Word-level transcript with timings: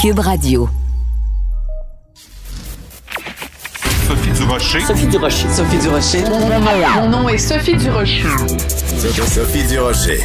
Cube 0.00 0.20
Radio. 0.20 0.66
Sophie 4.08 4.30
Durocher. 4.32 4.80
Sophie 4.80 5.06
Durocher. 5.08 5.48
Sophie 5.50 5.76
Durocher. 5.76 6.24
Mon 6.96 7.08
nom 7.10 7.28
est 7.28 7.36
Sophie 7.36 7.76
Durocher. 7.76 8.24
Sophie 8.96 9.66
Durocher. 9.66 10.20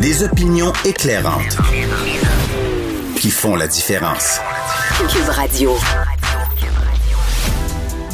Des 0.00 0.22
opinions 0.22 0.72
éclairantes 0.84 1.56
qui 3.16 3.30
font 3.30 3.56
la 3.56 3.66
différence. 3.66 4.38
Cube 5.08 5.28
Radio. 5.28 5.76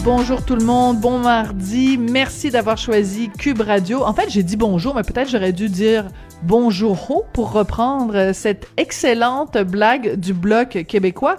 Bonjour 0.02 0.42
tout 0.42 0.56
le 0.56 0.64
monde, 0.64 0.98
bon 0.98 1.18
mardi. 1.18 1.98
Merci 1.98 2.48
d'avoir 2.48 2.78
choisi 2.78 3.28
Cube 3.28 3.60
Radio. 3.60 4.02
En 4.02 4.14
fait, 4.14 4.30
j'ai 4.30 4.42
dit 4.42 4.56
bonjour, 4.56 4.94
mais 4.94 5.02
peut-être 5.02 5.28
j'aurais 5.28 5.52
dû 5.52 5.68
dire 5.68 6.06
bonjour 6.42 7.24
pour 7.32 7.52
reprendre 7.52 8.32
cette 8.32 8.68
excellente 8.76 9.58
blague 9.58 10.14
du 10.16 10.32
bloc 10.32 10.84
québécois. 10.88 11.36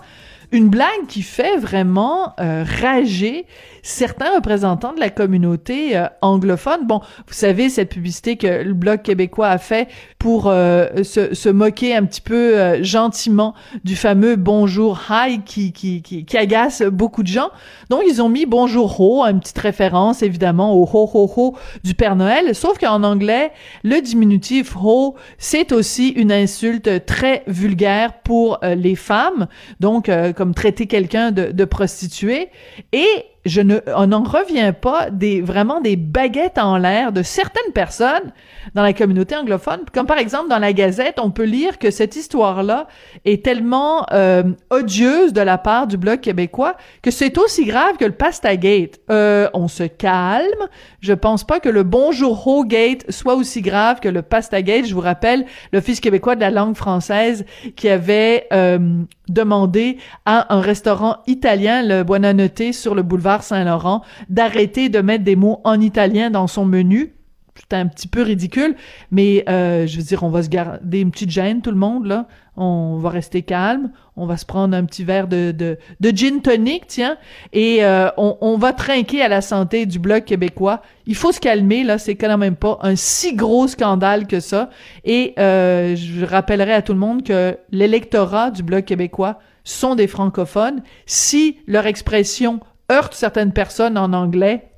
Une 0.51 0.69
blague 0.69 1.07
qui 1.07 1.21
fait 1.21 1.57
vraiment 1.57 2.33
euh, 2.39 2.65
rager 2.81 3.45
certains 3.83 4.35
représentants 4.35 4.93
de 4.93 4.99
la 4.99 5.09
communauté 5.09 5.97
euh, 5.97 6.05
anglophone. 6.21 6.85
Bon, 6.85 6.99
vous 7.27 7.33
savez, 7.33 7.69
cette 7.69 7.89
publicité 7.89 8.37
que 8.37 8.63
le 8.63 8.73
Bloc 8.73 9.03
québécois 9.03 9.47
a 9.47 9.57
fait 9.57 9.87
pour 10.19 10.47
euh, 10.47 11.03
se, 11.03 11.33
se, 11.33 11.49
moquer 11.49 11.95
un 11.95 12.05
petit 12.05 12.21
peu 12.21 12.59
euh, 12.59 12.83
gentiment 12.83 13.53
du 13.83 13.95
fameux 13.95 14.35
bonjour 14.35 14.99
hi 15.09 15.41
qui, 15.43 15.71
qui, 15.73 16.01
qui, 16.01 16.25
qui, 16.25 16.37
agace 16.37 16.83
beaucoup 16.83 17.23
de 17.23 17.27
gens. 17.27 17.49
Donc, 17.89 18.01
ils 18.07 18.21
ont 18.21 18.29
mis 18.29 18.45
bonjour 18.45 18.99
ho, 18.99 19.23
une 19.23 19.39
petite 19.39 19.57
référence 19.57 20.21
évidemment 20.21 20.75
au 20.75 20.83
ho 20.83 21.09
ho 21.13 21.31
ho 21.35 21.55
du 21.83 21.93
Père 21.95 22.15
Noël. 22.15 22.55
Sauf 22.55 22.77
qu'en 22.77 23.03
anglais, 23.03 23.51
le 23.83 23.99
diminutif 24.01 24.75
ho, 24.75 25.15
c'est 25.37 25.71
aussi 25.71 26.09
une 26.09 26.31
insulte 26.31 27.05
très 27.05 27.43
vulgaire 27.47 28.13
pour 28.21 28.59
les 28.61 28.95
femmes. 28.95 29.47
Donc, 29.79 30.09
comme 30.41 30.55
traiter 30.55 30.87
quelqu'un 30.87 31.29
de, 31.29 31.51
de 31.51 31.65
prostituée. 31.65 32.49
Et 32.93 33.25
je 33.45 33.61
ne, 33.61 33.79
on 33.95 34.07
n'en 34.07 34.23
revient 34.23 34.73
pas 34.79 35.09
des 35.09 35.41
vraiment 35.41 35.81
des 35.81 35.95
baguettes 35.95 36.57
en 36.57 36.77
l'air 36.77 37.11
de 37.11 37.23
certaines 37.23 37.73
personnes 37.73 38.31
dans 38.75 38.83
la 38.83 38.93
communauté 38.93 39.35
anglophone. 39.35 39.81
Comme 39.93 40.05
par 40.05 40.19
exemple 40.19 40.49
dans 40.49 40.59
la 40.59 40.73
Gazette, 40.73 41.19
on 41.19 41.31
peut 41.31 41.43
lire 41.43 41.79
que 41.79 41.89
cette 41.89 42.15
histoire-là 42.15 42.87
est 43.25 43.43
tellement 43.43 44.05
euh, 44.11 44.43
odieuse 44.69 45.33
de 45.33 45.41
la 45.41 45.57
part 45.57 45.87
du 45.87 45.97
bloc 45.97 46.21
québécois 46.21 46.75
que 47.01 47.09
c'est 47.09 47.37
aussi 47.37 47.65
grave 47.65 47.97
que 47.97 48.05
le 48.05 48.11
Pastagate. 48.11 48.99
Euh, 49.09 49.49
on 49.53 49.67
se 49.67 49.83
calme. 49.83 50.67
Je 50.99 51.13
pense 51.13 51.43
pas 51.43 51.59
que 51.59 51.69
le 51.69 51.83
Bonjour 51.83 52.47
Ho 52.47 52.63
Gate 52.63 53.09
soit 53.09 53.35
aussi 53.35 53.61
grave 53.61 53.99
que 53.99 54.09
le 54.09 54.21
Pastagate. 54.21 54.85
Je 54.85 54.93
vous 54.93 55.01
rappelle 55.01 55.45
l'Office 55.73 55.99
québécois 55.99 56.35
de 56.35 56.41
la 56.41 56.51
langue 56.51 56.75
française 56.75 57.45
qui 57.75 57.89
avait 57.89 58.47
euh, 58.53 59.03
demandé 59.33 59.97
à 60.25 60.53
un 60.53 60.61
restaurant 60.61 61.17
italien, 61.27 61.81
le 61.83 62.03
Buonanotte, 62.03 62.73
sur 62.73 62.95
le 62.95 63.03
boulevard 63.03 63.43
Saint-Laurent, 63.43 64.01
d'arrêter 64.29 64.89
de 64.89 64.99
mettre 64.99 65.23
des 65.23 65.35
mots 65.35 65.61
en 65.63 65.79
italien 65.79 66.29
dans 66.29 66.47
son 66.47 66.65
menu. 66.65 67.15
C'est 67.55 67.75
un 67.75 67.87
petit 67.87 68.07
peu 68.07 68.21
ridicule, 68.21 68.75
mais 69.11 69.43
euh, 69.49 69.85
je 69.85 69.97
veux 69.97 70.03
dire, 70.03 70.23
on 70.23 70.29
va 70.29 70.43
se 70.43 70.49
garder 70.49 71.01
une 71.01 71.11
petite 71.11 71.29
gêne, 71.29 71.61
tout 71.61 71.71
le 71.71 71.77
monde, 71.77 72.05
là. 72.05 72.27
On 72.57 72.97
va 72.97 73.09
rester 73.09 73.43
calme, 73.43 73.91
on 74.15 74.25
va 74.25 74.35
se 74.35 74.45
prendre 74.45 74.75
un 74.75 74.83
petit 74.85 75.03
verre 75.03 75.27
de, 75.27 75.51
de, 75.51 75.77
gin 76.13 76.41
tonic, 76.41 76.85
tiens, 76.87 77.17
et 77.53 77.83
euh, 77.83 78.09
on, 78.17 78.37
on, 78.41 78.57
va 78.57 78.73
trinquer 78.73 79.21
à 79.21 79.29
la 79.29 79.41
santé 79.41 79.85
du 79.85 79.99
Bloc 79.99 80.25
québécois. 80.25 80.81
Il 81.05 81.15
faut 81.15 81.31
se 81.31 81.39
calmer, 81.39 81.83
là, 81.83 81.97
c'est 81.97 82.15
quand 82.15 82.37
même 82.37 82.57
pas 82.57 82.77
un 82.81 82.95
si 82.95 83.35
gros 83.35 83.67
scandale 83.67 84.27
que 84.27 84.39
ça. 84.39 84.69
Et 85.05 85.33
euh, 85.39 85.95
je 85.95 86.25
rappellerai 86.25 86.73
à 86.73 86.81
tout 86.81 86.93
le 86.93 86.99
monde 86.99 87.23
que 87.23 87.57
l'électorat 87.71 88.51
du 88.51 88.63
Bloc 88.63 88.85
québécois 88.85 89.39
sont 89.63 89.95
des 89.95 90.07
francophones. 90.07 90.83
Si 91.05 91.57
leur 91.67 91.85
expression 91.85 92.59
heurte 92.91 93.13
certaines 93.13 93.53
personnes 93.53 93.97
en 93.97 94.13
anglais, 94.13 94.70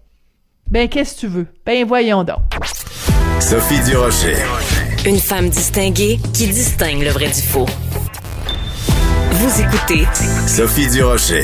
ben 0.70 0.88
qu'est-ce 0.90 1.16
que 1.16 1.20
tu 1.22 1.28
veux? 1.28 1.48
Ben 1.66 1.86
voyons 1.86 2.24
donc. 2.24 2.40
Sophie 3.40 3.80
Durocher. 3.84 4.38
Une 5.06 5.20
femme 5.20 5.50
distinguée 5.50 6.20
qui 6.34 6.48
distingue 6.48 7.04
le 7.04 7.10
vrai 7.10 7.28
du 7.28 7.42
faux. 7.42 7.66
Vous 9.32 9.62
écoutez 9.62 10.08
Sophie 10.48 10.90
Durocher. 10.90 11.44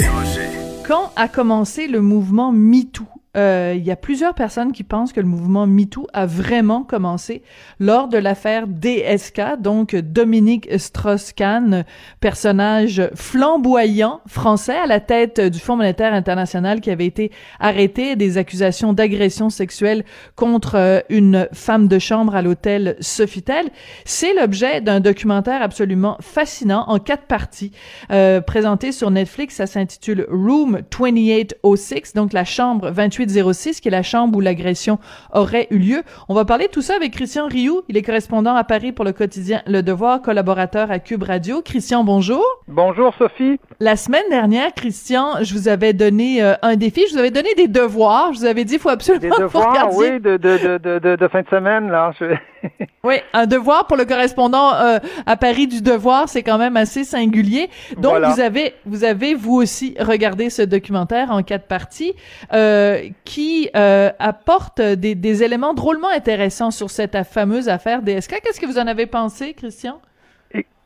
Quand 0.87 1.11
a 1.15 1.27
commencé 1.27 1.87
le 1.87 2.01
mouvement 2.01 2.51
MeToo? 2.51 3.05
Euh, 3.37 3.75
il 3.77 3.85
y 3.85 3.91
a 3.91 3.95
plusieurs 3.95 4.33
personnes 4.33 4.71
qui 4.71 4.83
pensent 4.83 5.13
que 5.13 5.19
le 5.19 5.27
mouvement 5.27 5.67
MeToo 5.67 6.07
a 6.13 6.25
vraiment 6.25 6.83
commencé 6.83 7.43
lors 7.79 8.07
de 8.07 8.17
l'affaire 8.17 8.65
DSK, 8.67 9.59
donc 9.59 9.95
Dominique 9.95 10.67
Strauss-Kahn, 10.75 11.85
personnage 12.21 13.03
flamboyant 13.13 14.21
français 14.25 14.75
à 14.75 14.87
la 14.87 14.99
tête 14.99 15.39
du 15.39 15.59
Fonds 15.59 15.77
monétaire 15.77 16.13
international 16.13 16.81
qui 16.81 16.89
avait 16.89 17.05
été 17.05 17.31
arrêté 17.59 18.15
des 18.15 18.39
accusations 18.39 18.93
d'agression 18.93 19.51
sexuelle 19.51 20.05
contre 20.35 20.75
euh, 20.75 20.99
une 21.09 21.47
femme 21.53 21.87
de 21.87 21.99
chambre 21.99 22.35
à 22.35 22.41
l'hôtel 22.41 22.95
Sofitel. 22.99 23.69
C'est 24.05 24.33
l'objet 24.33 24.81
d'un 24.81 25.01
documentaire 25.01 25.61
absolument 25.61 26.17
fascinant 26.19 26.85
en 26.87 26.97
quatre 26.97 27.27
parties 27.27 27.71
euh, 28.11 28.41
présenté 28.41 28.91
sur 28.91 29.11
Netflix. 29.11 29.55
Ça 29.55 29.67
s'intitule 29.67 30.25
Room 30.31 30.81
2806, 30.89 32.15
donc 32.15 32.33
la 32.33 32.43
chambre 32.43 32.89
28 32.89 33.18
06, 33.27 33.79
qui 33.81 33.87
est 33.87 33.91
la 33.91 34.03
chambre 34.03 34.37
où 34.37 34.41
l'agression 34.41 34.99
aurait 35.33 35.67
eu 35.71 35.77
lieu. 35.77 36.03
On 36.27 36.33
va 36.33 36.45
parler 36.45 36.67
de 36.67 36.71
tout 36.71 36.81
ça 36.81 36.95
avec 36.95 37.13
Christian 37.13 37.47
Rioux. 37.47 37.81
Il 37.89 37.97
est 37.97 38.01
correspondant 38.01 38.55
à 38.55 38.63
Paris 38.63 38.91
pour 38.91 39.05
le 39.05 39.11
quotidien 39.11 39.61
Le 39.67 39.81
Devoir, 39.81 40.21
collaborateur 40.21 40.91
à 40.91 40.99
Cube 40.99 41.23
Radio. 41.23 41.61
Christian, 41.61 42.03
bonjour. 42.03 42.43
Bonjour, 42.67 43.13
Sophie. 43.17 43.59
La 43.79 43.95
semaine 43.95 44.29
dernière, 44.29 44.73
Christian, 44.73 45.41
je 45.41 45.53
vous 45.53 45.67
avais 45.67 45.93
donné 45.93 46.43
euh, 46.43 46.53
un 46.61 46.75
défi. 46.75 47.03
Je 47.07 47.13
vous 47.13 47.19
avais 47.19 47.31
donné 47.31 47.53
des 47.55 47.67
devoirs. 47.67 48.33
Je 48.33 48.39
vous 48.39 48.45
avais 48.45 48.65
dit, 48.65 48.75
il 48.75 48.79
faut 48.79 48.89
absolument 48.89 49.21
Des 49.23 49.29
devoirs, 49.43 49.89
oui, 49.95 50.19
de, 50.19 50.37
de, 50.37 50.77
de, 50.77 50.99
de, 50.99 51.15
de 51.15 51.27
fin 51.27 51.41
de 51.41 51.47
semaine, 51.49 51.89
là. 51.89 52.11
Je... 52.19 52.25
oui, 53.03 53.15
un 53.33 53.45
devoir 53.45 53.87
pour 53.87 53.95
le 53.97 54.05
correspondant 54.05 54.73
euh, 54.73 54.99
à 55.25 55.37
Paris 55.37 55.67
du 55.67 55.81
devoir, 55.81 56.27
c'est 56.27 56.43
quand 56.43 56.57
même 56.57 56.75
assez 56.77 57.03
singulier. 57.03 57.69
Donc 57.95 58.11
Voilà. 58.11 58.29
vous 58.29 58.39
avez 58.41 58.73
vous 58.85 59.03
avez 59.03 59.33
vous 59.33 59.55
aussi 59.55 59.95
regardé 59.99 60.49
ce 60.49 60.61
documentaire 60.61 61.31
en 61.31 61.41
quatre 61.41 61.67
parties 61.67 62.13
euh, 62.53 63.01
qui 63.23 63.69
euh, 63.75 64.09
apporte 64.19 64.81
des, 64.81 65.43
éléments 65.43 65.73
drôlement 65.73 66.09
intéressants 66.09 66.71
sur 66.71 66.89
cette 66.89 67.23
fameuse 67.23 67.69
affaire 67.69 68.01
DSK. 68.01 68.41
Qu'est-ce 68.41 68.59
que 68.59 68.65
vous 68.65 68.79
en 68.79 68.87
avez 68.87 69.05
pensé, 69.05 69.53
Christian? 69.53 70.01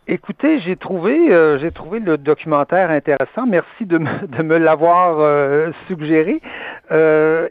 Écoutez, 0.06 0.60
j'ai 0.60 0.76
trouvé, 0.76 1.34
euh, 1.34 1.58
j'ai 1.60 1.72
trouvé 1.72 2.00
le 2.00 2.18
documentaire 2.18 2.92
intéressant. 2.92 3.46
Merci 3.48 3.86
de 3.86 3.98
me, 4.00 4.28
de 4.28 4.44
me 4.44 4.58
l'avoir 4.58 5.20
euh, 5.20 5.72
suggéré. 5.88 6.42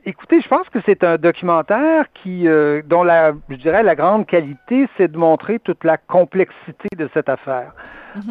Écoutez, 0.04 0.40
je 0.40 0.48
pense 0.48 0.68
que 0.68 0.78
c'est 0.84 1.02
un 1.02 1.16
documentaire 1.16 2.04
qui, 2.22 2.46
dont 2.84 3.02
la, 3.02 3.32
je 3.48 3.56
dirais, 3.56 3.82
la 3.82 3.96
grande 3.96 4.26
qualité, 4.26 4.86
c'est 4.96 5.10
de 5.10 5.16
montrer 5.16 5.58
toute 5.58 5.82
la 5.82 5.96
complexité 5.96 6.88
de 6.96 7.08
cette 7.12 7.28
affaire. 7.28 7.72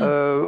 Euh, 0.01 0.45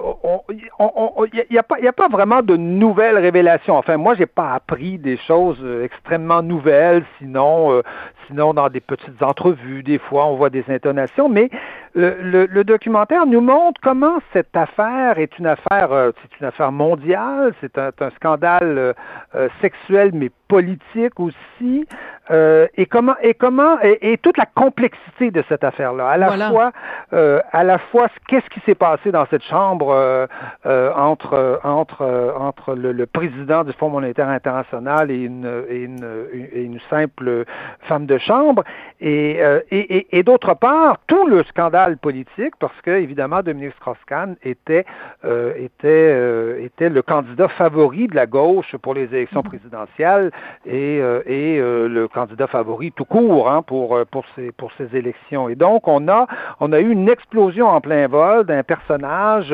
Il 0.52 1.44
n'y 1.52 1.58
a, 1.58 1.64
pas- 1.64 1.80
y 1.80 1.88
a 1.88 1.94
pas 1.94 2.08
vraiment 2.08 2.42
de 2.42 2.56
nouvelles 2.56 3.18
révélations. 3.18 3.76
Enfin, 3.78 3.98
moi, 3.98 4.14
j'ai 4.16 4.26
pas 4.26 4.52
appris 4.54 4.98
des 4.98 5.18
choses 5.18 5.58
euh, 5.64 5.84
extrêmement 5.84 6.42
nouvelles, 6.42 7.04
sinon, 7.20 7.72
euh, 7.72 7.82
sinon 8.28 8.54
dans 8.54 8.70
des 8.70 8.80
petites 8.80 9.22
entrevues, 9.24 9.84
des 9.84 9.98
fois, 10.00 10.26
on 10.28 10.36
voit 10.36 10.50
des 10.50 10.64
intonations. 10.70 11.30
Mais 11.30 11.50
le, 11.96 12.16
le- 12.22 12.64
documentaire 12.64 13.26
nous 13.26 13.42
montre 13.42 13.80
comment 13.84 14.18
cette 14.34 14.56
affaire 14.56 15.20
est 15.20 15.38
une 15.38 15.48
affaire, 15.48 15.92
euh, 15.92 16.12
c'est 16.22 16.40
une 16.40 16.48
affaire 16.48 16.72
mondiale, 16.72 17.54
c'est 17.62 17.78
un, 17.78 17.92
scandale 18.16 18.78
euh, 18.78 18.94
euh, 19.36 19.50
sexuel, 19.62 20.12
mais 20.14 20.30
politique 20.48 21.20
aussi, 21.20 21.88
euh, 22.32 22.68
et 22.76 22.86
comment 22.86 23.16
et 23.22 23.34
comment 23.34 23.80
et, 23.82 24.14
et 24.14 24.18
toute 24.18 24.38
la 24.38 24.46
complexité 24.46 25.32
de 25.32 25.44
cette 25.50 25.64
affaire-là. 25.64 26.08
À 26.10 26.18
la 26.18 26.28
Voilà. 26.28 26.50
fois, 26.50 26.72
euh, 27.14 27.40
à 27.52 27.64
la 27.64 27.78
fois, 27.80 28.08
qu'est-ce 28.28 28.50
qui 28.50 28.60
s'est 28.62 28.76
passé 28.76 29.12
dans 29.12 29.26
cette 29.28 29.44
chambre 29.44 29.90
euh, 29.92 30.28
euh, 30.66 30.92
entre 30.96 31.60
entre 31.64 32.02
euh, 32.02 32.34
entre 32.38 32.76
le, 32.76 32.92
le 32.92 33.06
président 33.06 33.64
du 33.64 33.74
Fonds 33.74 33.90
monétaire 33.90 34.30
international 34.30 35.12
et 35.12 35.18
une 35.18 35.66
et 35.70 35.84
une, 35.84 36.28
et 36.34 36.64
une 36.64 36.80
simple 36.90 37.46
femme 37.82 38.06
de 38.06 38.18
chambre, 38.18 38.64
et 39.02 39.38
euh, 39.42 39.60
et, 39.72 39.98
et, 39.98 40.20
et 40.20 40.24
d'autre 40.24 40.54
part 40.54 41.00
tout 41.08 41.28
le 41.28 41.44
scandale 41.44 41.98
politique, 41.98 42.54
parce 42.60 42.80
que 42.82 42.92
évidemment 42.92 43.42
Dominique 43.42 43.74
Strauss-Kahn 43.78 44.36
était 44.44 44.86
euh, 45.26 45.54
était 45.58 45.88
euh, 46.14 46.64
était 46.64 46.90
le 46.90 47.02
candidat 47.02 47.48
favori 47.50 48.08
de 48.08 48.16
la 48.16 48.26
gauche 48.28 48.76
pour 48.78 48.94
les 48.94 49.06
élections 49.06 49.44
présidentielles 49.44 50.32
et, 50.66 51.00
euh, 51.00 51.22
euh, 51.28 51.88
le 51.88 52.08
candidat 52.08 52.48
favori 52.48 52.92
tout 52.92 53.06
court 53.06 53.50
hein, 53.50 53.62
pour, 53.62 53.96
euh, 53.96 54.06
pour, 54.06 54.26
ces, 54.36 54.52
pour 54.52 54.72
ces 54.78 54.96
élections. 54.96 55.50
Et 55.50 55.56
donc, 55.56 55.88
on 55.88 56.08
a, 56.08 56.28
on 56.60 56.72
a 56.72 56.80
eu 56.80 56.92
une 56.92 57.10
explosion 57.10 57.68
en 57.68 57.82
plein 57.82 58.08
vol 58.08 58.46
d'un 58.46 58.64
personnage 58.64 59.54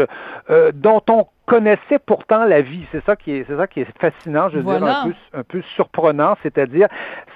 dont 0.74 1.01
on 1.09 1.27
connaissait 1.49 1.99
pourtant 2.05 2.45
la 2.45 2.61
vie. 2.61 2.85
C'est 2.91 3.03
ça 3.05 3.15
qui 3.15 3.31
est, 3.31 3.45
c'est 3.47 3.57
ça 3.57 3.67
qui 3.67 3.81
est 3.81 3.87
fascinant, 3.99 4.49
je 4.49 4.59
veux 4.59 4.63
dire, 4.63 4.83
un 4.85 5.07
peu, 5.07 5.13
un 5.33 5.43
peu 5.43 5.61
surprenant, 5.75 6.37
c'est-à-dire, 6.43 6.87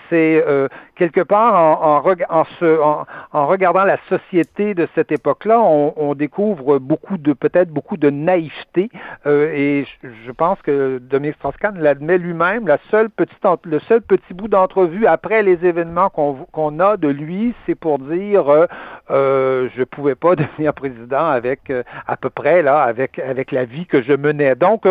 c'est 0.10 0.44
euh, 0.48 0.68
quelque 0.96 1.22
part 1.22 1.56
en, 1.56 1.98
en, 1.98 2.16
en, 2.30 2.46
se, 2.60 2.80
en, 2.80 3.48
regardant 3.48 3.84
la 3.84 3.98
société 4.10 4.76
de 4.76 4.88
cette 4.94 5.12
époque-là, 5.12 5.60
on, 5.60 5.94
on, 5.98 6.14
découvre 6.14 6.78
beaucoup 6.78 7.18
de, 7.18 7.34
peut-être 7.34 7.70
beaucoup 7.70 7.98
de 7.98 8.12
naïveté, 8.12 8.92
euh, 9.26 9.52
et 9.52 9.86
je, 9.86 10.10
je, 10.28 10.32
pense 10.32 10.62
que 10.62 11.00
Dominique 11.00 11.36
Strauss-Kahn 11.38 11.80
l'admet 11.80 12.20
lui-même. 12.20 12.68
La 12.68 12.78
seule 12.92 13.10
petite, 13.10 13.44
le 13.66 13.80
seul 13.80 14.02
petit 14.02 14.34
bout 14.34 14.48
d'entrevue 14.48 15.08
après 15.08 15.42
les 15.42 15.66
événements 15.66 16.10
qu'on, 16.10 16.36
qu'on 16.52 16.80
a 16.80 16.98
de 16.98 17.08
lui, 17.08 17.56
c'est 17.66 17.76
pour 17.76 17.98
dire, 17.98 18.50
euh, 18.50 18.68
euh 19.10 19.70
je 19.76 19.84
pouvais 19.84 20.16
pas 20.16 20.36
devenir 20.44 20.74
président 20.74 21.26
avec 21.26 21.72
euh, 21.72 21.82
à 22.08 22.18
peu 22.18 22.30
près 22.30 22.62
là, 22.62 22.84
avec 22.84 23.18
avec 23.18 23.52
la 23.52 23.66
vie 23.66 23.88
que 23.88 24.03
je 24.04 24.14
menais. 24.14 24.56
Donc, 24.56 24.86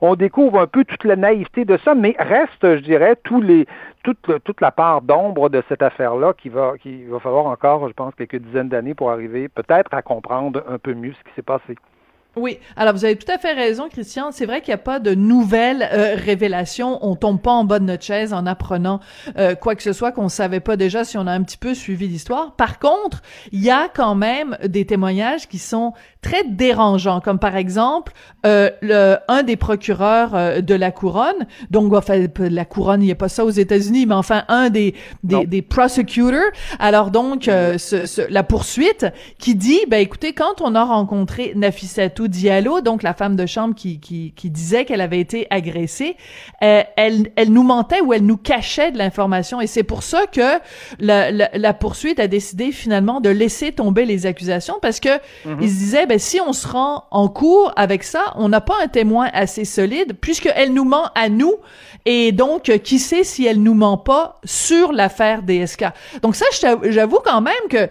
on, 0.00 0.14
découvre 0.14 0.60
un 0.60 0.66
peu 0.66 0.84
toute 0.84 1.04
la 1.04 1.16
naïveté 1.16 1.64
de 1.64 1.76
ça, 1.78 1.94
mais 1.94 2.14
reste, 2.18 2.62
je 2.62 2.80
dirais, 2.80 3.16
tous 3.24 3.40
les, 3.40 3.66
toute, 4.02 4.30
toute 4.44 4.60
la 4.60 4.70
part 4.70 5.02
d'ombre 5.02 5.48
de 5.48 5.62
cette 5.68 5.82
affaire-là 5.82 6.32
qui 6.34 6.48
va, 6.48 6.74
qui 6.80 7.04
va 7.04 7.18
falloir 7.18 7.46
encore, 7.46 7.88
je 7.88 7.92
pense, 7.92 8.14
quelques 8.14 8.36
dizaines 8.36 8.68
d'années 8.68 8.94
pour 8.94 9.10
arriver 9.10 9.48
peut-être 9.48 9.92
à 9.92 10.02
comprendre 10.02 10.62
un 10.68 10.78
peu 10.78 10.94
mieux 10.94 11.12
ce 11.12 11.28
qui 11.28 11.34
s'est 11.34 11.42
passé. 11.42 11.76
Oui, 12.36 12.58
alors 12.76 12.94
vous 12.94 13.04
avez 13.04 13.16
tout 13.16 13.30
à 13.30 13.38
fait 13.38 13.52
raison, 13.52 13.88
Christian. 13.88 14.30
C'est 14.32 14.46
vrai 14.46 14.60
qu'il 14.60 14.70
n'y 14.70 14.74
a 14.74 14.78
pas 14.78 14.98
de 14.98 15.14
nouvelles 15.14 15.88
euh, 15.92 16.16
révélations. 16.16 16.98
On 17.02 17.14
tombe 17.14 17.40
pas 17.40 17.52
en 17.52 17.64
bas 17.64 17.78
de 17.78 17.84
notre 17.84 18.04
chaise 18.04 18.32
en 18.32 18.46
apprenant 18.46 19.00
euh, 19.38 19.54
quoi 19.54 19.74
que 19.74 19.82
ce 19.82 19.92
soit 19.92 20.12
qu'on 20.12 20.28
savait 20.28 20.60
pas 20.60 20.76
déjà 20.76 21.04
si 21.04 21.16
on 21.16 21.26
a 21.26 21.32
un 21.32 21.42
petit 21.42 21.56
peu 21.56 21.74
suivi 21.74 22.08
l'histoire. 22.08 22.56
Par 22.56 22.78
contre, 22.78 23.22
il 23.52 23.62
y 23.62 23.70
a 23.70 23.88
quand 23.88 24.14
même 24.14 24.56
des 24.64 24.84
témoignages 24.84 25.46
qui 25.48 25.58
sont 25.58 25.92
très 26.22 26.44
dérangeants, 26.44 27.20
comme 27.20 27.38
par 27.38 27.54
exemple 27.56 28.12
euh, 28.46 28.70
le, 28.82 29.16
un 29.28 29.42
des 29.42 29.56
procureurs 29.56 30.62
de 30.62 30.74
la 30.74 30.90
couronne. 30.90 31.46
Donc, 31.70 31.94
enfin, 31.94 32.26
la 32.38 32.64
couronne, 32.64 33.02
il 33.02 33.06
n'y 33.06 33.12
a 33.12 33.16
pas 33.16 33.28
ça 33.28 33.44
aux 33.44 33.50
États-Unis, 33.50 34.06
mais 34.06 34.14
enfin 34.14 34.44
un 34.48 34.70
des 34.70 34.94
des, 35.22 35.46
des 35.46 35.62
prosecutors. 35.62 36.04
Alors 36.78 37.10
donc, 37.10 37.44
ce, 37.44 38.30
la 38.30 38.42
poursuite 38.42 39.06
qui 39.38 39.54
dit, 39.54 39.80
ben 39.88 40.00
écoutez, 40.00 40.32
quand 40.32 40.60
on 40.60 40.74
a 40.74 40.84
rencontré 40.84 41.52
Nafissatou 41.56 42.23
Diallo, 42.28 42.80
donc 42.80 43.02
la 43.02 43.14
femme 43.14 43.36
de 43.36 43.46
chambre 43.46 43.74
qui, 43.74 44.00
qui, 44.00 44.32
qui 44.36 44.50
disait 44.50 44.84
qu'elle 44.84 45.00
avait 45.00 45.20
été 45.20 45.46
agressée, 45.50 46.16
euh, 46.62 46.82
elle, 46.96 47.30
elle 47.36 47.52
nous 47.52 47.62
mentait 47.62 48.00
ou 48.00 48.12
elle 48.12 48.24
nous 48.24 48.36
cachait 48.36 48.90
de 48.90 48.98
l'information. 48.98 49.60
Et 49.60 49.66
c'est 49.66 49.82
pour 49.82 50.02
ça 50.02 50.26
que 50.26 50.58
la, 50.98 51.30
la, 51.30 51.74
poursuite 51.74 52.20
a 52.20 52.28
décidé 52.28 52.72
finalement 52.72 53.20
de 53.20 53.30
laisser 53.30 53.72
tomber 53.72 54.04
les 54.04 54.26
accusations 54.26 54.76
parce 54.80 55.00
que 55.00 55.08
mm-hmm. 55.08 55.58
ils 55.60 55.70
se 55.70 55.76
disaient, 55.76 56.06
ben, 56.06 56.18
si 56.18 56.40
on 56.40 56.52
se 56.52 56.66
rend 56.66 57.04
en 57.10 57.28
cours 57.28 57.72
avec 57.76 58.02
ça, 58.02 58.32
on 58.36 58.48
n'a 58.48 58.60
pas 58.60 58.74
un 58.82 58.88
témoin 58.88 59.28
assez 59.32 59.64
solide 59.64 60.16
puisqu'elle 60.20 60.72
nous 60.72 60.84
ment 60.84 61.10
à 61.14 61.28
nous. 61.28 61.54
Et 62.06 62.32
donc, 62.32 62.64
qui 62.82 62.98
sait 62.98 63.24
si 63.24 63.46
elle 63.46 63.62
nous 63.62 63.74
ment 63.74 63.96
pas 63.96 64.38
sur 64.44 64.92
l'affaire 64.92 65.42
DSK. 65.42 65.84
Donc 66.22 66.36
ça, 66.36 66.44
j'avoue 66.82 67.20
quand 67.24 67.40
même 67.40 67.54
que 67.70 67.88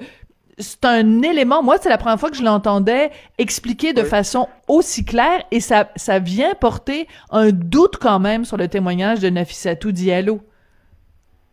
c'est 0.57 0.85
un 0.85 1.21
élément, 1.21 1.63
moi, 1.63 1.77
c'est 1.79 1.89
la 1.89 1.97
première 1.97 2.19
fois 2.19 2.29
que 2.29 2.37
je 2.37 2.43
l'entendais 2.43 3.11
expliquer 3.37 3.93
de 3.93 4.03
façon 4.03 4.47
aussi 4.67 5.03
claire 5.05 5.43
et 5.51 5.59
ça, 5.59 5.89
ça 5.95 6.19
vient 6.19 6.53
porter 6.53 7.07
un 7.31 7.51
doute 7.51 7.97
quand 7.97 8.19
même 8.19 8.45
sur 8.45 8.57
le 8.57 8.67
témoignage 8.67 9.19
de 9.19 9.29
Nafissatou 9.29 9.91
Diallo. 9.91 10.41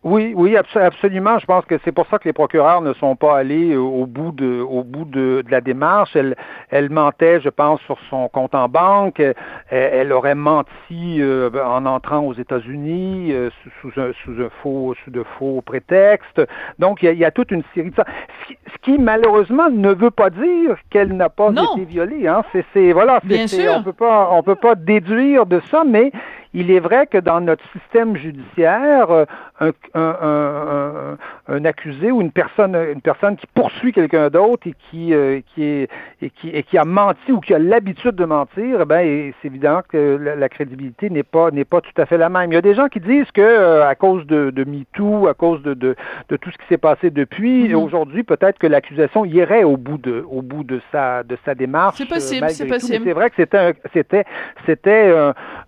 Oui, 0.02 0.32
oui, 0.34 0.56
absolument. 0.56 1.38
Je 1.38 1.44
pense 1.44 1.66
que 1.66 1.78
c'est 1.84 1.92
pour 1.92 2.06
ça 2.06 2.18
que 2.18 2.24
les 2.26 2.32
procureurs 2.32 2.80
ne 2.80 2.94
sont 2.94 3.16
pas 3.16 3.36
allés 3.36 3.76
au 3.76 4.06
bout 4.06 4.32
de, 4.32 4.60
au 4.60 4.82
bout 4.82 5.04
de, 5.04 5.44
la 5.50 5.60
démarche. 5.60 6.16
Elle, 6.16 6.36
elle 6.70 6.88
mentait, 6.88 7.42
je 7.42 7.50
pense, 7.50 7.80
sur 7.82 7.98
son 8.08 8.28
compte 8.28 8.54
en 8.54 8.66
banque. 8.66 9.22
Elle, 9.70 10.12
aurait 10.12 10.34
menti 10.34 11.20
euh, 11.20 11.50
en 11.64 11.86
entrant 11.86 12.20
aux 12.20 12.34
États-Unis 12.34 13.32
euh, 13.32 13.50
sous, 13.80 13.92
un, 14.00 14.10
sous 14.24 14.42
un 14.42 14.48
faux, 14.62 14.94
sous 15.04 15.10
de 15.10 15.22
faux 15.38 15.62
prétextes. 15.62 16.42
Donc, 16.78 17.02
il 17.02 17.12
y, 17.12 17.24
a, 17.24 17.30
toute 17.30 17.50
une 17.52 17.62
série 17.74 17.90
de 17.90 17.94
ça. 17.94 18.04
Ce 18.48 18.78
qui, 18.82 18.98
malheureusement 18.98 19.70
ne 19.70 19.92
veut 19.92 20.10
pas 20.10 20.30
dire 20.30 20.76
qu'elle 20.90 21.16
n'a 21.16 21.28
pas 21.28 21.50
été 21.50 21.84
violée. 21.84 22.26
Hein. 22.26 22.42
C'est, 22.72 22.92
voilà, 22.92 23.20
c'est, 23.28 23.68
on 23.68 23.82
peut 23.82 23.92
pas, 23.92 24.30
on 24.32 24.42
peut 24.42 24.56
pas 24.56 24.74
déduire 24.74 25.46
de 25.46 25.60
ça, 25.70 25.84
mais 25.86 26.10
il 26.52 26.70
est 26.70 26.80
vrai 26.80 27.06
que 27.06 27.18
dans 27.18 27.40
notre 27.40 27.64
système 27.72 28.16
judiciaire, 28.16 29.10
euh, 29.10 29.24
un, 29.60 29.70
un, 29.94 30.16
un, 30.20 31.18
un, 31.48 31.64
accusé 31.64 32.10
ou 32.10 32.20
une 32.20 32.32
personne, 32.32 32.74
une 32.74 33.00
personne 33.00 33.36
qui 33.36 33.46
poursuit 33.54 33.92
quelqu'un 33.92 34.30
d'autre 34.30 34.66
et 34.66 34.74
qui, 34.90 35.14
euh, 35.14 35.40
qui 35.54 35.62
est, 35.62 35.88
et 36.22 36.30
qui, 36.30 36.48
et 36.48 36.62
qui 36.62 36.76
a 36.76 36.84
menti 36.84 37.30
ou 37.30 37.40
qui 37.40 37.54
a 37.54 37.58
l'habitude 37.58 38.16
de 38.16 38.24
mentir, 38.24 38.80
eh 38.80 38.84
ben, 38.84 39.32
c'est 39.40 39.48
évident 39.48 39.82
que 39.88 40.18
la, 40.36 40.48
crédibilité 40.48 41.08
n'est 41.08 41.22
pas, 41.22 41.50
n'est 41.52 41.64
pas 41.64 41.80
tout 41.80 41.92
à 41.98 42.06
fait 42.06 42.18
la 42.18 42.28
même. 42.28 42.50
Il 42.50 42.54
y 42.54 42.58
a 42.58 42.62
des 42.62 42.74
gens 42.74 42.88
qui 42.88 43.00
disent 43.00 43.30
que 43.32 43.40
euh, 43.40 43.88
à 43.88 43.94
cause 43.94 44.26
de, 44.26 44.50
de 44.50 44.64
MeToo, 44.64 45.28
à 45.28 45.34
cause 45.34 45.62
de, 45.62 45.74
de, 45.74 45.94
de 46.28 46.36
tout 46.36 46.50
ce 46.50 46.58
qui 46.58 46.66
s'est 46.68 46.78
passé 46.78 47.10
depuis, 47.10 47.68
mm-hmm. 47.68 47.74
aujourd'hui, 47.76 48.24
peut-être 48.24 48.58
que 48.58 48.66
l'accusation 48.66 49.24
irait 49.24 49.62
au 49.62 49.76
bout 49.76 49.98
de, 49.98 50.24
au 50.28 50.42
bout 50.42 50.64
de 50.64 50.80
sa, 50.90 51.22
de 51.22 51.36
sa 51.44 51.54
démarche. 51.54 51.98
C'est 51.98 52.08
possible, 52.08 52.50
c'est 52.50 52.66
possible. 52.66 53.04
C'est 53.04 53.12
vrai 53.12 53.30
que 53.30 53.36
c'était, 53.36 53.74
c'était, 53.92 54.24
c'était 54.66 55.14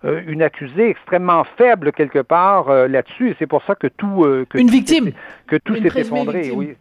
une 0.03 0.41
accusation 0.41 0.72
extrêmement 0.81 1.43
faible 1.57 1.91
quelque 1.91 2.19
part 2.19 2.69
euh, 2.69 2.87
là-dessus, 2.87 3.31
et 3.31 3.35
c'est 3.39 3.47
pour 3.47 3.63
ça 3.63 3.75
que 3.75 3.87
tout 3.87 4.23
euh, 4.23 4.45
que 4.49 4.57
une 4.57 4.69
victime 4.69 5.11
que 5.47 5.55
tout 5.55 5.75
s'est 5.75 5.99
effondré. 5.99 6.51
Oui, 6.51 6.75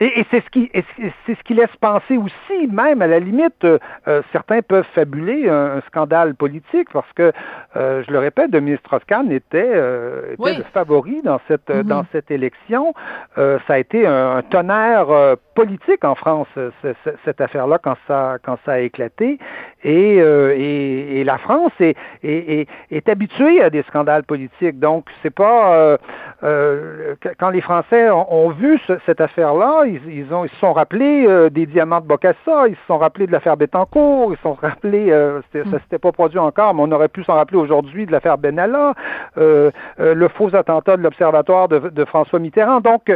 et, 0.00 0.26
c'est 0.30 0.44
ce 0.44 0.50
qui 0.50 0.70
c'est 0.74 1.34
ce 1.34 1.42
qui 1.44 1.54
laisse 1.54 1.74
penser 1.80 2.16
aussi, 2.16 2.66
même 2.68 3.02
à 3.02 3.06
la 3.06 3.18
limite, 3.18 3.64
euh, 3.64 4.22
certains 4.32 4.62
peuvent 4.62 4.86
fabuler 4.94 5.48
un, 5.48 5.80
scandale 5.86 6.34
politique 6.34 6.88
parce 6.92 7.10
que 7.14 7.32
je 7.74 8.10
le 8.10 8.18
répète, 8.18 8.50
Dominique 8.50 8.80
Strauss-Kahn 8.80 9.30
était, 9.30 9.68
était 9.68 10.58
le 10.58 10.64
favori 10.72 11.22
dans 11.22 11.40
cette 11.48 11.68
mm-hmm. 11.68 11.82
dans 11.82 12.04
cette 12.12 12.30
élection. 12.30 12.94
ça 13.36 13.60
a 13.68 13.78
été 13.78 14.06
un, 14.06 14.42
tonnerre 14.42 15.36
politique 15.54 16.04
en 16.04 16.14
France 16.14 16.48
cette 17.24 17.40
affaire-là 17.40 17.78
quand 17.82 17.96
ça 18.06 18.38
quand 18.42 18.58
ça 18.64 18.72
a 18.72 18.78
éclaté 18.78 19.38
et 19.84 20.16
et, 20.16 21.20
et 21.20 21.24
la 21.24 21.38
France 21.38 21.72
est, 21.80 21.96
est, 22.22 22.68
est 22.90 23.08
habituée 23.08 23.62
à 23.62 23.70
des 23.70 23.82
scandales 23.84 24.24
politiques. 24.24 24.78
Donc, 24.78 25.06
c'est 25.22 25.34
pas 25.34 25.74
euh, 25.74 25.96
euh, 26.42 27.14
quand 27.38 27.50
les 27.50 27.60
Français 27.60 28.10
ont, 28.10 28.50
vu 28.50 28.80
cette 29.04 29.20
affaire-là, 29.20 29.85
ils, 29.86 30.32
ont 30.32 30.44
ils 30.44 30.50
se 30.50 30.56
sont 30.56 30.72
rappelés 30.72 31.26
euh, 31.26 31.50
des 31.50 31.66
diamants 31.66 32.00
de 32.00 32.06
Bocassa, 32.06 32.68
ils 32.68 32.76
se 32.76 32.86
sont 32.86 32.98
rappelés 32.98 33.26
de 33.26 33.32
l'affaire 33.32 33.56
Bettencourt, 33.56 34.32
ils 34.32 34.36
se 34.36 34.42
sont 34.42 34.54
rappelés, 34.54 35.10
ça 35.52 35.58
mm. 35.58 35.78
s'était 35.82 35.98
pas 35.98 36.12
produit 36.12 36.38
encore, 36.38 36.74
mais 36.74 36.82
on 36.82 36.92
aurait 36.92 37.08
pu 37.08 37.24
s'en 37.24 37.34
rappeler 37.34 37.58
aujourd'hui 37.58 38.06
de 38.06 38.12
l'affaire 38.12 38.38
Benalla, 38.38 38.94
le 39.36 40.28
faux 40.28 40.54
attentat 40.54 40.96
de 40.96 41.02
l'Observatoire 41.02 41.68
de, 41.68 41.78
de, 41.78 42.04
François 42.04 42.38
Mitterrand. 42.38 42.80
Donc, 42.80 43.14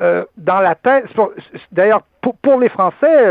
dans 0.00 0.60
la 0.60 0.74
tête, 0.74 1.04
d'ailleurs, 1.72 2.02
pour, 2.20 2.36
pour, 2.36 2.58
les 2.58 2.68
Français, 2.68 3.24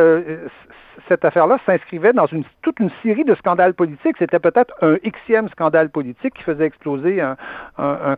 cette 1.07 1.25
affaire-là 1.25 1.57
s'inscrivait 1.66 2.13
dans 2.13 2.25
une, 2.28 2.44
toute 2.62 2.80
une 2.80 2.90
série 3.04 3.24
de 3.24 3.36
scandales 3.36 3.74
politiques. 3.74 4.15
C'était 4.20 4.39
peut-être 4.39 4.74
un 4.82 4.96
xème 5.27 5.50
scandale 5.50 5.89
politique 5.89 6.34
qui 6.34 6.44
faisait 6.44 6.65
exploser 6.65 7.22
un, 7.22 7.36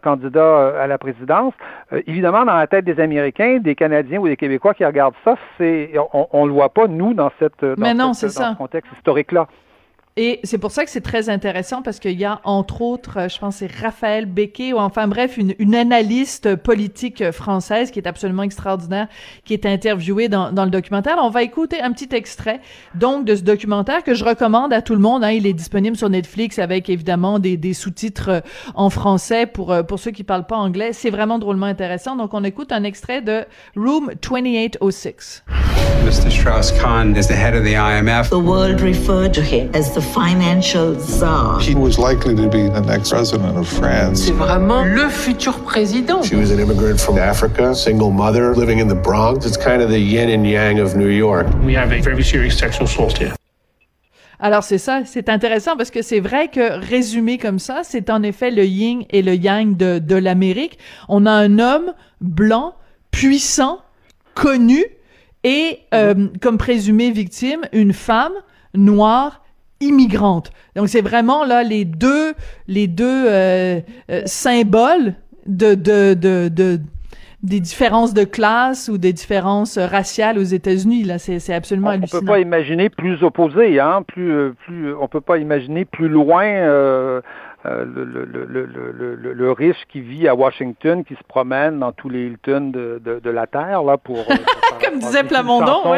candidat 0.02 0.40
euh, 0.40 0.84
à 0.84 0.88
la 0.88 0.98
présidence. 0.98 1.54
Euh, 1.94 2.02
évidemment, 2.08 2.46
dans 2.46 2.56
la 2.56 2.68
tête 2.68 2.86
des 2.86 3.00
Américains, 3.00 3.60
des 3.60 3.76
Canadiens 3.76 4.20
ou 4.20 4.28
des 4.28 4.38
Québécois 4.38 4.74
qui 4.74 4.86
regardent 4.86 5.16
ça, 5.24 5.36
c'est 5.58 5.92
on 6.14 6.44
ne 6.44 6.48
le 6.48 6.54
voit 6.54 6.70
pas, 6.70 6.88
nous, 6.88 7.14
dans, 7.14 7.32
cette, 7.40 7.64
dans, 7.64 8.14
ce 8.14 8.58
contexte 8.58 8.92
historique-là. 8.98 9.48
Et 10.20 10.40
c'est 10.44 10.58
pour 10.58 10.72
ça 10.72 10.84
que 10.84 10.90
c'est 10.90 11.02
très 11.02 11.30
intéressant 11.30 11.84
parce 11.84 12.00
qu'il 12.00 12.20
y 12.20 12.26
a, 12.26 12.42
entre 12.44 12.82
autres, 12.82 13.30
je 13.30 13.38
pense 13.38 13.58
c'est 13.58 13.72
Raphaël 13.72 14.26
Becquet, 14.26 14.74
ou 14.74 14.78
enfin 14.78 15.08
bref, 15.08 15.38
une, 15.38 15.54
une, 15.60 15.76
analyste 15.76 16.56
politique 16.56 17.32
française 17.32 17.92
qui 17.92 18.00
est 18.00 18.08
absolument 18.08 18.42
extraordinaire, 18.42 19.08
qui 19.46 19.54
est 19.54 19.68
interviewée 19.68 20.28
dans, 20.28 20.52
dans, 20.52 20.66
le 20.66 20.72
documentaire. 20.72 21.18
On 21.22 21.30
va 21.30 21.44
écouter 21.44 21.82
un 21.82 21.92
petit 21.92 22.10
extrait, 22.16 22.62
donc, 22.96 23.26
de 23.26 23.36
ce 23.36 23.44
documentaire 23.44 24.04
que 24.04 24.16
je 24.16 24.26
recommande 24.26 24.74
à 24.74 24.82
tout 24.82 24.94
le 24.94 25.00
monde. 25.00 25.24
Hein. 25.24 25.32
Il 25.32 25.46
est 25.46 25.54
disponible 25.54 25.96
sur 25.96 26.10
Netflix 26.10 26.58
avec, 26.58 26.90
évidemment, 26.90 27.38
des, 27.38 27.56
des 27.56 27.74
sous-titres 27.74 28.30
euh, 28.30 28.42
en 28.74 28.90
français 28.90 29.46
pour, 29.46 29.72
euh, 29.72 29.84
pour 29.84 30.00
ceux 30.00 30.12
qui 30.12 30.24
parlent 30.24 30.48
pas 30.48 30.58
anglais. 30.58 30.94
C'est 30.94 31.12
vraiment 31.12 31.38
drôlement 31.38 31.68
intéressant. 31.68 32.16
Donc, 32.16 32.34
on 32.34 32.44
écoute 32.44 32.72
un 32.72 32.84
extrait 32.84 33.22
de 33.22 33.46
Room 33.76 34.12
2806. 34.22 35.44
Mr. 36.08 36.32
Strauss-Kahn 36.32 37.18
is 37.18 37.28
the 37.28 37.36
head 37.36 37.54
of 37.54 37.66
the 37.66 37.74
IMF. 37.74 38.30
The 38.30 38.40
world 38.40 38.80
referred 38.80 39.34
to 39.34 39.42
him 39.42 39.70
as 39.74 39.94
the 39.94 40.02
financial 40.14 40.96
czar. 41.00 41.60
He 41.60 41.76
was 41.76 41.98
likely 41.98 42.36
to 42.36 42.48
be 42.50 42.70
the 42.70 42.82
next 42.82 43.12
president 43.12 43.58
of 43.58 43.68
France. 43.68 44.26
C'est 44.26 44.32
vraiment 44.32 44.84
le 44.84 45.10
futur 45.10 45.60
président. 45.60 46.24
She 46.24 46.36
was 46.36 46.52
an 46.52 46.60
immigrant 46.60 47.00
from 47.00 47.18
Africa, 47.18 47.74
single 47.76 48.12
mother 48.12 48.56
living 48.56 48.80
in 48.80 48.88
the 48.88 48.96
Bronx. 48.96 49.46
It's 49.46 49.58
kind 49.58 49.82
of 49.82 49.90
the 49.90 50.00
yin 50.00 50.30
and 50.30 50.46
yang 50.46 50.80
of 50.80 50.96
New 50.96 51.10
York. 51.10 51.48
We 51.64 51.76
have 51.76 51.92
a 51.92 52.02
very 52.02 52.24
serious 52.24 52.58
sexual 52.58 52.86
assault 52.86 53.18
here. 53.18 53.34
Alors 54.40 54.64
c'est 54.64 54.78
ça, 54.78 55.02
c'est 55.06 55.30
intéressant 55.30 55.76
parce 55.78 55.90
que 55.90 56.04
c'est 56.04 56.20
vrai 56.20 56.50
que 56.50 56.80
résumé 56.80 57.40
comme 57.40 57.58
ça, 57.58 57.82
c'est 57.84 58.10
en 58.12 58.22
effet 58.22 58.52
le 58.52 58.66
yin 58.66 59.04
et 59.10 59.24
le 59.24 59.34
yang 59.34 59.76
de, 59.76 59.98
de 59.98 60.16
l'Amérique. 60.16 60.78
On 61.10 61.26
a 61.26 61.32
un 61.32 61.58
homme 61.58 61.94
blanc, 62.22 62.76
puissant, 63.10 63.80
connu, 64.36 64.86
et 65.44 65.80
euh, 65.94 66.28
comme 66.42 66.58
présumée 66.58 67.12
victime, 67.12 67.62
une 67.72 67.94
femme 67.94 68.34
noire 68.76 69.42
immigrante. 69.80 70.52
Donc 70.76 70.90
c'est 70.90 71.02
vraiment 71.02 71.46
là 71.46 71.64
les 71.64 71.86
deux 71.86 72.34
les 72.68 72.88
deux 72.88 73.26
euh, 73.28 73.80
euh, 74.12 74.22
symboles 74.26 75.14
de, 75.46 75.76
de, 75.76 76.14
de, 76.14 76.50
de 76.50 76.80
des 77.44 77.60
différences 77.60 78.14
de 78.14 78.24
classe 78.24 78.90
ou 78.90 78.98
des 78.98 79.14
différences 79.14 79.78
raciales 79.78 80.40
aux 80.40 80.44
États-Unis. 80.44 81.04
Là, 81.04 81.20
c'est, 81.20 81.40
c'est 81.40 81.54
absolument 81.54 81.90
on, 81.90 81.92
hallucinant. 81.92 82.20
On 82.22 82.26
peut 82.26 82.32
pas 82.32 82.40
imaginer 82.40 82.90
plus 82.90 83.24
opposé, 83.24 83.80
hein. 83.80 84.02
Plus, 84.08 84.32
euh, 84.32 84.56
plus, 84.66 84.94
on 84.96 85.08
peut 85.08 85.22
pas 85.22 85.38
imaginer 85.38 85.86
plus 85.86 86.10
loin. 86.10 86.46
Euh, 86.46 86.68
euh, 86.68 87.22
le, 87.70 89.34
le, 89.34 89.52
riche 89.52 89.78
qui 89.92 90.02
vit 90.02 90.28
à 90.28 90.36
Washington, 90.36 91.04
qui 91.04 91.16
se 91.16 91.24
promène 91.28 91.80
dans 91.80 91.92
tous 91.92 92.10
les 92.10 92.28
Hilton 92.28 92.72
de, 92.72 93.30
la 93.30 93.48
Terre, 93.48 93.84
là, 93.84 93.98
pour... 93.98 94.26
Comme 94.84 95.00
disait 95.00 95.24
Plamondon, 95.24 95.96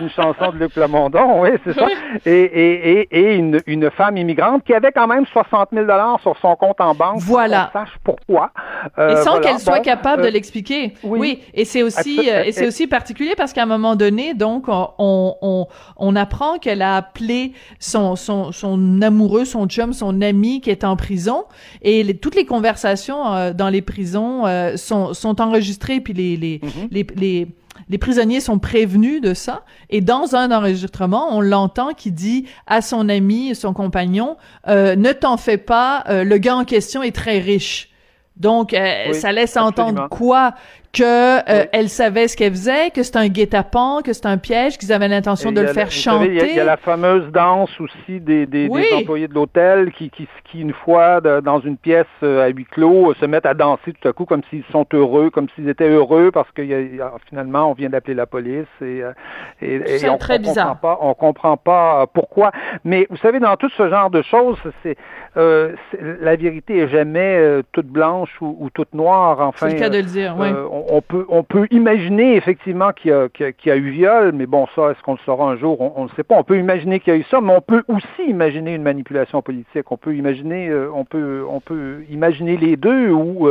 une 0.00 0.10
chanson 0.10 0.52
de 0.52 0.58
Luc 0.58 0.74
Plamondon, 0.74 1.42
oui, 1.42 1.50
c'est 1.64 1.72
ça. 1.72 1.86
Et, 2.26 3.36
une, 3.36 3.90
femme 3.90 4.16
immigrante 4.16 4.64
qui 4.64 4.74
avait 4.74 4.92
quand 4.92 5.06
même 5.06 5.24
60 5.26 5.68
000 5.72 5.86
sur 6.22 6.36
son 6.40 6.56
compte 6.56 6.80
en 6.80 6.94
banque. 6.94 7.20
Voilà. 7.20 7.70
Sans 7.72 7.80
sache 7.80 7.96
pourquoi. 8.04 8.50
Euh, 8.98 9.10
et 9.10 9.16
sans 9.16 9.36
voilà. 9.36 9.40
qu'elle 9.40 9.58
soit 9.58 9.80
capable 9.80 10.22
euh, 10.22 10.26
de 10.26 10.30
l'expliquer. 10.30 10.94
Oui. 11.02 11.42
Et 11.54 11.64
c'est 11.64 11.82
aussi, 11.82 12.20
et 12.28 12.52
c'est 12.52 12.66
aussi 12.66 12.86
particulier 12.86 13.34
parce 13.36 13.52
qu'à 13.52 13.62
un 13.62 13.66
moment 13.66 13.96
donné, 13.96 14.34
donc, 14.34 14.64
on, 14.68 14.88
on, 14.98 15.66
on 15.96 16.16
apprend 16.16 16.58
qu'elle 16.58 16.82
a 16.82 16.96
appelé 16.96 17.52
son, 17.78 18.16
son, 18.16 18.52
son 18.52 19.00
amoureux, 19.02 19.44
son 19.44 19.66
chum, 19.66 19.92
son 19.92 20.20
ami 20.20 20.60
qui 20.60 20.70
est 20.76 20.84
en 20.84 20.96
prison 20.96 21.44
et 21.82 22.02
les, 22.02 22.16
toutes 22.16 22.34
les 22.36 22.46
conversations 22.46 23.32
euh, 23.32 23.52
dans 23.52 23.68
les 23.68 23.82
prisons 23.82 24.46
euh, 24.46 24.76
sont, 24.76 25.14
sont 25.14 25.40
enregistrées 25.40 26.00
puis 26.00 26.12
les 26.12 26.36
les, 26.36 26.58
mm-hmm. 26.58 26.88
les, 26.90 27.06
les 27.16 27.48
les 27.88 27.98
prisonniers 27.98 28.40
sont 28.40 28.58
prévenus 28.58 29.20
de 29.20 29.34
ça. 29.34 29.62
Et 29.90 30.00
dans 30.00 30.34
un 30.34 30.50
enregistrement, 30.50 31.28
on 31.36 31.40
l'entend 31.40 31.92
qui 31.92 32.10
dit 32.10 32.46
à 32.66 32.82
son 32.82 33.08
ami, 33.08 33.54
son 33.54 33.72
compagnon, 33.72 34.36
euh, 34.68 34.96
ne 34.96 35.12
t'en 35.12 35.36
fais 35.36 35.58
pas, 35.58 36.04
euh, 36.08 36.24
le 36.24 36.38
gars 36.38 36.56
en 36.56 36.64
question 36.64 37.02
est 37.02 37.14
très 37.14 37.38
riche. 37.38 37.90
Donc, 38.36 38.74
euh, 38.74 39.06
oui, 39.08 39.14
ça 39.14 39.32
laisse 39.32 39.56
absolument. 39.56 39.92
entendre 39.92 40.08
quoi? 40.10 40.54
Que 40.92 41.02
euh, 41.02 41.42
oui. 41.48 41.68
elle 41.72 41.88
savait 41.88 42.28
ce 42.28 42.36
qu'elle 42.36 42.52
faisait, 42.52 42.90
que 42.90 43.02
c'est 43.02 43.16
un 43.16 43.28
guet-apens, 43.28 44.02
que 44.02 44.12
c'est 44.12 44.26
un 44.26 44.38
piège, 44.38 44.78
qu'ils 44.78 44.92
avaient 44.92 45.08
l'intention 45.08 45.52
de 45.52 45.60
le 45.60 45.68
faire 45.68 45.90
chanter. 45.90 46.26
Il 46.26 46.52
y, 46.52 46.54
y, 46.56 46.60
a 46.60 46.64
la 46.64 46.76
fameuse 46.76 47.30
danse 47.32 47.70
aussi 47.80 48.20
des, 48.20 48.46
des, 48.46 48.68
oui. 48.68 48.82
des 48.82 48.96
employés 48.96 49.28
de 49.28 49.34
l'hôtel 49.34 49.92
qui, 49.92 50.10
qui, 50.10 50.28
qui, 50.44 50.60
une 50.60 50.72
fois, 50.72 51.20
de, 51.20 51.40
dans 51.40 51.60
une 51.60 51.76
pièce 51.76 52.06
euh, 52.22 52.46
à 52.46 52.48
huis 52.48 52.64
clos, 52.64 53.14
se 53.20 53.26
mettent 53.26 53.46
à 53.46 53.54
danser 53.54 53.92
tout 53.92 54.08
à 54.08 54.12
coup 54.12 54.24
comme 54.24 54.42
s'ils 54.50 54.64
sont 54.72 54.86
heureux, 54.92 55.30
comme 55.30 55.48
s'ils 55.54 55.68
étaient 55.68 55.88
heureux 55.88 56.30
parce 56.30 56.50
que 56.52 56.62
y 56.62 57.00
a, 57.00 57.12
finalement, 57.28 57.70
on 57.70 57.74
vient 57.74 57.90
d'appeler 57.90 58.14
la 58.14 58.26
police 58.26 58.66
et, 58.80 59.02
euh, 59.02 59.12
et, 59.60 60.04
et 60.04 60.08
on, 60.08 60.18
très 60.18 60.38
on 60.38 60.42
bizarre. 60.42 60.68
comprend 60.68 60.96
pas, 60.96 60.98
on 61.02 61.14
comprend 61.14 61.56
pas 61.56 62.06
pourquoi. 62.12 62.52
Mais 62.84 63.06
vous 63.10 63.16
savez, 63.18 63.40
dans 63.40 63.56
tout 63.56 63.70
ce 63.76 63.88
genre 63.88 64.10
de 64.10 64.22
choses, 64.22 64.58
c'est 64.82 64.96
euh, 65.36 65.72
la 66.20 66.36
vérité 66.36 66.78
est 66.78 66.88
jamais 66.88 67.36
euh, 67.38 67.62
toute 67.72 67.86
blanche 67.86 68.30
ou, 68.40 68.56
ou, 68.60 68.70
toute 68.70 68.94
noire. 68.94 69.40
Enfin, 69.40 69.68
c'est 69.68 69.74
le 69.74 69.78
cas 69.78 69.90
de 69.90 69.98
le 69.98 70.04
dire. 70.04 70.34
Oui. 70.38 70.48
Euh, 70.76 70.82
on, 70.90 71.00
peut 71.00 71.26
on 71.28 71.42
peut 71.42 71.66
imaginer 71.70 72.36
effectivement 72.36 72.92
qu'il 72.92 73.10
y, 73.10 73.14
a, 73.14 73.28
qu'il 73.28 73.52
y, 73.66 73.70
a 73.70 73.76
eu 73.76 73.90
viol, 73.90 74.32
mais 74.32 74.46
bon, 74.46 74.66
ça, 74.74 74.90
est-ce 74.90 75.02
qu'on 75.02 75.12
le 75.12 75.18
saura 75.24 75.50
un 75.50 75.56
jour? 75.56 75.80
On 75.96 76.04
ne 76.04 76.08
sait 76.10 76.22
pas. 76.22 76.36
On 76.36 76.44
peut 76.44 76.58
imaginer 76.58 77.00
qu'il 77.00 77.12
y 77.12 77.16
a 77.16 77.18
eu 77.18 77.24
ça, 77.30 77.40
mais 77.40 77.54
on 77.54 77.60
peut 77.60 77.82
aussi 77.88 78.28
imaginer 78.28 78.74
une 78.74 78.82
manipulation 78.82 79.42
politique. 79.42 79.90
On 79.90 79.96
peut 79.96 80.14
imaginer, 80.14 80.68
euh, 80.68 80.90
on 80.94 81.04
peut 81.04 81.44
on 81.48 81.60
peut 81.60 82.04
imaginer 82.10 82.56
les 82.56 82.76
deux 82.76 83.10
ou 83.10 83.48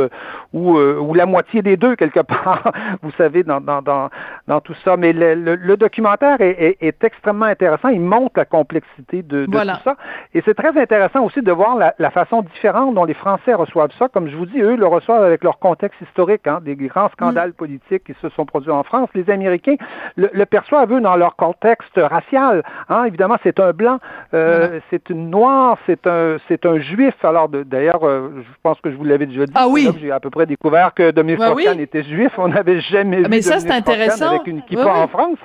ou, 0.52 0.78
ou 0.78 1.14
la 1.14 1.26
moitié 1.26 1.62
des 1.62 1.76
deux 1.76 1.96
quelque 1.96 2.20
part. 2.20 2.72
vous 3.02 3.12
savez, 3.12 3.42
dans 3.42 3.60
dans 3.60 3.82
dans, 3.82 4.08
dans 4.46 4.60
tout 4.60 4.74
ça. 4.84 4.96
Mais 4.96 5.12
le, 5.12 5.34
le, 5.34 5.54
le 5.56 5.76
documentaire 5.76 6.40
est, 6.40 6.56
est, 6.58 6.76
est, 6.80 7.04
extrêmement 7.04 7.46
intéressant. 7.46 7.88
Il 7.88 8.00
montre 8.00 8.34
la 8.36 8.44
complexité 8.44 9.22
de, 9.22 9.46
de 9.46 9.50
voilà. 9.50 9.76
tout 9.76 9.82
ça, 9.84 9.96
et 10.34 10.42
c'est 10.44 10.54
très 10.54 10.78
intéressant 10.78 11.24
aussi 11.24 11.42
de 11.42 11.52
voir 11.52 11.76
la, 11.76 11.94
la, 11.98 12.10
façon 12.10 12.42
différente 12.42 12.94
dont 12.94 13.04
les 13.04 13.14
Français 13.14 13.54
reçoivent 13.54 13.92
ça. 13.98 14.08
Comme 14.08 14.28
je 14.28 14.36
vous 14.36 14.46
dis, 14.46 14.60
eux 14.60 14.76
le 14.76 14.86
reçoivent 14.86 15.22
avec 15.22 15.44
leur 15.44 15.58
contexte 15.58 16.00
historique, 16.00 16.46
hein, 16.46 16.60
des 16.62 16.76
grands 16.76 17.08
scandales 17.16 17.50
mmh. 17.50 17.62
politiques 17.64 18.04
qui 18.04 18.14
se 18.20 18.28
sont 18.30 18.44
produits 18.44 18.70
en 18.70 18.82
France. 18.82 19.08
Les 19.14 19.28
Américains 19.30 19.76
le, 20.16 20.30
le 20.32 20.46
perçoivent, 20.46 20.92
eux, 20.92 21.00
dans 21.00 21.16
leur 21.16 21.36
contexte 21.36 21.96
racial. 21.96 22.62
Hein. 22.88 23.04
Évidemment, 23.04 23.36
c'est 23.42 23.58
un 23.60 23.72
blanc, 23.72 23.98
euh, 24.34 24.78
mmh. 24.78 24.80
c'est 24.90 25.10
une 25.10 25.30
noire, 25.30 25.78
c'est 25.86 26.06
un, 26.06 26.36
c'est 26.48 26.64
un 26.66 26.78
juif. 26.78 27.14
Alors, 27.24 27.48
d'ailleurs, 27.48 28.04
euh, 28.04 28.30
je 28.36 28.54
pense 28.62 28.80
que 28.80 28.90
je 28.90 28.96
vous 28.96 29.04
l'avais 29.04 29.26
déjà 29.26 29.46
dit. 29.46 29.52
Ah 29.54 29.66
oui. 29.68 29.88
J'ai 30.00 30.10
à 30.10 30.20
peu 30.20 30.30
près 30.30 30.46
découvert 30.46 30.92
que 30.94 31.10
Dominique 31.10 31.38
bah, 31.40 31.48
Strauss-Kahn 31.48 31.78
oui. 31.78 31.82
était 31.82 32.02
juif. 32.02 32.32
On 32.38 32.48
n'avait 32.48 32.80
jamais 32.80 33.22
mais 33.28 33.38
vu 33.38 33.42
ça, 33.42 33.58
c'est 33.60 33.70
intéressant. 33.70 34.30
avec 34.30 34.46
une 34.46 34.62
kippa 34.62 34.82
oui, 34.82 34.90
oui. 34.94 35.00
en 35.02 35.08
France. 35.08 35.38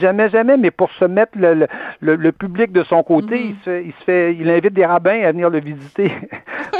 Jamais, 0.00 0.28
jamais. 0.30 0.56
Mais 0.56 0.70
pour 0.70 0.90
se 0.92 1.04
mettre 1.04 1.32
le, 1.36 1.66
le, 2.00 2.16
le 2.16 2.32
public 2.32 2.72
de 2.72 2.84
son 2.84 3.02
côté, 3.02 3.38
mmh. 3.38 3.48
il, 3.48 3.56
se 3.64 3.82
il 3.82 3.92
se 3.92 4.04
fait, 4.04 4.34
il 4.34 4.50
invite 4.50 4.74
des 4.74 4.86
rabbins 4.86 5.22
à 5.22 5.32
venir 5.32 5.50
le 5.50 5.60
visiter 5.60 6.12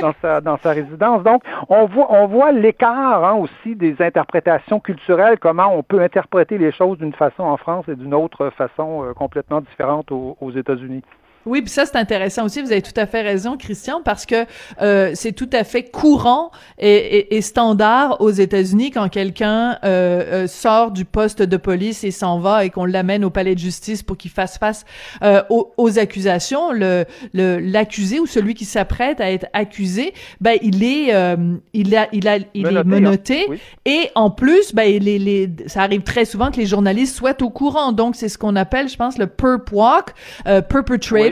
dans 0.00 0.14
sa, 0.22 0.40
dans 0.40 0.58
sa 0.58 0.70
résidence. 0.70 1.22
Donc, 1.22 1.42
on 1.68 1.86
voit, 1.86 2.06
on 2.10 2.26
voit 2.26 2.52
l'écart 2.52 3.24
hein, 3.24 3.34
aussi 3.34 3.76
des 3.76 3.96
interprétations 4.00 4.80
culturelles, 4.80 5.38
comment 5.38 5.74
on 5.74 5.82
peut 5.82 6.00
interpréter 6.00 6.58
les 6.58 6.72
choses 6.72 6.98
d'une 6.98 7.12
façon 7.12 7.42
en 7.42 7.56
France 7.56 7.88
et 7.88 7.96
d'une 7.96 8.14
autre 8.14 8.50
façon 8.50 9.04
euh, 9.04 9.14
complètement 9.14 9.60
différente 9.60 10.10
aux, 10.12 10.36
aux 10.40 10.50
États-Unis. 10.50 11.02
Oui, 11.46 11.62
puis 11.62 11.70
ça 11.70 11.86
c'est 11.86 11.96
intéressant 11.96 12.44
aussi. 12.44 12.60
Vous 12.60 12.72
avez 12.72 12.82
tout 12.82 12.98
à 12.98 13.06
fait 13.06 13.22
raison, 13.22 13.56
Christian, 13.56 14.02
parce 14.04 14.26
que 14.26 14.44
euh, 14.82 15.12
c'est 15.14 15.32
tout 15.32 15.48
à 15.52 15.64
fait 15.64 15.84
courant 15.84 16.50
et, 16.78 16.94
et, 16.94 17.36
et 17.36 17.42
standard 17.42 18.20
aux 18.20 18.30
États-Unis 18.30 18.90
quand 18.90 19.08
quelqu'un 19.08 19.78
euh, 19.84 20.44
euh, 20.44 20.46
sort 20.46 20.90
du 20.90 21.04
poste 21.04 21.42
de 21.42 21.56
police 21.56 22.04
et 22.04 22.10
s'en 22.10 22.38
va 22.38 22.64
et 22.64 22.70
qu'on 22.70 22.84
l'amène 22.84 23.24
au 23.24 23.30
palais 23.30 23.54
de 23.54 23.60
justice 23.60 24.02
pour 24.02 24.16
qu'il 24.16 24.30
fasse 24.30 24.58
face 24.58 24.84
euh, 25.22 25.42
aux, 25.50 25.72
aux, 25.76 25.98
accusations. 25.98 26.72
Le 26.72 27.04
l'accusé 27.32 28.20
ou 28.20 28.26
celui 28.26 28.54
qui 28.54 28.64
s'apprête 28.64 29.20
à 29.20 29.30
être 29.30 29.46
accusé, 29.52 30.12
ben 30.40 30.58
il 30.62 30.82
est 30.84 31.14
euh, 31.14 31.36
il 31.72 31.96
a 31.96 32.08
il 32.12 32.28
a 32.28 32.38
il 32.54 32.64
menotté, 32.64 32.80
est 32.80 32.84
menotté 32.84 33.40
hein? 33.40 33.46
oui. 33.50 33.58
et 33.86 34.10
en 34.14 34.30
plus 34.30 34.74
ben 34.74 35.02
les, 35.02 35.18
les 35.18 35.50
ça 35.66 35.82
arrive 35.82 36.02
très 36.02 36.24
souvent 36.24 36.50
que 36.50 36.56
les 36.56 36.66
journalistes 36.66 37.16
soient 37.16 37.40
au 37.42 37.50
courant. 37.50 37.92
Donc 37.92 38.16
c'est 38.16 38.28
ce 38.28 38.38
qu'on 38.38 38.56
appelle, 38.56 38.88
je 38.88 38.96
pense, 38.96 39.18
le 39.18 39.26
perp 39.26 39.72
walk, 39.72 40.10
euh, 40.46 40.60
perpetrator. 40.60 41.18
Oui. 41.18 41.27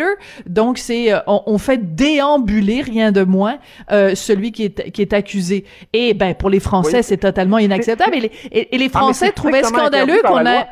Donc 0.46 0.78
c'est 0.78 1.12
euh, 1.12 1.18
on, 1.26 1.42
on, 1.46 1.58
fait 1.58 1.94
déambuler 1.94 2.82
rien 2.82 3.12
de 3.12 3.22
moins 3.22 3.58
euh, 3.90 4.14
celui 4.14 4.52
qui 4.52 4.64
est 4.64 4.90
qui 4.90 5.02
est 5.02 5.12
accusé. 5.12 5.64
Et 5.92 6.14
ben 6.14 6.34
pour 6.34 6.50
les 6.50 6.60
Français 6.60 6.98
oui. 6.98 7.04
c'est 7.04 7.16
totalement 7.18 7.58
inacceptable. 7.58 8.16
Et 8.16 8.20
les, 8.20 8.32
et, 8.52 8.74
et 8.74 8.78
les 8.78 8.90
Ah, 8.92 8.98
Français 8.98 9.26
ah, 9.28 9.32
trouvaient 9.32 9.62
scandaleux 9.62 10.20
qu'on 10.22 10.46
a 10.46 10.66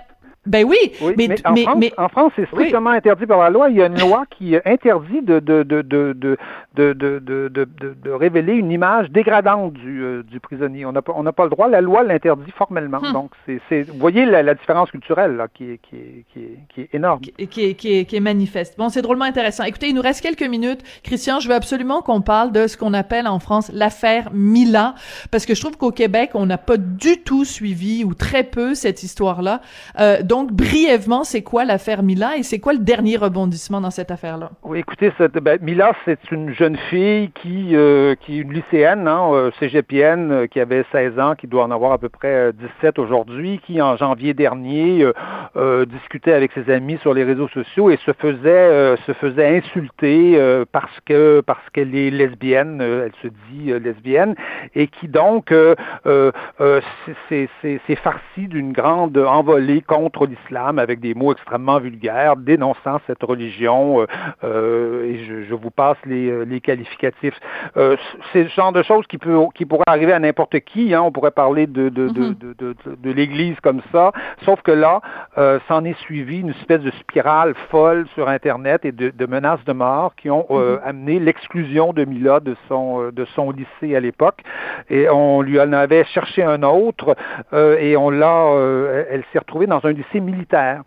ben 0.46 0.64
oui, 0.64 0.76
mais, 1.16 1.28
mais, 1.76 1.92
en 1.96 2.08
France, 2.08 2.32
c'est 2.36 2.46
strictement 2.46 2.90
interdit 2.90 3.26
par 3.26 3.38
la 3.38 3.50
loi. 3.50 3.70
Il 3.70 3.76
y 3.76 3.82
a 3.82 3.86
une 3.86 3.98
loi 3.98 4.24
qui 4.30 4.56
interdit 4.64 5.22
de, 5.22 5.40
de, 5.40 5.62
de, 5.62 5.82
de, 5.82 6.12
de 6.12 6.36
de 6.74 8.10
révéler 8.10 8.54
une 8.54 8.70
image 8.70 9.10
dégradante 9.10 9.72
du, 9.74 10.22
du 10.24 10.40
prisonnier. 10.40 10.84
On 10.86 10.92
n'a 10.92 11.00
on 11.14 11.24
pas 11.32 11.44
le 11.44 11.50
droit, 11.50 11.68
la 11.68 11.80
loi 11.80 12.02
l'interdit 12.02 12.50
formellement. 12.50 13.00
Donc, 13.12 13.30
c'est, 13.46 13.82
vous 13.82 13.98
voyez 13.98 14.24
la, 14.26 14.42
la 14.42 14.54
différence 14.54 14.90
culturelle 14.90 15.36
là, 15.36 15.48
qui, 15.52 15.72
est, 15.72 15.78
qui, 15.78 15.96
est, 15.96 16.24
qui, 16.32 16.40
est, 16.40 16.58
qui, 16.74 16.80
est, 16.82 16.94
énorme. 16.94 17.20
Qui, 17.20 17.64
est, 17.64 17.74
qui, 17.74 17.98
est, 17.98 18.04
qui 18.04 18.16
est 18.16 18.20
manifeste. 18.20 18.76
Bon, 18.76 18.88
c'est 18.88 19.02
drôlement 19.02 19.24
intéressant. 19.24 19.64
Écoutez, 19.64 19.88
il 19.88 19.94
nous 19.94 20.02
reste 20.02 20.20
quelques 20.20 20.48
minutes. 20.48 20.82
Christian, 21.02 21.40
je 21.40 21.48
veux 21.48 21.54
absolument 21.54 22.02
qu'on 22.02 22.20
parle 22.20 22.52
de 22.52 22.66
ce 22.66 22.76
qu'on 22.76 22.94
appelle 22.94 23.26
en 23.26 23.38
France 23.38 23.70
l'affaire 23.72 24.30
Mila, 24.32 24.94
parce 25.30 25.46
que 25.46 25.54
je 25.54 25.60
trouve 25.60 25.76
qu'au 25.76 25.92
Québec, 25.92 26.30
on 26.34 26.46
n'a 26.46 26.58
pas 26.58 26.76
du 26.76 27.22
tout 27.22 27.44
suivi 27.44 28.04
ou 28.04 28.14
très 28.14 28.44
peu 28.44 28.74
cette 28.74 29.02
histoire-là 29.02 29.60
brièvement, 30.42 31.24
c'est 31.24 31.42
quoi 31.42 31.64
l'affaire 31.64 32.02
Mila 32.02 32.36
et 32.36 32.42
c'est 32.42 32.58
quoi 32.58 32.72
le 32.72 32.80
dernier 32.80 33.16
rebondissement 33.16 33.80
dans 33.80 33.90
cette 33.90 34.10
affaire-là? 34.10 34.50
Oui, 34.62 34.80
écoutez, 34.80 35.12
ben, 35.40 35.58
Mila, 35.62 35.92
c'est 36.04 36.30
une 36.32 36.52
jeune 36.52 36.76
fille 36.90 37.30
qui, 37.30 37.76
euh, 37.76 38.14
qui 38.20 38.38
est 38.38 38.42
une 38.42 38.52
lycéenne, 38.52 39.06
hein, 39.06 39.30
euh, 39.32 39.50
cégepienne, 39.60 40.32
euh, 40.32 40.46
qui 40.46 40.60
avait 40.60 40.84
16 40.90 41.18
ans, 41.18 41.34
qui 41.34 41.46
doit 41.46 41.64
en 41.64 41.70
avoir 41.70 41.92
à 41.92 41.98
peu 41.98 42.08
près 42.08 42.52
17 42.80 42.98
aujourd'hui, 42.98 43.60
qui 43.64 43.80
en 43.80 43.96
janvier 43.96 44.34
dernier 44.34 45.06
discutait 45.86 46.32
avec 46.32 46.50
ses 46.52 46.70
amis 46.70 46.98
sur 47.00 47.14
les 47.14 47.22
réseaux 47.22 47.48
sociaux 47.48 47.90
et 47.90 47.98
se 48.04 48.12
faisait 48.12 48.96
se 49.06 49.12
faisait 49.12 49.58
insulter 49.58 50.38
parce 50.72 50.98
que 51.06 51.42
parce 51.46 51.68
qu'elle 51.72 51.94
est 51.94 52.10
lesbienne, 52.10 52.80
elle 52.80 53.12
se 53.22 53.28
dit 53.50 53.72
lesbienne, 53.72 54.34
et 54.74 54.88
qui 54.88 55.08
donc 55.08 55.54
c'est 57.28 57.96
farci 58.02 58.48
d'une 58.48 58.72
grande 58.72 59.16
envolée 59.16 59.80
contre 59.80 60.23
l'islam 60.26 60.78
avec 60.78 61.00
des 61.00 61.14
mots 61.14 61.32
extrêmement 61.32 61.78
vulgaires, 61.78 62.36
dénonçant 62.36 63.00
cette 63.06 63.22
religion, 63.22 64.00
euh, 64.00 64.06
euh, 64.44 65.04
et 65.04 65.24
je, 65.24 65.44
je, 65.44 65.54
vous 65.54 65.70
passe 65.70 65.96
les, 66.04 66.44
les 66.44 66.60
qualificatifs. 66.60 67.38
Euh, 67.76 67.96
c'est 68.32 68.44
le 68.44 68.48
genre 68.48 68.72
de 68.72 68.82
choses 68.82 69.06
qui, 69.06 69.18
peut, 69.18 69.38
qui 69.54 69.64
pourrait 69.64 69.84
arriver 69.86 70.12
à 70.12 70.18
n'importe 70.18 70.60
qui, 70.60 70.94
hein. 70.94 71.02
on 71.02 71.12
pourrait 71.12 71.30
parler 71.30 71.66
de, 71.66 71.88
de, 71.88 72.08
de, 72.08 72.32
de, 72.32 72.74
de 72.86 73.10
l'Église 73.10 73.58
comme 73.60 73.82
ça, 73.92 74.12
sauf 74.44 74.60
que 74.62 74.72
là, 74.72 75.00
s'en 75.68 75.84
est 75.84 75.98
suivi 76.00 76.40
une 76.40 76.50
espèce 76.50 76.80
de 76.80 76.90
spirale 76.92 77.54
folle 77.70 78.06
sur 78.14 78.28
Internet 78.28 78.84
et 78.84 78.92
de, 78.92 79.26
menaces 79.26 79.64
de 79.64 79.72
mort 79.72 80.14
qui 80.16 80.30
ont 80.30 80.46
mm-hmm. 80.50 80.80
amené 80.84 81.18
l'exclusion 81.18 81.92
de 81.92 82.04
Mila 82.04 82.40
de 82.40 82.56
son, 82.68 83.10
de 83.10 83.24
son 83.34 83.50
lycée 83.50 83.96
à 83.96 84.00
l'époque, 84.00 84.40
et 84.90 85.08
on 85.08 85.42
lui 85.42 85.60
en 85.60 85.72
avait 85.72 86.04
cherché 86.04 86.42
un 86.42 86.62
autre, 86.62 87.16
et 87.52 87.96
on 87.96 88.10
l'a, 88.10 88.50
elle 89.10 89.24
s'est 89.32 89.38
retrouvée 89.38 89.66
dans 89.66 89.84
un 89.84 89.92
lycée 89.92 90.13
militaire. 90.21 90.83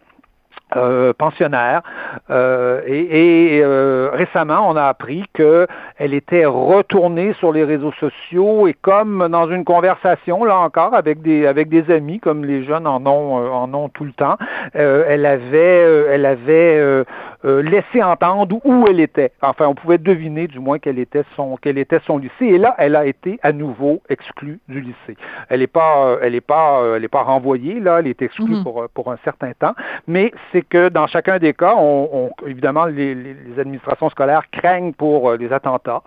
euh, 0.76 1.14
pensionnaire 1.18 1.82
euh, 2.30 2.82
et, 2.86 3.62
euh, 3.64 4.10
récemment 4.12 4.70
on 4.70 4.76
a 4.76 4.84
appris 4.84 5.24
que 5.34 5.66
elle 5.98 6.14
était 6.14 6.46
retournée 6.46 7.32
sur 7.40 7.54
les 7.54 7.64
réseaux 7.64 7.94
sociaux 7.94 8.68
et 8.68 8.74
comme 8.74 9.30
dans 9.32 9.50
une 9.50 9.64
conversation 9.64 10.44
là 10.44 10.58
encore 10.58 10.94
avec 10.94 11.22
des 11.22 11.48
avec 11.48 11.70
des 11.70 11.90
amis 11.90 12.20
comme 12.20 12.44
les 12.44 12.66
jeunes 12.66 12.86
en 12.86 13.06
ont 13.08 13.50
en 13.50 13.74
ont 13.74 13.88
tout 13.88 14.04
le 14.04 14.12
temps 14.12 14.38
elle 14.74 15.26
avait 15.26 16.06
elle 16.10 16.26
avait 16.26 17.06
laissé 17.44 18.01
entendre 18.03 18.60
où 18.65 18.86
elle 18.88 19.00
était 19.00 19.32
enfin 19.41 19.67
on 19.67 19.75
pouvait 19.75 19.98
deviner 19.98 20.48
du 20.48 20.60
moins 20.60 20.79
quel 20.79 21.00
était 21.00 21.24
son 21.36 21.58
quel 21.62 21.77
était 21.77 22.00
son 22.06 22.17
lycée 22.17 22.46
et 22.46 22.58
là 22.58 22.75
elle 22.77 22.96
a 22.96 23.06
été 23.06 23.39
à 23.44 23.51
nouveau 23.51 24.01
exclue 24.10 24.60
du 24.67 24.82
lycée 24.82 25.15
elle 25.50 25.62
est 25.62 25.67
pas 25.67 26.17
elle 26.22 26.36
est 26.36 26.41
pas 26.41 26.82
elle 26.96 27.03
est 27.03 27.08
pas 27.08 27.22
renvoyée 27.24 27.79
là 27.79 28.00
elle 28.00 28.08
est 28.08 28.22
exclue 28.22 28.56
Mhm. 28.56 28.63
pour 28.63 28.88
pour 28.94 29.12
un 29.12 29.17
certain 29.24 29.51
temps 29.53 29.74
mais 30.08 30.32
c'est 30.51 30.62
que 30.63 30.89
dans 30.89 31.08
chacun 31.08 31.38
des 31.38 31.53
cas, 31.53 31.75
on, 31.77 32.10
on- 32.41 32.48
évidemment, 32.48 32.86
les, 32.86 33.13
les- 33.13 33.34
les 33.34 33.60
administrations 33.60 34.10
scolaires 34.10 34.44
craignent 34.51 34.94
pour 34.94 35.29
euh, 35.32 35.38
les 35.38 35.51
attentats. 35.51 36.01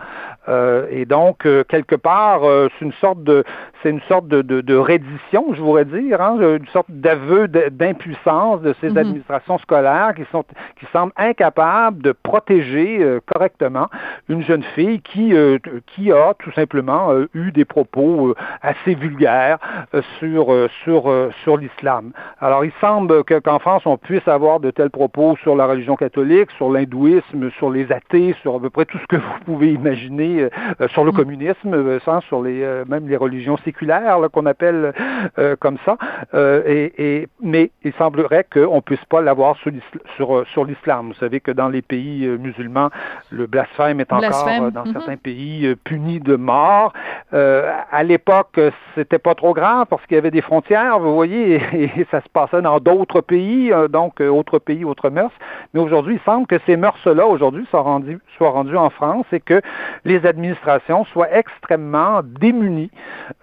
Euh, 0.49 0.87
et 0.91 1.05
donc, 1.05 1.47
euh, 1.47 1.65
quelque 1.65 1.95
part, 1.97 2.45
euh, 2.45 2.69
c'est 2.79 2.85
une 2.85 2.93
sorte 2.95 3.23
de 3.23 3.45
c'est 3.83 3.91
une 3.91 4.01
sorte 4.03 4.27
de, 4.29 4.43
de, 4.43 4.61
de 4.61 4.75
reddition, 4.77 5.55
je 5.55 5.61
voudrais 5.63 5.85
dire, 5.87 6.21
hein, 6.21 6.37
une 6.39 6.67
sorte 6.69 6.91
d'aveu 6.91 7.49
d'impuissance 7.49 8.61
de 8.63 8.75
ces 8.81 8.91
Mhm. 8.91 8.99
administrations 8.99 9.59
scolaires 9.59 10.15
qui 10.15 10.25
sont 10.31 10.45
qui 10.79 10.87
semblent 10.93 11.13
incapables 11.21 12.03
de 12.03 12.13
protéger 12.13 12.99
euh, 13.01 13.21
correctement 13.33 13.89
une 14.29 14.43
jeune 14.43 14.63
fille 14.75 15.01
qui 15.03 15.35
euh, 15.35 15.59
qui 15.87 16.11
a 16.13 16.35
tout 16.39 16.51
simplement 16.53 17.13
euh, 17.13 17.29
eu 17.35 17.53
des 17.53 17.65
propos 17.65 18.29
euh, 18.31 18.35
assez 18.63 18.95
vulgaires 18.95 19.59
euh, 19.95 20.03
sur 20.19 20.53
euh, 20.53 20.69
sur 20.85 21.11
euh, 21.11 21.31
sur 21.45 21.57
l'islam. 21.57 22.13
Alors, 22.41 22.65
il 22.65 22.73
semble 22.81 23.23
que- 23.25 23.39
qu'en 23.39 23.59
France, 23.59 23.83
on 23.87 23.97
puisse 23.97 24.27
avoir 24.27 24.61
de 24.61 24.71
tels 24.71 24.91
propos 24.91 25.37
sur 25.43 25.55
la 25.57 25.67
religion 25.67 25.97
catholique, 25.97 26.51
sur 26.53 26.71
l'hindouisme, 26.71 27.51
sur 27.53 27.71
les 27.71 27.93
athées, 27.93 28.35
sur 28.43 28.57
à 28.57 28.61
peu 28.61 28.71
près 28.71 28.87
tout 28.87 28.99
ce 28.99 29.07
que 29.07 29.17
vous 29.17 29.39
pouvez 29.45 29.73
imaginer, 29.73 30.49
sur 30.89 31.05
le 31.05 31.13
communisme, 31.13 31.75
euh, 31.75 32.01
sans, 32.01 32.21
sur 32.23 32.43
les 32.43 32.63
euh, 32.63 32.85
même 32.89 33.09
les 33.09 33.17
religions 33.17 33.57
séculaires 33.59 34.19
là, 34.19 34.29
qu'on 34.29 34.47
appelle 34.47 34.93
euh, 35.39 35.57
comme 35.61 35.77
ça. 35.85 35.97
Euh, 36.35 36.63
et, 36.67 36.93
et- 36.99 37.29
mais 37.43 37.71
il 37.85 37.93
semblerait 37.95 38.47
qu'on 38.53 38.81
puisse 38.81 39.05
pas 39.07 39.21
l'avoir 39.21 39.57
sur 39.57 39.71
l'isl- 39.71 40.01
sur, 40.17 40.47
sur 40.49 40.65
l'islam. 40.65 41.10
Vous 41.11 41.19
savez 41.19 41.41
que 41.41 41.51
dans 41.51 41.69
les 41.69 41.83
pays 41.83 42.25
euh, 42.25 42.39
musulmans, 42.39 42.91
le 43.31 43.47
blasphème 43.47 44.01
est 44.01 44.13
encore 44.13 44.21
Blasphème, 44.21 44.65
euh, 44.65 44.71
dans 44.71 44.85
mhm. 44.85 44.93
certains 44.93 45.17
pays 45.17 45.67
euh, 45.67 45.75
puni 45.75 46.21
de 46.21 46.37
mort. 46.37 46.93
Euh, 47.35 47.73
à 47.91 48.03
l'époque, 48.03 48.61
c'était 48.95 49.19
pas 49.19 49.35
trop 49.35 49.55
grave 49.55 49.87
parce 49.91 50.05
qu'il 50.07 50.15
y 50.15 50.19
avait 50.19 50.31
des 50.31 50.41
frontières, 50.41 50.99
vous 50.99 51.15
voyez, 51.15 51.61
et, 51.73 51.91
et 52.01 52.07
ça 52.11 52.21
se 52.21 52.29
passait 52.29 52.63
dans 52.63 52.79
d'autres 52.79 53.21
pays, 53.21 53.73
donc 53.91 54.21
autres 54.21 54.59
pays, 54.59 54.85
autres 54.85 55.11
mœurs. 55.11 55.33
Mais 55.75 55.81
aujourd'hui, 55.81 56.15
il 56.15 56.21
semble 56.25 56.47
que 56.47 56.59
ces 56.67 56.77
mœurs-là, 56.77 57.27
aujourd'hui, 57.27 57.67
soient 57.71 57.83
rendues, 57.83 58.21
soient 58.37 58.51
rendues 58.51 58.77
en 58.77 58.91
France 58.91 59.27
et 59.33 59.41
que 59.41 59.61
les 60.05 60.25
administrations 60.27 61.05
soient 61.07 61.33
extrêmement 61.33 62.21
démunies 62.23 62.91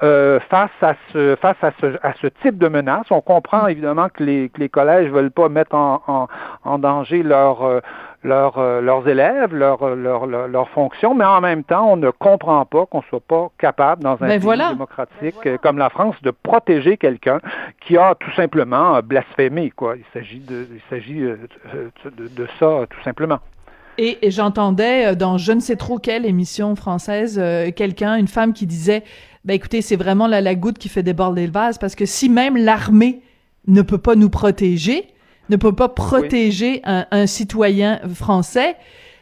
euh, 0.03 0.39
face 0.49 0.71
à 0.81 0.95
ce 1.11 1.35
face 1.35 1.57
à 1.61 1.71
ce, 1.79 1.97
à 2.03 2.13
ce 2.21 2.27
type 2.27 2.57
de 2.57 2.67
menace. 2.67 3.07
On 3.11 3.21
comprend 3.21 3.67
évidemment 3.67 4.09
que 4.09 4.23
les, 4.23 4.49
que 4.49 4.59
les 4.59 4.69
collèges 4.69 5.09
veulent 5.11 5.31
pas 5.31 5.49
mettre 5.49 5.75
en, 5.75 6.01
en, 6.07 6.27
en 6.63 6.79
danger 6.79 7.23
leur 7.23 7.56
euh, 7.63 7.79
leurs, 8.23 8.57
euh, 8.57 8.81
leurs 8.81 9.07
élèves, 9.07 9.53
leurs 9.53 9.83
euh, 9.83 9.95
leur, 9.95 10.25
leur, 10.25 10.47
leur 10.47 10.69
fonctions, 10.69 11.13
mais 11.13 11.25
en 11.25 11.41
même 11.41 11.63
temps, 11.63 11.91
on 11.91 11.97
ne 11.97 12.09
comprend 12.09 12.65
pas 12.65 12.85
qu'on 12.85 13.01
soit 13.03 13.21
pas 13.21 13.49
capable, 13.57 14.03
dans 14.03 14.13
un 14.13 14.27
Ben 14.27 14.27
pays 14.29 14.39
voilà. 14.39 14.69
démocratique 14.69 15.35
euh, 15.45 15.57
comme 15.57 15.77
la 15.77 15.89
France, 15.89 16.15
de 16.23 16.31
protéger 16.31 16.97
quelqu'un 16.97 17.39
qui 17.85 17.97
a 17.97 18.15
tout 18.15 18.31
simplement 18.35 18.95
euh, 18.95 19.01
blasphémé. 19.01 19.71
Quoi. 19.71 19.95
Il 19.97 20.03
s'agit 20.13 20.39
de, 20.39 20.67
il 20.71 20.81
s'agit 20.89 21.21
euh, 21.21 21.37
de, 22.05 22.09
de, 22.09 22.27
de 22.27 22.47
ça, 22.59 22.85
tout 22.89 23.01
simplement. 23.03 23.39
Et, 23.99 24.19
et 24.21 24.31
j'entendais 24.31 25.07
euh, 25.07 25.15
dans 25.15 25.37
je 25.37 25.51
ne 25.51 25.59
sais 25.59 25.75
trop 25.75 25.97
quelle 25.97 26.25
émission 26.25 26.75
française 26.75 27.39
euh, 27.41 27.71
quelqu'un, 27.71 28.15
une 28.15 28.27
femme 28.27 28.53
qui 28.53 28.67
disait 28.67 29.03
ben 29.43 29.53
écoutez, 29.53 29.81
c'est 29.81 29.95
vraiment 29.95 30.27
la, 30.27 30.41
la 30.41 30.55
goutte 30.55 30.77
qui 30.77 30.89
fait 30.89 31.03
déborder 31.03 31.45
le 31.47 31.51
vase 31.53 31.77
parce 31.77 31.95
que 31.95 32.05
si 32.05 32.29
même 32.29 32.57
l'armée 32.57 33.21
ne 33.67 33.81
peut 33.81 33.97
pas 33.97 34.15
nous 34.15 34.29
protéger, 34.29 35.07
ne 35.49 35.55
peut 35.55 35.73
pas 35.73 35.89
protéger 35.89 36.81
un, 36.83 37.05
un 37.11 37.27
citoyen 37.27 37.99
français, 38.13 38.75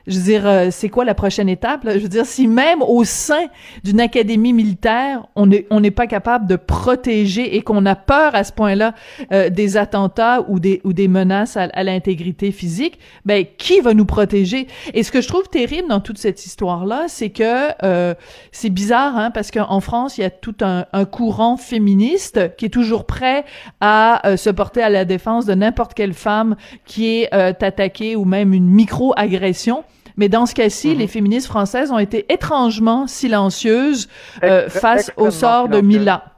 je 0.08 0.18
veux 0.18 0.24
dire, 0.24 0.48
euh, 0.48 0.68
c'est 0.72 0.90
quoi 0.90 1.06
la 1.06 1.16
prochaine 1.16 1.50
étape? 1.50 1.84
là? 1.84 1.98
Je 1.98 2.04
veux 2.04 2.10
dire, 2.10 2.26
si 2.26 2.48
même 2.48 2.82
au 2.82 3.04
sein 3.04 3.46
d'une 3.84 4.00
académie 4.00 4.54
militaire, 4.54 5.28
on 5.36 5.48
n'est 5.48 5.66
on 5.70 5.82
pas 5.92 6.08
capable 6.08 6.48
de 6.48 6.56
protéger 6.56 7.56
et 7.56 7.62
qu'on 7.62 7.86
a 7.86 7.96
peur 7.96 8.36
à 8.36 8.44
ce 8.44 8.52
point-là 8.52 8.94
euh, 9.32 9.50
des 9.50 9.78
attentats 9.78 10.44
ou 10.48 10.60
des 10.60 10.82
ou 10.84 10.94
des 10.94 11.08
menaces 11.08 11.58
à, 11.58 11.64
à 11.74 11.84
l'intégrité 11.84 12.52
physique, 12.52 13.00
ben 13.24 13.46
qui 13.58 13.82
va 13.82 13.94
nous 13.94 14.06
protéger? 14.06 14.68
Et 14.94 15.04
ce 15.04 15.12
que 15.12 15.22
je 15.22 15.28
trouve 15.28 15.48
terrible 15.48 15.88
dans 15.88 16.00
toute 16.00 16.18
cette 16.18 16.46
histoire-là, 16.46 17.06
c'est 17.08 17.30
que 17.30 17.70
euh, 17.84 18.14
c'est 18.52 18.70
bizarre, 18.70 19.18
hein, 19.18 19.32
parce 19.32 19.52
qu'en 19.52 19.80
France, 19.80 20.18
il 20.18 20.22
y 20.22 20.26
a 20.26 20.30
tout 20.30 20.56
un, 20.62 20.86
un 20.92 21.06
courant 21.06 21.58
féministe 21.58 22.56
qui 22.58 22.66
est 22.66 22.70
toujours 22.70 23.06
prêt 23.06 23.46
à 23.82 24.28
euh, 24.28 24.38
se 24.38 24.50
porter 24.50 24.82
à 24.82 24.90
la 24.90 25.06
défense 25.06 25.46
de 25.46 25.54
n'importe 25.54 25.94
quelle 25.94 26.14
femme 26.14 26.56
qui 26.86 27.08
est 27.08 27.34
euh, 27.34 27.54
attaquée 27.60 28.16
ou 28.16 28.26
même 28.26 28.54
une 28.54 28.68
micro-agression. 28.68 29.84
Mais 30.18 30.30
dans 30.30 30.46
ce 30.46 30.54
cas-ci, 30.54 30.96
les 30.96 31.08
féministes 31.08 31.48
françaises 31.48 31.92
ont 31.92 32.00
été 32.00 32.26
étrangement 32.32 33.08
silencieuses 33.08 34.08
euh, 34.44 34.70
face 34.70 35.12
au 35.18 35.32
sort 35.32 35.70
de. 35.70 35.82
Mila. 35.82 36.35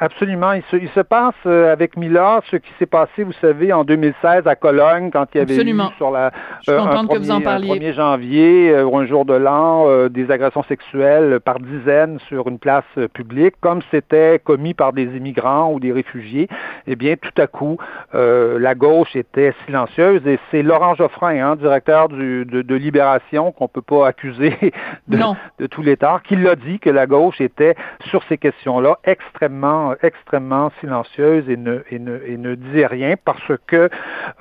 Absolument. 0.00 0.52
Il 0.52 0.62
se, 0.70 0.76
il 0.76 0.88
se 0.90 1.00
passe 1.00 1.34
euh, 1.46 1.72
avec 1.72 1.96
Mila 1.96 2.40
ce 2.50 2.56
qui 2.56 2.70
s'est 2.78 2.86
passé, 2.86 3.22
vous 3.22 3.32
savez, 3.40 3.72
en 3.72 3.84
2016 3.84 4.46
à 4.46 4.56
Cologne, 4.56 5.10
quand 5.12 5.26
il 5.34 5.38
y 5.38 5.40
avait 5.40 5.54
eu 5.54 5.96
sur 5.96 6.10
la 6.10 6.32
euh, 6.68 6.80
un 6.80 6.86
contente 6.88 7.12
que 7.12 7.18
vous 7.18 7.30
en 7.30 7.34
premier- 7.40 7.46
un 7.46 7.50
parliez. 7.50 7.90
1er 7.90 7.92
janvier 7.94 8.70
euh, 8.70 8.84
ou 8.84 8.98
un 8.98 9.06
jour 9.06 9.24
de 9.24 9.34
l'an 9.34 9.84
euh, 9.86 10.08
des 10.08 10.30
agressions 10.32 10.64
sexuelles 10.64 11.38
par 11.40 11.60
dizaines 11.60 12.18
sur 12.28 12.48
une 12.48 12.58
place 12.58 12.84
euh, 12.98 13.06
publique, 13.06 13.54
comme 13.60 13.80
c'était 13.92 14.40
commis 14.40 14.74
par 14.74 14.92
des 14.92 15.04
immigrants 15.16 15.72
ou 15.72 15.78
des 15.78 15.92
réfugiés. 15.92 16.48
Eh 16.88 16.96
bien, 16.96 17.14
tout 17.16 17.40
à 17.40 17.46
coup, 17.46 17.78
euh, 18.14 18.58
la 18.58 18.74
gauche 18.74 19.14
était 19.14 19.54
silencieuse 19.64 20.26
et 20.26 20.38
c'est 20.50 20.62
Laurent 20.62 20.94
Geoffrin, 20.96 21.36
hein, 21.40 21.56
directeur 21.56 22.08
du, 22.08 22.44
de, 22.44 22.62
de 22.62 22.74
Libération, 22.74 23.52
qu'on 23.52 23.68
peut 23.68 23.80
pas 23.80 24.08
accuser 24.08 24.56
de, 25.08 25.16
Non. 25.16 25.36
de 25.60 25.66
tout 25.66 25.82
l'état, 25.82 26.20
qui 26.24 26.34
l'a 26.36 26.56
dit 26.56 26.80
que 26.80 26.90
la 26.90 27.06
gauche 27.06 27.40
était 27.40 27.76
sur 28.06 28.22
ces 28.28 28.38
questions-là 28.38 28.98
extrêmement, 29.04 29.83
extrêmement 30.02 30.70
silencieuse 30.80 31.48
et 31.48 31.56
ne, 31.56 31.80
ne, 31.90 32.36
ne 32.36 32.54
disait 32.54 32.86
rien 32.86 33.14
parce 33.24 33.52
que 33.66 33.88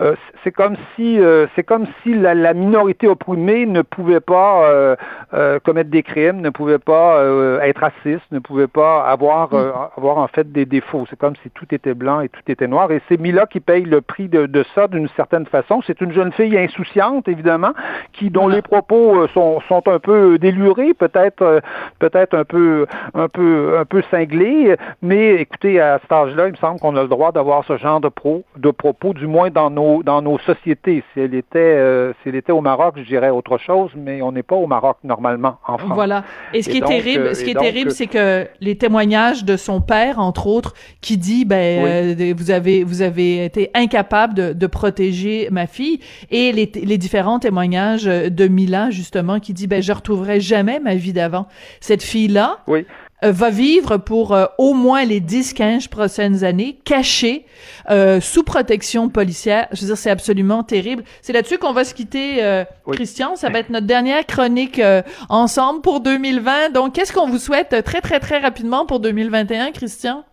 euh, 0.02 0.16
c'est 0.44 0.52
comme 0.52 0.76
si, 0.96 1.20
euh, 1.20 1.48
c'est 1.56 1.64
comme 1.64 1.88
si 2.02 2.14
la 2.14 2.54
minorité 2.54 3.08
opprimée 3.08 3.66
ne 3.66 3.82
pouvait 3.82 4.20
pas 4.20 4.96
euh, 5.34 5.60
commettre 5.60 5.90
des 5.90 6.04
crimes, 6.04 6.42
ne 6.42 6.50
pouvait 6.50 6.78
pas 6.78 7.18
euh, 7.18 7.60
être 7.62 7.80
raciste, 7.80 8.24
ne 8.32 8.40
pouvait 8.40 8.68
pas 8.68 9.04
avoir, 9.06 9.54
euh, 9.54 9.72
avoir 9.98 10.18
en 10.20 10.28
fait 10.28 10.52
des 10.52 10.66
défauts. 10.66 11.06
C'est 11.10 11.18
comme 11.18 11.36
si 11.42 11.50
tout 11.50 11.66
était 11.72 11.96
blanc 11.96 12.22
et 12.22 12.30
tout 12.30 12.42
était 12.48 12.68
noir. 12.68 12.92
Et 12.92 13.02
c'est 13.10 13.20
Mila 13.20 13.48
qui 13.48 13.60
paye 13.60 13.84
le 13.84 14.02
prix 14.02 14.28
de, 14.28 14.46
de 14.46 14.64
ça 14.76 14.88
d'une 14.88 15.08
certaine 15.16 15.48
façon. 15.48 15.82
C'est 15.88 16.02
une 16.02 16.12
jeune 16.12 16.32
fille 16.34 16.56
insouciante, 16.56 17.28
évidemment, 17.28 17.74
qui 18.12 18.30
dont 18.30 18.48
les 18.48 18.62
propos 18.62 19.28
sont, 19.30 19.60
sont 19.68 19.88
un 19.88 20.00
peu 20.00 20.38
délurés, 20.38 20.94
peut-être 20.94 21.42
euh, 21.42 21.60
peut-être 21.98 22.36
un 22.36 22.46
peu 22.46 22.86
un 23.16 23.28
peu 23.28 23.78
un 23.80 23.86
peu 23.86 24.04
cinglés, 24.12 24.76
mais 25.02 25.36
écoutez, 25.36 25.80
à 25.80 26.00
cet 26.00 26.12
âge-là, 26.12 26.48
il 26.48 26.52
me 26.52 26.58
semble 26.58 26.80
qu'on 26.80 26.96
a 26.96 27.02
le 27.02 27.08
droit 27.08 27.32
d'avoir 27.32 27.66
ce 27.66 27.78
genre 27.78 28.02
de 28.02 28.10
pro 28.10 28.44
de 28.58 28.70
propos, 28.70 29.14
du 29.14 29.26
moins 29.26 29.50
dans 29.50 29.72
nos 29.72 30.04
dans 30.04 30.22
nos 30.22 30.38
sociétés. 30.40 31.04
Si 31.14 31.22
elle 31.22 31.34
était 31.34 31.60
euh, 31.60 32.14
si 32.22 32.30
elle 32.30 32.36
était 32.36 32.52
au 32.52 32.62
Maroc, 32.62 32.96
je 32.98 33.04
dirais 33.04 33.32
autre 33.32 33.58
chose, 33.58 33.92
mais 33.96 34.22
on 34.22 34.32
n'est 34.32 34.44
pas 34.44 34.56
au 34.56 34.68
Maroc 34.68 34.98
normalement 35.04 35.23
en 35.26 35.78
France. 35.78 35.92
Voilà. 35.94 36.24
Et 36.54 36.62
ce 36.62 36.70
qui 36.70 36.76
Et 36.76 36.78
est 36.78 36.82
donc, 36.82 36.90
terrible, 36.90 37.24
euh, 37.24 37.34
ce 37.34 37.44
qui 37.44 37.52
est 37.52 37.54
donc, 37.54 37.64
terrible, 37.64 37.90
euh, 37.90 37.94
c'est 37.94 38.08
que 38.08 38.48
les 38.62 38.78
témoignages 38.78 39.44
de 39.44 39.58
son 39.58 39.82
père, 39.82 40.20
entre 40.20 40.48
autres, 40.48 40.74
qui 41.02 41.18
dit, 41.18 41.46
ben, 41.46 42.16
euh, 42.20 42.34
vous 42.36 42.52
avez, 42.52 42.84
vous 42.84 43.02
avez 43.02 43.46
été 43.46 43.72
incapable 43.74 44.34
de, 44.34 44.54
de 44.54 44.68
protéger 44.68 45.48
ma 45.52 45.68
fille, 45.68 46.00
et 46.32 46.52
les, 46.52 46.72
les 46.74 46.98
différents 46.98 47.40
témoignages 47.40 48.06
de 48.06 48.48
Mila, 48.48 48.90
justement, 48.90 49.40
qui 49.40 49.54
dit, 49.54 49.68
ben, 49.68 49.82
je 49.82 49.92
retrouverai 49.92 50.40
jamais 50.40 50.80
ma 50.80 50.96
vie 50.96 51.14
d'avant. 51.14 51.48
Cette 51.80 52.04
fille-là, 52.04 52.60
Oui. 52.68 52.86
Euh, 53.24 53.32
va 53.32 53.50
vivre 53.50 53.98
pour 53.98 54.34
euh, 54.34 54.46
au 54.58 54.74
moins 54.74 55.06
les 55.06 55.22
10-15 55.22 55.90
prochaines 55.90 56.44
années, 56.44 56.80
cachée, 56.86 57.46
euh, 57.90 58.20
sous 58.22 58.44
protection 58.44 59.10
policière. 59.10 59.68
Je 59.72 59.82
veux 59.82 59.88
dire, 59.88 59.98
c'est 59.98 60.10
absolument 60.10 60.64
terrible. 60.64 61.04
C'est 61.22 61.34
là-dessus 61.34 61.58
qu'on 61.58 61.74
va 61.74 61.84
se 61.84 61.94
quitter, 61.94 62.44
euh, 62.44 62.64
Oui. 62.86 62.96
Christian. 62.96 63.36
Ça 63.36 63.50
va 63.50 63.60
être 63.60 63.70
notre 63.70 63.88
dernière 63.88 64.26
chronique 64.26 64.80
euh, 64.80 65.02
ensemble 65.30 65.82
pour 65.82 66.00
2020. 66.02 66.70
Donc, 66.72 66.94
qu'est-ce 66.94 67.14
qu'on 67.14 67.28
vous 67.28 67.40
souhaite 67.40 67.84
très, 67.84 68.02
très, 68.02 68.20
très 68.20 68.40
rapidement 68.40 68.86
pour 68.86 69.00
2021, 69.00 69.72
Christian? 69.72 70.24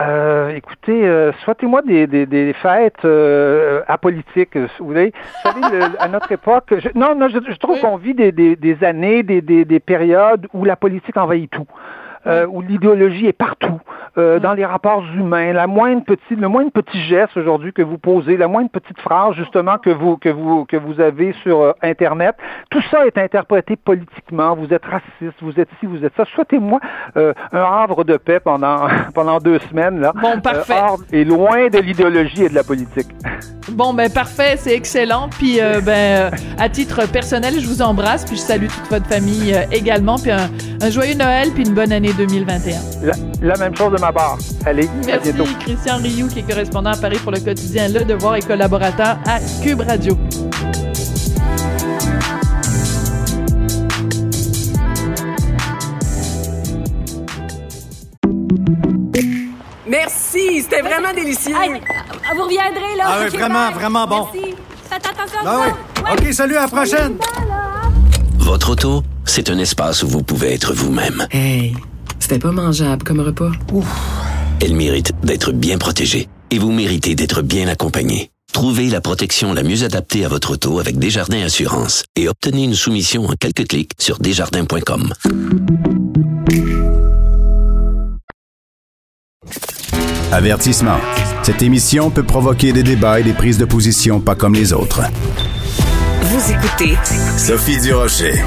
Euh, 0.00 0.50
écoutez, 0.56 1.06
euh, 1.06 1.32
souhaitez-moi 1.44 1.82
des, 1.82 2.06
des, 2.06 2.24
des 2.24 2.54
fêtes 2.54 3.04
euh, 3.04 3.82
apolitiques. 3.88 4.56
Vous 4.78 4.90
voyez, 4.92 5.12
vous 5.44 5.50
savez, 5.50 5.76
le- 5.78 6.02
à 6.02 6.08
notre 6.08 6.32
époque, 6.32 6.72
je, 6.78 6.88
non, 6.94 7.14
non, 7.14 7.28
je, 7.28 7.38
je 7.46 7.56
trouve 7.58 7.78
qu'on 7.78 7.96
vit 7.98 8.14
des, 8.14 8.32
des, 8.32 8.56
des 8.56 8.82
années, 8.84 9.22
des, 9.22 9.42
des, 9.42 9.66
des 9.66 9.80
périodes 9.80 10.48
où 10.54 10.64
la 10.64 10.76
politique 10.76 11.16
envahit 11.18 11.50
tout. 11.50 11.66
Euh, 12.26 12.46
où 12.46 12.62
l'idéologie 12.62 13.26
est 13.26 13.32
partout. 13.32 13.80
Euh, 14.18 14.38
dans 14.38 14.52
les 14.52 14.66
rapports 14.66 15.02
humains, 15.16 15.54
la 15.54 15.66
moindre 15.66 16.04
petite, 16.04 16.38
le 16.38 16.48
moindre 16.48 16.70
petit 16.70 17.00
geste 17.04 17.34
aujourd'hui 17.34 17.72
que 17.72 17.80
vous 17.80 17.96
posez, 17.96 18.36
la 18.36 18.46
moindre 18.46 18.68
petite 18.68 19.00
phrase 19.00 19.34
justement 19.36 19.78
que 19.78 19.88
vous 19.88 20.18
que 20.18 20.28
vous 20.28 20.66
que 20.66 20.76
vous 20.76 21.00
avez 21.00 21.32
sur 21.42 21.62
euh, 21.62 21.72
internet, 21.80 22.36
tout 22.68 22.82
ça 22.90 23.06
est 23.06 23.16
interprété 23.16 23.74
politiquement. 23.74 24.54
Vous 24.54 24.70
êtes 24.74 24.84
raciste, 24.84 25.40
vous 25.40 25.58
êtes 25.58 25.70
ci, 25.80 25.86
vous 25.86 26.04
êtes 26.04 26.12
ça. 26.14 26.26
Souhaitez-moi 26.34 26.78
euh, 27.16 27.32
un 27.52 27.62
havre 27.62 28.04
de 28.04 28.18
paix 28.18 28.38
pendant 28.38 28.86
pendant 29.14 29.38
deux 29.38 29.58
semaines 29.70 29.98
là. 29.98 30.12
Bon, 30.20 30.42
parfait. 30.42 30.74
et 31.10 31.24
loin 31.24 31.68
de 31.68 31.78
l'idéologie 31.78 32.44
et 32.44 32.48
de 32.50 32.54
la 32.54 32.64
politique. 32.64 33.08
Bon, 33.70 33.94
ben 33.94 34.12
parfait, 34.12 34.56
c'est 34.58 34.74
excellent. 34.74 35.30
Puis 35.30 35.58
ben 35.86 36.30
à 36.58 36.68
titre 36.68 37.10
personnel, 37.10 37.54
je 37.58 37.66
vous 37.66 37.80
embrasse, 37.80 38.26
puis 38.26 38.36
je 38.36 38.42
salue 38.42 38.66
toute 38.66 38.90
votre 38.90 39.06
famille 39.06 39.54
également. 39.70 40.16
Puis 40.16 40.32
un, 40.32 40.90
joyeux 40.90 41.14
Noël, 41.14 41.48
puis 41.54 41.64
une 41.64 41.74
bonne 41.74 41.92
année 41.92 42.11
2021. 42.14 42.80
La, 43.02 43.12
la 43.42 43.56
même 43.56 43.76
chose 43.76 43.92
de 43.92 44.00
ma 44.00 44.12
part. 44.12 44.38
Allez, 44.64 44.88
Merci, 45.06 45.30
à 45.30 45.32
bientôt. 45.32 45.50
Christian 45.60 45.96
Rioux, 45.98 46.28
qui 46.28 46.40
est 46.40 46.42
correspondant 46.42 46.90
à 46.92 46.96
Paris 46.96 47.18
pour 47.22 47.32
le 47.32 47.40
quotidien 47.40 47.88
Le 47.88 48.04
Devoir 48.04 48.36
et 48.36 48.40
collaborateur 48.40 49.18
à 49.26 49.38
Cube 49.62 49.80
Radio. 49.80 50.16
Merci, 59.88 60.62
c'était 60.62 60.80
vraiment 60.82 61.12
délicieux. 61.14 61.54
vous 62.34 62.42
reviendrez 62.42 62.96
là. 62.96 63.04
Ah 63.06 63.18
oui, 63.24 63.36
vraiment, 63.36 63.70
vraiment 63.72 64.06
bon. 64.06 64.26
Merci. 64.32 64.54
Faites 64.88 65.06
attention. 65.06 65.38
Ah 65.44 65.58
oui. 65.66 66.02
OK, 66.28 66.32
salut, 66.32 66.56
à 66.56 66.62
la 66.62 66.68
prochaine. 66.68 67.16
Votre 68.38 68.70
auto, 68.70 69.02
c'est 69.24 69.50
un 69.50 69.58
espace 69.58 70.02
où 70.02 70.08
vous 70.08 70.22
pouvez 70.22 70.54
être 70.54 70.72
vous-même. 70.72 71.26
Hey, 71.30 71.74
c'était 72.32 72.48
pas 72.48 72.52
mangeable 72.52 73.02
comme 73.02 73.20
repas. 73.20 73.52
Ouf. 73.72 73.86
Elle 74.60 74.74
mérite 74.74 75.12
d'être 75.22 75.52
bien 75.52 75.76
protégée 75.76 76.28
et 76.50 76.58
vous 76.58 76.72
méritez 76.72 77.14
d'être 77.14 77.42
bien 77.42 77.68
accompagné. 77.68 78.30
Trouvez 78.54 78.88
la 78.88 79.02
protection 79.02 79.52
la 79.52 79.62
mieux 79.62 79.84
adaptée 79.84 80.24
à 80.24 80.28
votre 80.28 80.52
auto 80.52 80.78
avec 80.78 80.98
Desjardins 80.98 81.42
Assurance 81.42 82.04
et 82.16 82.30
obtenez 82.30 82.64
une 82.64 82.74
soumission 82.74 83.26
en 83.26 83.34
quelques 83.38 83.68
clics 83.68 83.92
sur 83.98 84.18
desjardins.com. 84.18 85.12
Avertissement. 90.30 91.00
Cette 91.42 91.60
émission 91.60 92.10
peut 92.10 92.22
provoquer 92.22 92.72
des 92.72 92.82
débats 92.82 93.20
et 93.20 93.24
des 93.24 93.34
prises 93.34 93.58
de 93.58 93.66
position 93.66 94.20
pas 94.20 94.36
comme 94.36 94.54
les 94.54 94.72
autres. 94.72 95.02
Vous 96.22 96.50
écoutez 96.50 96.96
Sophie 97.36 97.78
Durocher. 97.78 98.42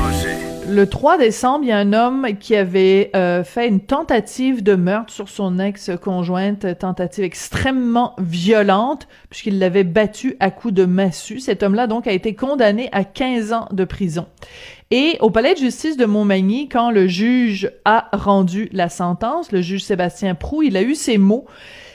Le 0.68 0.88
3 0.88 1.20
décembre, 1.20 1.64
il 1.64 1.68
y 1.68 1.72
a 1.72 1.78
un 1.78 1.94
homme 1.94 2.28
qui 2.40 2.56
avait 2.56 3.12
euh, 3.16 3.44
fait 3.44 3.68
une 3.68 3.82
tentative 3.82 4.64
de 4.64 4.74
meurtre 4.74 5.14
sur 5.14 5.30
son 5.30 5.60
ex-conjointe, 5.60 6.80
tentative 6.80 7.24
extrêmement 7.24 8.16
violente, 8.18 9.08
puisqu'il 9.30 9.60
l'avait 9.60 9.84
battu 9.84 10.36
à 10.40 10.50
coups 10.50 10.74
de 10.74 10.86
massue. 10.86 11.40
Cet 11.40 11.62
homme-là, 11.62 11.86
donc, 11.86 12.08
a 12.08 12.12
été 12.12 12.34
condamné 12.34 12.90
à 12.94 13.04
15 13.04 13.54
ans 13.54 13.68
de 13.72 13.86
prison. 13.86 14.26
Et 14.90 15.18
au 15.20 15.30
palais 15.30 15.54
de 15.54 15.60
justice 15.60 15.98
de 15.98 16.06
Montmagny, 16.06 16.68
quand 16.68 16.90
le 16.90 17.08
juge 17.08 17.72
a 17.86 18.10
rendu 18.12 18.68
la 18.72 18.90
sentence, 18.90 19.52
le 19.52 19.62
juge 19.62 19.84
Sébastien 19.84 20.34
Prou, 20.34 20.64
il 20.64 20.78
a 20.78 20.82
eu 20.82 20.96
ces 20.96 21.20
mots. 21.20 21.46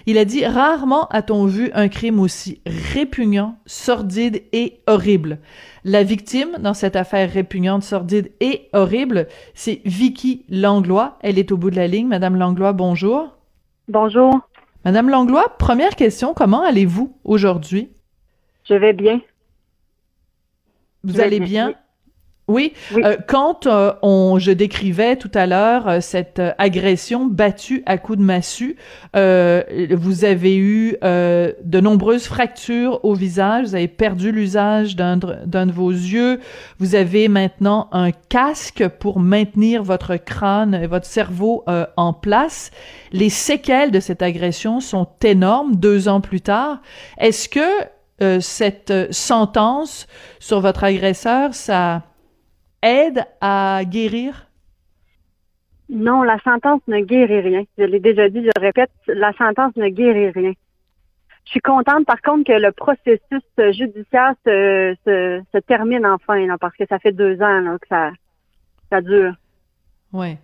Il 0.07 0.19
a 0.19 0.25
dit 0.25 0.45
Rarement 0.45 1.07
a-t-on 1.09 1.47
vu 1.47 1.71
un 1.75 1.89
crime 1.89 2.21
aussi 2.21 2.61
répugnant, 2.67 3.59
sordide 3.67 4.43
et 4.53 4.81
horrible. 4.87 5.39
La 5.85 6.03
victime 6.03 6.59
dans 6.59 6.75
cette 6.75 6.97
affaire 6.97 7.31
répugnante, 7.31 7.83
sordide 7.83 8.33
et 8.41 8.69
horrible, 8.73 9.29
c'est 9.55 9.81
Vicky 9.85 10.45
Langlois. 10.49 11.19
Elle 11.21 11.39
est 11.39 11.53
au 11.53 11.57
bout 11.57 11.71
de 11.71 11.77
la 11.77 11.87
ligne. 11.87 12.09
Madame 12.09 12.37
Langlois, 12.37 12.73
bonjour. 12.73 13.37
Bonjour. 13.89 14.41
Madame 14.85 15.11
Langlois, 15.11 15.57
première 15.59 15.95
question, 15.95 16.33
comment 16.33 16.63
allez-vous 16.63 17.15
aujourd'hui? 17.25 17.91
Je 18.65 18.75
vais 18.75 18.93
bien. 18.93 19.21
Vous 21.05 21.21
allez 21.21 21.41
bien? 21.41 21.75
Oui, 22.51 22.73
Euh, 22.97 23.17
quand 23.29 23.67
euh, 23.67 23.93
on, 24.03 24.41
je 24.41 24.51
décrivais 24.51 25.15
tout 25.15 25.31
à 25.35 25.47
l'heure 25.47 25.87
euh, 25.89 26.01
cette 26.01 26.43
agression 26.59 27.27
battue 27.27 27.85
à 27.87 27.97
coups 27.97 28.19
de 28.19 28.25
massue, 28.25 28.77
vous 29.15 30.25
avez 30.25 30.57
eu 30.57 30.97
de 31.01 31.81
nombreuses 31.81 32.27
fractures 32.27 33.05
au 33.05 33.15
visage, 33.15 33.69
vous 33.69 33.75
avez 33.77 33.89
perdu 33.89 34.33
l'usage 34.33 34.97
d'un 34.97 35.17
de 35.17 35.73
vos 35.73 35.91
yeux, 35.91 36.41
vous 36.79 36.95
avez 36.95 37.29
maintenant 37.29 37.89
un 37.93 38.11
casque 38.11 38.89
pour 38.89 39.21
maintenir 39.21 39.83
votre 39.83 40.17
crâne 40.17 40.75
et 40.75 40.87
votre 40.87 41.07
cerveau 41.07 41.65
en 41.97 42.13
place. 42.13 42.71
Les 43.13 43.31
séquelles 43.31 43.91
de 43.91 44.01
cette 44.01 44.23
agression 44.23 44.81
sont 44.81 45.07
énormes 45.23 45.77
deux 45.77 46.09
ans 46.09 46.21
plus 46.21 46.41
tard. 46.41 46.81
Est-ce 47.19 47.49
que 47.49 48.41
cette 48.41 49.13
sentence 49.13 50.07
sur 50.39 50.61
votre 50.61 50.85
agresseur, 50.85 51.55
ça 51.55 52.03
aide 52.83 53.25
à 53.41 53.83
guérir? 53.85 54.47
Non, 55.91 56.23
la 56.23 56.39
sentence 56.41 56.81
ne 56.87 57.01
guérit 57.01 57.41
rien. 57.41 57.65
Je 57.77 57.85
l'ai 57.85 57.99
déjà 57.99 58.29
dit, 58.29 58.45
je 58.45 58.61
répète, 58.61 58.91
la 59.09 59.33
sentence 59.33 59.75
ne 59.77 59.89
guérit 59.89 60.31
rien. 60.31 60.53
Je 61.45 61.51
suis 61.51 61.61
contente, 61.61 62.07
par 62.07 62.21
contre, 62.23 62.45
que 62.45 62.53
le 62.53 62.71
processus 62.71 63.43
judiciaire 63.77 64.35
se, 64.47 64.95
se, 65.05 65.59
termine 65.67 66.07
enfin, 66.07 66.47
parce 66.61 66.77
que 66.77 66.85
ça 66.89 67.01
fait 67.01 67.13
deux 67.13 67.43
ans 67.43 67.77
que 67.81 67.89
ça, 67.89 68.11
ça 68.89 69.01
dure. 69.01 69.35
Oui. 70.13 70.37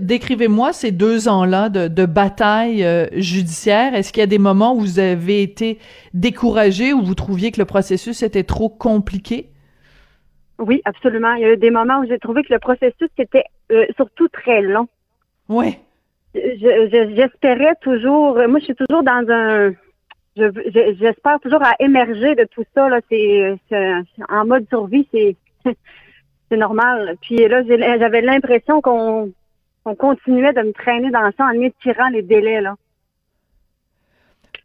Décrivez-moi 0.00 0.72
ces 0.72 0.92
deux 0.92 1.28
ans-là 1.28 1.68
de, 1.68 1.88
de, 1.88 2.06
bataille 2.06 2.84
euh, 2.84 3.06
judiciaire. 3.14 3.94
Est-ce 3.94 4.12
qu'il 4.12 4.20
y 4.20 4.24
a 4.24 4.28
des 4.28 4.38
moments 4.38 4.74
où 4.74 4.80
vous 4.80 4.98
avez 4.98 5.42
été 5.42 5.78
découragé, 6.14 6.92
où 6.92 7.02
vous 7.02 7.14
trouviez 7.14 7.50
que 7.52 7.60
le 7.60 7.64
processus 7.64 8.22
était 8.22 8.44
trop 8.44 8.68
compliqué? 8.68 9.51
Oui, 10.62 10.80
absolument. 10.84 11.34
Il 11.34 11.42
y 11.42 11.44
a 11.44 11.52
eu 11.52 11.56
des 11.56 11.70
moments 11.70 12.00
où 12.00 12.06
j'ai 12.06 12.18
trouvé 12.18 12.42
que 12.42 12.52
le 12.52 12.60
processus 12.60 13.08
était 13.18 13.44
euh, 13.72 13.86
surtout 13.96 14.28
très 14.28 14.62
long. 14.62 14.88
Oui. 15.48 15.76
J'espérais 16.34 17.74
toujours. 17.80 18.36
Moi, 18.48 18.58
je 18.60 18.64
suis 18.64 18.74
toujours 18.74 19.02
dans 19.02 19.24
un. 19.28 19.72
J'espère 20.36 21.40
toujours 21.40 21.62
à 21.62 21.74
émerger 21.78 22.34
de 22.34 22.44
tout 22.44 22.64
ça. 22.74 22.88
Là, 22.88 23.00
c'est 23.10 23.58
en 24.28 24.46
mode 24.46 24.66
survie, 24.68 25.06
c'est 25.12 25.36
c'est 26.52 26.56
normal. 26.56 27.16
Puis 27.20 27.36
là, 27.48 27.62
j'avais 27.66 28.22
l'impression 28.22 28.80
qu'on 28.80 29.32
continuait 29.98 30.52
de 30.52 30.62
me 30.62 30.72
traîner 30.72 31.10
dans 31.10 31.30
ça 31.36 31.44
en 31.44 31.60
étirant 31.60 32.08
les 32.08 32.22
délais 32.22 32.60
là. 32.60 32.76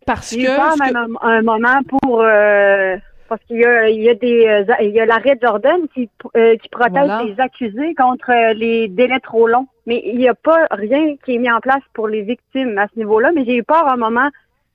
Parce 0.05 0.35
que. 0.35 0.41
J'ai 0.41 0.47
eu 0.47 0.93
même 0.93 1.17
un, 1.21 1.41
moment 1.41 1.81
pour. 1.83 2.21
Euh, 2.21 2.97
parce 3.27 3.43
qu'il 3.45 3.57
y 3.57 3.65
a, 3.65 3.89
il 3.89 4.01
y 4.01 4.09
a 4.09 4.15
des 4.15 4.47
euh, 4.47 4.73
il 4.81 4.91
y 4.91 4.99
a 4.99 5.05
l'arrêt 5.05 5.37
Jordan 5.41 5.87
qui, 5.93 6.09
euh, 6.35 6.55
qui 6.57 6.69
protège 6.69 7.25
les 7.25 7.39
accusés 7.39 7.93
contre 7.95 8.31
euh, 8.31 8.53
les 8.53 8.87
délais 8.87 9.19
trop 9.19 9.47
longs. 9.47 9.67
Mais 9.85 10.01
il 10.05 10.17
n'y 10.17 10.27
a 10.27 10.35
pas 10.35 10.67
rien 10.71 11.15
qui 11.23 11.35
est 11.35 11.37
mis 11.37 11.51
en 11.51 11.59
place 11.59 11.83
pour 11.93 12.07
les 12.07 12.21
victimes 12.21 12.77
à 12.77 12.87
ce 12.93 12.99
niveau-là. 12.99 13.31
Mais 13.33 13.45
j'ai 13.45 13.55
eu 13.55 13.63
peur 13.63 13.87
un 13.87 13.97
moment 13.97 14.29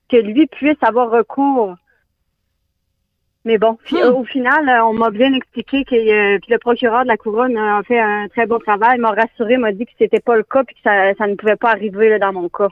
que 0.09 0.17
lui 0.17 0.47
puisse 0.47 0.77
avoir 0.81 1.11
recours. 1.11 1.75
Mais 3.45 3.57
bon, 3.57 3.77
hmm. 3.91 3.97
au 4.13 4.23
final, 4.23 4.69
on 4.83 4.93
m'a 4.93 5.09
bien 5.09 5.33
expliqué 5.33 5.83
que 5.83 5.95
le 5.95 6.57
procureur 6.59 7.03
de 7.03 7.09
la 7.09 7.17
couronne 7.17 7.57
a 7.57 7.83
fait 7.83 7.99
un 7.99 8.27
très 8.29 8.45
bon 8.45 8.57
travail, 8.59 8.99
m'a 8.99 9.11
rassuré, 9.11 9.57
m'a 9.57 9.73
dit 9.73 9.85
que 9.85 9.91
c'était 9.99 10.21
pas 10.21 10.37
le 10.37 10.43
cas 10.43 10.61
et 10.61 10.73
que 10.73 10.79
ça, 10.81 11.13
ça 11.15 11.27
ne 11.27 11.35
pouvait 11.35 11.57
pas 11.57 11.71
arriver 11.71 12.17
dans 12.19 12.31
mon 12.31 12.47
cas. 12.47 12.69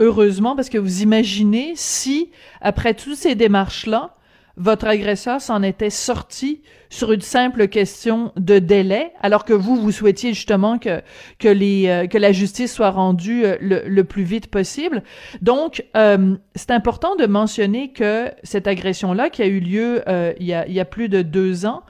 Heureusement, 0.00 0.56
parce 0.56 0.68
que 0.68 0.78
vous 0.78 1.02
imaginez 1.02 1.72
si, 1.76 2.32
après 2.60 2.94
toutes 2.94 3.14
ces 3.14 3.34
démarches-là, 3.36 4.15
votre 4.56 4.86
agresseur 4.86 5.40
s'en 5.40 5.62
était 5.62 5.90
sorti 5.90 6.62
sur 6.88 7.12
une 7.12 7.20
simple 7.20 7.68
question 7.68 8.32
de 8.36 8.58
délai, 8.58 9.12
alors 9.20 9.44
que 9.44 9.52
vous, 9.52 9.76
vous 9.76 9.92
souhaitiez 9.92 10.32
justement 10.32 10.78
que, 10.78 11.02
que, 11.38 11.48
les, 11.48 11.88
euh, 11.88 12.06
que 12.06 12.16
la 12.16 12.32
justice 12.32 12.72
soit 12.72 12.90
rendue 12.90 13.44
euh, 13.44 13.56
le, 13.60 14.04
plus 14.04 14.22
vite 14.22 14.46
possible. 14.46 15.02
Donc, 15.42 15.84
euh, 15.96 16.36
c'est 16.54 16.70
important 16.70 17.16
de 17.16 17.26
mentionner 17.26 17.92
que 17.92 18.30
cette 18.44 18.66
agression-là, 18.66 19.30
qui 19.30 19.42
a 19.42 19.46
eu 19.46 19.60
lieu 19.60 20.02
il, 20.38 20.46
y 20.46 20.54
a, 20.54 20.66
il 20.66 20.72
y 20.72 20.80
a 20.80 20.84
plus 20.84 21.08
de 21.08 21.22
deux 21.22 21.66
ans, 21.66 21.82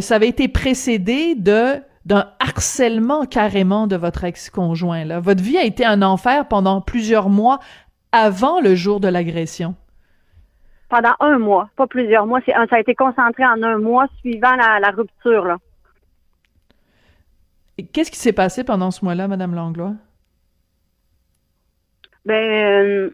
ça 0.00 0.14
avait 0.14 0.28
été 0.28 0.48
précédé 0.48 1.34
de 1.34 1.80
d'un 2.04 2.28
harcèlement 2.38 3.26
carrément 3.26 3.88
de 3.88 3.96
votre 3.96 4.22
ex-conjoint. 4.22 5.04
Là. 5.04 5.18
Votre 5.18 5.42
vie 5.42 5.58
a 5.58 5.64
été 5.64 5.84
un 5.84 6.02
enfer 6.02 6.46
pendant 6.46 6.80
plusieurs 6.80 7.28
mois 7.28 7.58
avant 8.12 8.60
le 8.60 8.76
jour 8.76 9.00
de 9.00 9.08
l'agression 9.08 9.74
pendant 10.88 11.14
un 11.20 11.38
mois, 11.38 11.68
pas 11.76 11.86
plusieurs 11.86 12.26
mois. 12.26 12.40
C'est 12.44 12.52
ça 12.52 12.76
a 12.76 12.80
été 12.80 12.94
concentré 12.94 13.44
en 13.44 13.62
un 13.62 13.78
mois 13.78 14.06
suivant 14.20 14.54
la, 14.56 14.90
rupture. 14.90 15.44
Là. 15.44 15.58
Qu'est-ce 17.92 18.10
qui 18.10 18.18
s'est 18.18 18.32
passé 18.32 18.64
pendant 18.64 18.90
ce 18.90 19.04
mois-là, 19.04 19.28
Madame 19.28 19.54
Langlois? 19.54 19.94
Ben, 22.24 22.34
euh, 22.34 23.10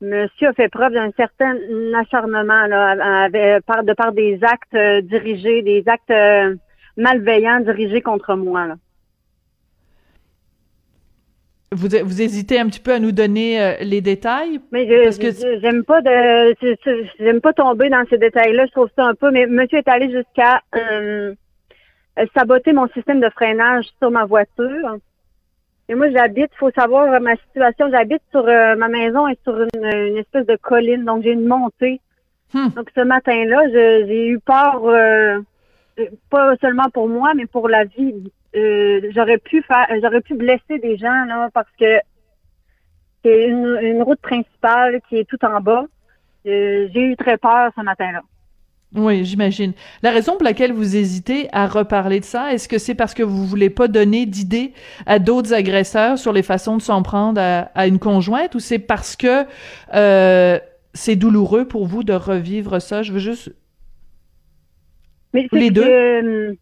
monsieur 0.00 0.48
a 0.48 0.52
fait 0.52 0.68
preuve 0.68 0.92
d'un 0.92 1.10
certain 1.16 1.56
acharnement 1.98 2.66
là, 2.66 3.28
de 3.28 3.94
par 3.94 4.12
des 4.12 4.38
actes 4.42 4.74
euh, 4.74 5.00
dirigés, 5.02 5.62
des 5.62 5.82
actes 5.86 6.10
euh, 6.10 6.54
malveillants 6.96 7.60
dirigés 7.60 8.00
contre 8.00 8.34
moi. 8.34 8.66
Là. 8.66 8.76
Vous, 11.72 11.88
vous 12.04 12.22
hésitez 12.22 12.60
un 12.60 12.66
petit 12.66 12.80
peu 12.80 12.92
à 12.92 12.98
nous 12.98 13.12
donner 13.12 13.60
euh, 13.60 13.74
les 13.80 14.00
détails? 14.00 14.60
Mais 14.70 14.86
je, 14.86 15.58
j'aime 15.60 15.84
pas 15.84 16.00
de 16.00 16.54
j'aime 17.18 17.40
pas 17.40 17.52
tomber 17.52 17.88
dans 17.88 18.04
ces 18.08 18.18
détails-là. 18.18 18.66
Je 18.66 18.72
trouve 18.72 18.88
ça 18.94 19.04
un 19.04 19.14
peu. 19.14 19.30
Mais 19.30 19.46
Monsieur 19.46 19.78
est 19.78 19.88
allé 19.88 20.10
jusqu'à 20.10 20.62
euh, 20.76 21.34
saboter 22.36 22.72
mon 22.72 22.86
système 22.88 23.20
de 23.20 23.28
freinage 23.30 23.86
sur 23.98 24.10
ma 24.10 24.24
voiture. 24.24 24.96
Et 25.88 25.94
moi, 25.94 26.10
j'habite, 26.10 26.50
faut 26.58 26.70
savoir 26.72 27.20
ma 27.20 27.36
situation. 27.36 27.90
J'habite 27.90 28.22
sur 28.30 28.44
ma 28.44 28.88
maison 28.88 29.28
et 29.28 29.38
sur 29.44 29.56
une, 29.74 30.16
espèce 30.16 30.46
de 30.46 30.56
colline, 30.56 31.04
donc 31.04 31.22
j'ai 31.22 31.32
une 31.32 31.46
montée. 31.46 32.00
Hmm. 32.52 32.68
Donc 32.74 32.90
ce 32.96 33.02
matin-là, 33.02 33.68
j'ai 33.72 34.28
eu 34.28 34.40
peur, 34.40 34.82
pas 36.28 36.56
seulement 36.60 36.90
pour 36.92 37.08
moi, 37.08 37.34
mais 37.34 37.46
pour 37.46 37.68
la 37.68 37.84
vie 37.84 38.14
euh, 38.56 39.10
j'aurais 39.14 39.38
pu 39.38 39.62
faire, 39.62 39.86
j'aurais 40.02 40.22
pu 40.22 40.34
blesser 40.34 40.78
des 40.82 40.96
gens 40.96 41.24
là 41.26 41.50
parce 41.52 41.68
que 41.78 42.00
c'est 43.22 43.48
une, 43.48 44.02
route 44.02 44.20
principale 44.20 45.00
qui 45.08 45.16
est 45.16 45.24
tout 45.24 45.44
en 45.44 45.60
bas. 45.60 45.84
Euh, 46.46 46.88
j'ai 46.94 47.00
eu 47.00 47.16
très 47.16 47.36
peur 47.38 47.72
ce 47.76 47.82
matin-là. 47.82 48.22
Oui, 48.94 49.24
j'imagine. 49.24 49.72
La 50.02 50.10
raison 50.10 50.34
pour 50.34 50.44
laquelle 50.44 50.72
vous 50.72 50.96
hésitez 50.96 51.48
à 51.52 51.66
reparler 51.66 52.20
de 52.20 52.24
ça, 52.24 52.54
est-ce 52.54 52.68
que 52.68 52.78
c'est 52.78 52.94
parce 52.94 53.14
que 53.14 53.22
vous 53.22 53.44
voulez 53.44 53.68
pas 53.68 53.88
donner 53.88 54.26
d'idées 54.26 54.72
à 55.06 55.18
d'autres 55.18 55.52
agresseurs 55.52 56.18
sur 56.18 56.32
les 56.32 56.44
façons 56.44 56.76
de 56.76 56.82
s'en 56.82 57.02
prendre 57.02 57.40
à, 57.40 57.86
une 57.86 57.98
conjointe 57.98 58.54
ou 58.54 58.60
c'est 58.60 58.78
parce 58.78 59.16
que 59.16 59.44
euh, 59.92 60.58
c'est 60.94 61.16
douloureux 61.16 61.66
pour 61.66 61.86
vous 61.86 62.04
de 62.04 62.12
revivre 62.12 62.80
ça? 62.80 63.02
Je 63.02 63.12
veux 63.12 63.18
juste... 63.18 63.52
Mais 65.34 65.48
les 65.52 65.70
deux? 65.70 66.56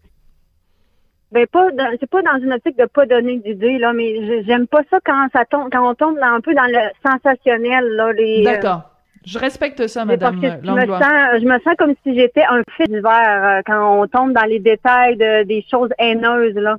Ben 1.35 1.49
pas, 1.49 1.66
c'est 1.99 2.09
pas 2.09 2.23
dans 2.23 2.38
une 2.38 2.53
optique 2.53 2.79
de 2.79 2.85
pas 2.85 3.07
donner 3.07 3.38
d'idées 3.38 3.79
là, 3.79 3.92
mais 3.92 4.44
j'aime 4.44 4.68
pas 4.68 4.83
ça 4.88 4.99
quand 5.05 5.27
ça 5.33 5.44
tombe, 5.44 5.68
quand 5.73 5.90
on 5.90 5.94
tombe 5.94 6.16
un 6.23 6.40
peu 6.40 6.55
dans 6.55 6.62
le 6.62 6.90
sensationnel 7.05 7.88
là. 7.97 8.12
Les, 8.12 8.42
euh, 8.42 8.53
D'accord. 8.53 8.83
je 9.27 9.37
respecte 9.40 9.85
ça, 9.88 10.05
Madame 10.05 10.40
je 10.40 10.47
me, 10.47 10.87
sens, 10.87 11.40
je 11.40 11.44
me 11.44 11.59
sens 11.59 11.75
comme 11.77 11.94
si 12.05 12.14
j'étais 12.14 12.44
un 12.44 12.62
fait 12.77 12.87
divers 12.87 13.44
euh, 13.44 13.62
quand 13.66 14.01
on 14.01 14.07
tombe 14.07 14.33
dans 14.33 14.44
les 14.44 14.61
détails 14.61 15.16
de, 15.16 15.42
des 15.42 15.66
choses 15.68 15.90
haineuses 15.99 16.55
là. 16.55 16.77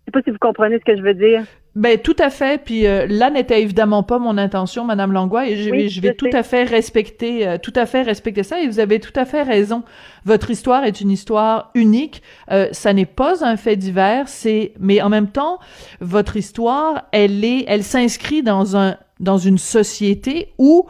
Je 0.00 0.04
sais 0.06 0.12
pas 0.12 0.22
si 0.22 0.30
vous 0.30 0.38
comprenez 0.38 0.78
ce 0.78 0.84
que 0.84 0.96
je 0.96 1.02
veux 1.02 1.12
dire. 1.12 1.42
Ben 1.74 1.98
tout 1.98 2.16
à 2.18 2.30
fait. 2.30 2.62
Puis 2.64 2.86
euh, 2.86 3.06
là 3.08 3.30
n'était 3.30 3.62
évidemment 3.62 4.02
pas 4.02 4.18
mon 4.18 4.36
intention, 4.38 4.84
Madame 4.84 5.12
Langlois, 5.12 5.48
et 5.48 5.56
je, 5.56 5.70
vais, 5.70 5.88
je 5.88 6.00
vais 6.00 6.14
tout 6.14 6.30
à 6.32 6.42
fait 6.42 6.64
respecter, 6.64 7.46
euh, 7.46 7.58
tout 7.58 7.72
à 7.76 7.86
fait 7.86 8.02
respecter 8.02 8.42
ça. 8.42 8.60
Et 8.60 8.66
vous 8.66 8.80
avez 8.80 9.00
tout 9.00 9.12
à 9.14 9.24
fait 9.24 9.42
raison. 9.42 9.84
Votre 10.24 10.50
histoire 10.50 10.84
est 10.84 11.00
une 11.00 11.10
histoire 11.10 11.70
unique. 11.74 12.22
Euh, 12.50 12.68
ça 12.72 12.92
n'est 12.92 13.06
pas 13.06 13.44
un 13.44 13.56
fait 13.56 13.76
divers. 13.76 14.28
C'est, 14.28 14.72
mais 14.80 15.00
en 15.02 15.08
même 15.08 15.28
temps, 15.28 15.58
votre 16.00 16.36
histoire, 16.36 17.04
elle 17.12 17.44
est, 17.44 17.64
elle 17.68 17.84
s'inscrit 17.84 18.42
dans 18.42 18.76
un 18.76 18.96
dans 19.20 19.38
une 19.38 19.58
société 19.58 20.52
où 20.58 20.86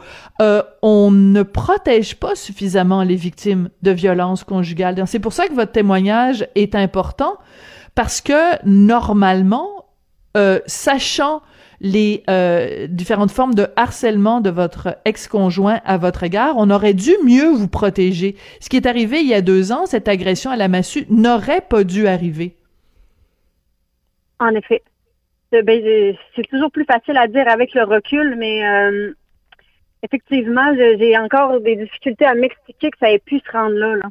on 0.83 1.09
ne 1.09 1.41
protège 1.41 2.15
pas 2.15 2.35
suffisamment 2.35 3.01
les 3.01 3.15
victimes 3.15 3.69
de 3.81 3.89
violences 3.89 4.43
conjugales. 4.43 5.03
C'est 5.07 5.17
pour 5.17 5.33
ça 5.33 5.47
que 5.47 5.53
votre 5.53 5.71
témoignage 5.71 6.47
est 6.53 6.75
important 6.75 7.37
parce 7.95 8.21
que 8.21 8.63
normalement 8.67 9.78
euh, 10.39 10.59
sachant 10.67 11.41
les 11.81 12.23
euh, 12.29 12.87
différentes 12.87 13.31
formes 13.31 13.53
de 13.53 13.67
harcèlement 13.75 14.39
de 14.39 14.49
votre 14.49 14.97
ex-conjoint 15.03 15.81
à 15.83 15.97
votre 15.97 16.23
égard, 16.23 16.55
on 16.57 16.69
aurait 16.69 16.93
dû 16.93 17.11
mieux 17.25 17.49
vous 17.49 17.67
protéger. 17.67 18.35
Ce 18.61 18.69
qui 18.69 18.77
est 18.77 18.85
arrivé 18.85 19.19
il 19.19 19.27
y 19.27 19.33
a 19.33 19.41
deux 19.41 19.73
ans, 19.73 19.85
cette 19.85 20.07
agression 20.07 20.49
à 20.49 20.55
la 20.55 20.69
massue, 20.69 21.05
n'aurait 21.09 21.61
pas 21.61 21.83
dû 21.83 22.07
arriver. 22.07 22.55
En 24.39 24.55
effet. 24.55 24.81
Euh, 25.53 25.61
ben, 25.61 26.15
c'est 26.35 26.47
toujours 26.47 26.71
plus 26.71 26.85
facile 26.85 27.17
à 27.17 27.27
dire 27.27 27.47
avec 27.49 27.73
le 27.73 27.83
recul, 27.83 28.35
mais 28.37 28.61
effectivement, 30.03 30.73
j'ai 30.75 31.17
encore 31.17 31.59
des 31.59 31.75
difficultés 31.75 32.25
à 32.25 32.33
m'expliquer 32.33 32.91
que 32.91 32.97
ça 32.97 33.11
ait 33.11 33.19
pu 33.19 33.39
se 33.39 33.51
rendre 33.51 33.75
là. 33.75 33.95
là. 33.95 34.09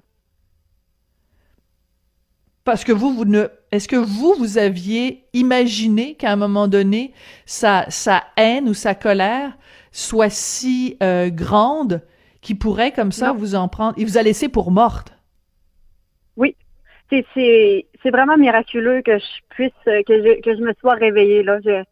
Parce 2.65 2.85
que 2.85 2.93
vous, 2.93 3.15
vous 3.15 3.25
ne, 3.25 3.47
est-ce 3.71 3.89
que 3.89 3.97
vous, 3.97 4.35
vous 4.39 4.59
aviez 4.59 5.25
imaginé 5.33 6.15
qu'à 6.15 6.33
un 6.33 6.37
moment 6.37 6.69
donné, 6.69 7.13
sa, 7.45 7.85
sa 7.91 8.25
haine 8.37 8.69
ou 8.69 8.75
sa 8.75 8.95
colère 8.95 9.53
soit 9.91 10.31
si 10.31 10.97
euh, 11.03 11.29
grande 11.31 12.03
qu'il 12.41 12.59
pourrait 12.59 12.93
comme 12.93 13.13
ça 13.13 13.33
vous 13.33 13.55
en 13.55 13.69
prendre, 13.69 13.95
il 13.99 14.07
vous 14.07 14.17
a 14.17 14.23
laissé 14.23 14.49
pour 14.49 14.71
morte? 14.71 15.13
Oui. 16.37 16.57
C'est, 17.11 17.87
vraiment 18.05 18.37
miraculeux 18.37 19.03
que 19.03 19.19
je 19.19 19.25
puisse, 19.51 19.73
que 19.85 20.03
je, 20.09 20.41
que 20.41 20.57
je 20.57 20.63
me 20.63 20.73
sois 20.81 20.95
réveillée, 20.95 21.43
là. 21.43 21.59
Je, 21.65 21.83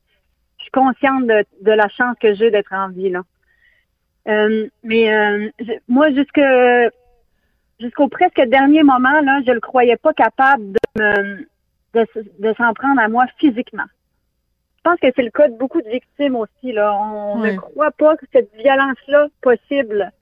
suis 0.58 0.70
consciente 0.72 1.26
de, 1.26 1.44
de 1.62 1.70
la 1.70 1.88
chance 1.88 2.16
que 2.20 2.34
j'ai 2.34 2.50
d'être 2.50 2.72
en 2.72 2.88
vie, 2.88 3.10
là. 3.10 3.22
Euh, 4.28 4.66
mais 4.82 5.14
euh, 5.14 5.48
moi, 5.88 6.10
jusque 6.10 6.40
jusqu'au 7.80 8.08
presque 8.08 8.40
dernier 8.40 8.82
moment, 8.82 9.20
là, 9.22 9.40
je 9.46 9.52
le 9.52 9.60
croyais 9.60 9.96
pas 9.96 10.12
capable 10.12 10.72
de 10.72 11.02
me, 11.02 11.48
de, 11.94 12.54
s'en 12.54 12.72
prendre 12.74 13.00
à 13.00 13.08
moi 13.08 13.26
physiquement. 13.38 13.84
Je 14.78 14.82
pense 14.82 15.00
que 15.00 15.08
c'est 15.16 15.22
le 15.22 15.30
cas 15.30 15.48
de 15.48 15.56
beaucoup 15.56 15.82
de 15.82 15.88
victimes 15.88 16.36
aussi, 16.36 16.72
là. 16.72 16.94
On 16.94 17.38
ne 17.38 17.56
croit 17.56 17.90
pas 17.90 18.16
que 18.16 18.26
cette 18.32 18.54
violence-là 18.54 19.26
possible. 19.40 20.12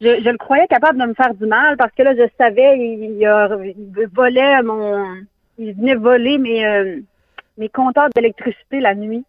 Je, 0.00 0.20
je, 0.22 0.30
le 0.30 0.38
croyais 0.38 0.66
capable 0.66 0.98
de 0.98 1.06
me 1.06 1.14
faire 1.14 1.34
du 1.34 1.46
mal 1.46 1.76
parce 1.76 1.92
que 1.92 2.02
là, 2.02 2.14
je 2.16 2.26
savais, 2.38 2.78
il, 2.78 3.20
il 3.20 4.08
volait 4.12 4.62
mon, 4.62 5.04
il 5.58 5.74
venait 5.74 5.94
voler 5.94 6.38
mes, 6.38 6.66
euh, 6.66 7.00
mes 7.58 7.68
compteurs 7.68 8.08
d'électricité 8.16 8.80
la 8.80 8.94
nuit 8.94 9.24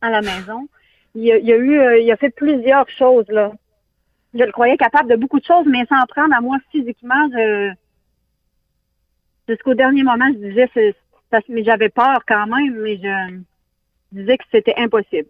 à 0.00 0.10
la 0.10 0.22
maison. 0.22 0.68
Il, 1.14 1.24
il 1.24 1.52
a 1.52 1.56
eu, 1.56 1.78
euh, 1.78 1.98
il 1.98 2.10
a 2.10 2.16
fait 2.16 2.30
plusieurs 2.30 2.88
choses, 2.88 3.28
là 3.28 3.52
je 4.34 4.44
le 4.44 4.52
croyais 4.52 4.76
capable 4.76 5.10
de 5.10 5.16
beaucoup 5.16 5.38
de 5.38 5.44
choses, 5.44 5.66
mais 5.66 5.84
sans 5.86 6.04
prendre 6.06 6.34
à 6.34 6.40
moi 6.40 6.56
physiquement, 6.70 7.28
jusqu'au 9.48 9.74
dernier 9.74 10.02
moment, 10.02 10.26
je 10.32 10.48
disais, 10.48 10.94
mais 11.48 11.64
j'avais 11.64 11.88
peur 11.88 12.20
quand 12.26 12.46
même, 12.46 12.76
mais 12.80 12.96
je, 12.96 13.40
disais 14.12 14.38
que 14.38 14.44
c'était 14.50 14.74
impossible. 14.76 15.28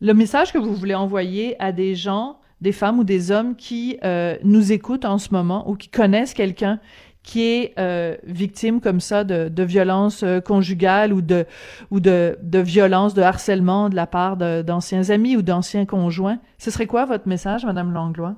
Le 0.00 0.14
message 0.14 0.52
que 0.52 0.58
vous 0.58 0.74
voulez 0.74 0.94
envoyer 0.94 1.60
à 1.62 1.72
des 1.72 1.94
gens, 1.94 2.40
des 2.60 2.72
femmes 2.72 2.98
ou 2.98 3.04
des 3.04 3.30
hommes 3.30 3.56
qui 3.56 3.98
euh, 4.04 4.36
nous 4.42 4.72
écoutent 4.72 5.04
en 5.04 5.18
ce 5.18 5.32
moment 5.32 5.68
ou 5.70 5.76
qui 5.76 5.88
connaissent 5.88 6.34
quelqu'un 6.34 6.80
qui 7.22 7.42
est 7.44 7.78
euh, 7.78 8.16
victime 8.24 8.80
comme 8.80 8.98
ça 8.98 9.22
de, 9.22 9.48
de 9.48 9.62
violence 9.62 10.24
euh, 10.24 10.40
conjugale 10.40 11.12
ou 11.12 11.22
de 11.22 11.46
ou 11.92 12.00
de, 12.00 12.36
de 12.42 12.58
violence, 12.58 13.14
de 13.14 13.22
harcèlement 13.22 13.88
de 13.88 13.94
la 13.94 14.08
part 14.08 14.36
d'anciens 14.36 15.10
amis 15.10 15.36
ou 15.36 15.42
d'anciens 15.42 15.86
conjoints, 15.86 16.40
ce 16.58 16.72
serait 16.72 16.86
quoi 16.86 17.04
votre 17.04 17.28
message, 17.28 17.64
Madame 17.64 17.92
Langlois? 17.92 18.34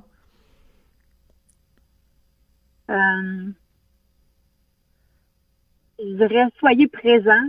Je 6.05 6.15
dirais 6.15 6.47
soyez 6.59 6.87
présent 6.89 7.43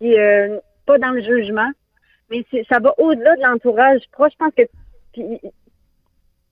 et 0.00 0.18
euh, 0.18 0.58
pas 0.86 0.98
dans 0.98 1.10
le 1.10 1.22
jugement, 1.22 1.70
mais 2.30 2.44
ça 2.68 2.78
va 2.78 2.94
au-delà 2.98 3.36
de 3.36 3.42
l'entourage 3.42 4.00
proche. 4.12 4.32
Je 4.32 4.38
pense 4.38 4.54
que 4.54 5.48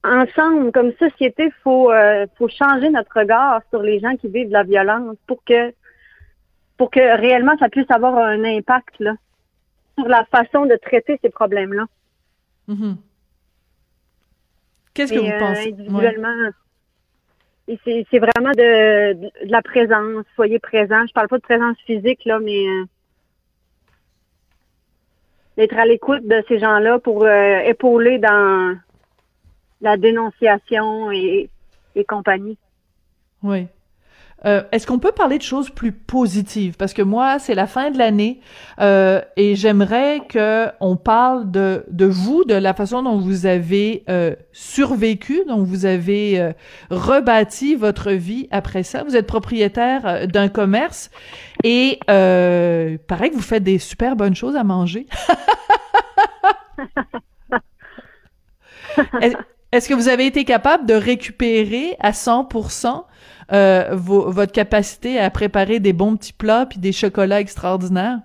ensemble, 0.05 0.73
comme 0.73 0.93
société, 0.95 1.51
faut 1.63 1.91
euh, 1.91 2.27
faut 2.37 2.49
changer 2.49 2.91
notre 2.91 3.19
regard 3.19 3.63
sur 3.71 3.83
les 3.83 4.01
gens 4.01 4.17
qui 4.17 4.29
vivent 4.29 4.49
de 4.49 4.53
la 4.53 4.65
violence 4.65 5.17
pour 5.27 5.43
que 5.45 5.73
pour 6.77 6.91
que 6.91 7.01
réellement 7.01 7.57
ça 7.59 7.69
puisse 7.69 7.91
avoir 7.91 8.17
un 8.19 8.43
impact 8.45 8.99
là 9.01 9.15
sur 9.99 10.09
la 10.09 10.25
façon 10.27 10.67
de 10.67 10.77
traiter 10.77 11.19
ces 11.23 11.31
problèmes-là. 11.31 11.85
Mm-hmm. 12.69 12.97
Qu'est-ce 14.95 15.13
que 15.13 15.19
vous 15.19 15.39
pensez? 15.39 15.75
Euh, 15.79 16.51
individuellement? 17.69 18.07
C'est 18.11 18.19
vraiment 18.19 18.51
de, 18.51 19.13
de, 19.15 19.31
la 19.45 19.63
présence, 19.63 20.25
soyez 20.35 20.59
présent. 20.59 21.07
Je 21.07 21.13
parle 21.13 21.29
pas 21.29 21.39
de 21.39 21.43
présence 21.43 21.77
physique 21.87 22.25
là, 22.25 22.39
mais 22.41 22.67
euh, 22.67 22.85
d'être 25.57 25.77
à 25.77 25.87
l'écoute 25.87 26.27
de 26.27 26.43
ces 26.49 26.59
gens-là 26.59 26.99
pour 26.99 27.27
épauler 27.29 28.19
dans 28.19 28.77
la 29.81 29.97
dénonciation 29.97 31.11
et, 31.11 31.49
et 31.95 32.05
compagnie. 32.05 32.59
Oui. 33.43 33.67
Euh, 34.45 34.63
Est-ce 34.73 34.87
qu'on 34.87 34.99
peut 34.99 35.13
parler 35.13 35.39
de 35.39 35.43
choses 35.43 35.71
plus 35.71 35.93
positives? 35.93 36.77
Parce 36.77 36.93
que 36.93 37.03
moi, 37.03 37.39
c'est 37.39 37.55
la 37.55 37.67
fin 37.67 37.91
de 37.91 37.99
l'année 37.99 38.41
euh, 38.81 39.21
et 39.37 39.55
j'aimerais 39.55 40.21
que 40.29 40.69
on 40.81 40.97
parle 40.97 41.51
de 41.51 41.85
de 41.89 42.07
vous, 42.07 42.45
de 42.45 42.55
la 42.55 42.75
façon 42.75 43.03
dont 43.03 43.19
vous 43.19 43.47
avez 43.47 44.05
euh, 44.09 44.35
survécu, 44.53 45.43
dont 45.47 45.63
vous 45.63 45.87
avez 45.87 46.41
euh, 46.41 46.53
rebâti 46.91 47.77
votre 47.77 48.11
vie 48.13 48.49
après 48.51 48.83
ça. 48.83 49.05
Vous 49.05 49.17
êtes 49.17 49.27
propriétaire 49.27 50.27
d'un 50.27 50.49
commerce 50.49 51.11
et 51.63 52.01
euh, 52.11 52.97
paraît 53.07 53.31
que 53.31 53.37
vous 53.37 53.43
faites 53.43 53.63
des 53.63 53.79
super 53.79 54.17
bonnes 54.17 54.35
choses 54.35 54.57
à 54.57 54.65
manger. 54.65 55.07
Est-ce 59.73 59.89
que 59.89 59.95
vous 59.95 60.09
avez 60.09 60.27
été 60.27 60.45
capable 60.45 60.85
de 60.85 60.95
récupérer 60.95 61.97
à 62.01 62.11
100% 62.11 63.05
euh, 63.53 63.89
votre 63.93 64.53
capacité 64.53 65.19
à 65.19 65.31
préparer 65.31 65.81
des 65.81 65.93
bons 65.93 66.17
petits 66.17 66.33
plats 66.33 66.67
puis 66.67 66.79
des 66.79 66.93
chocolats 66.93 67.41
extraordinaires? 67.41 68.19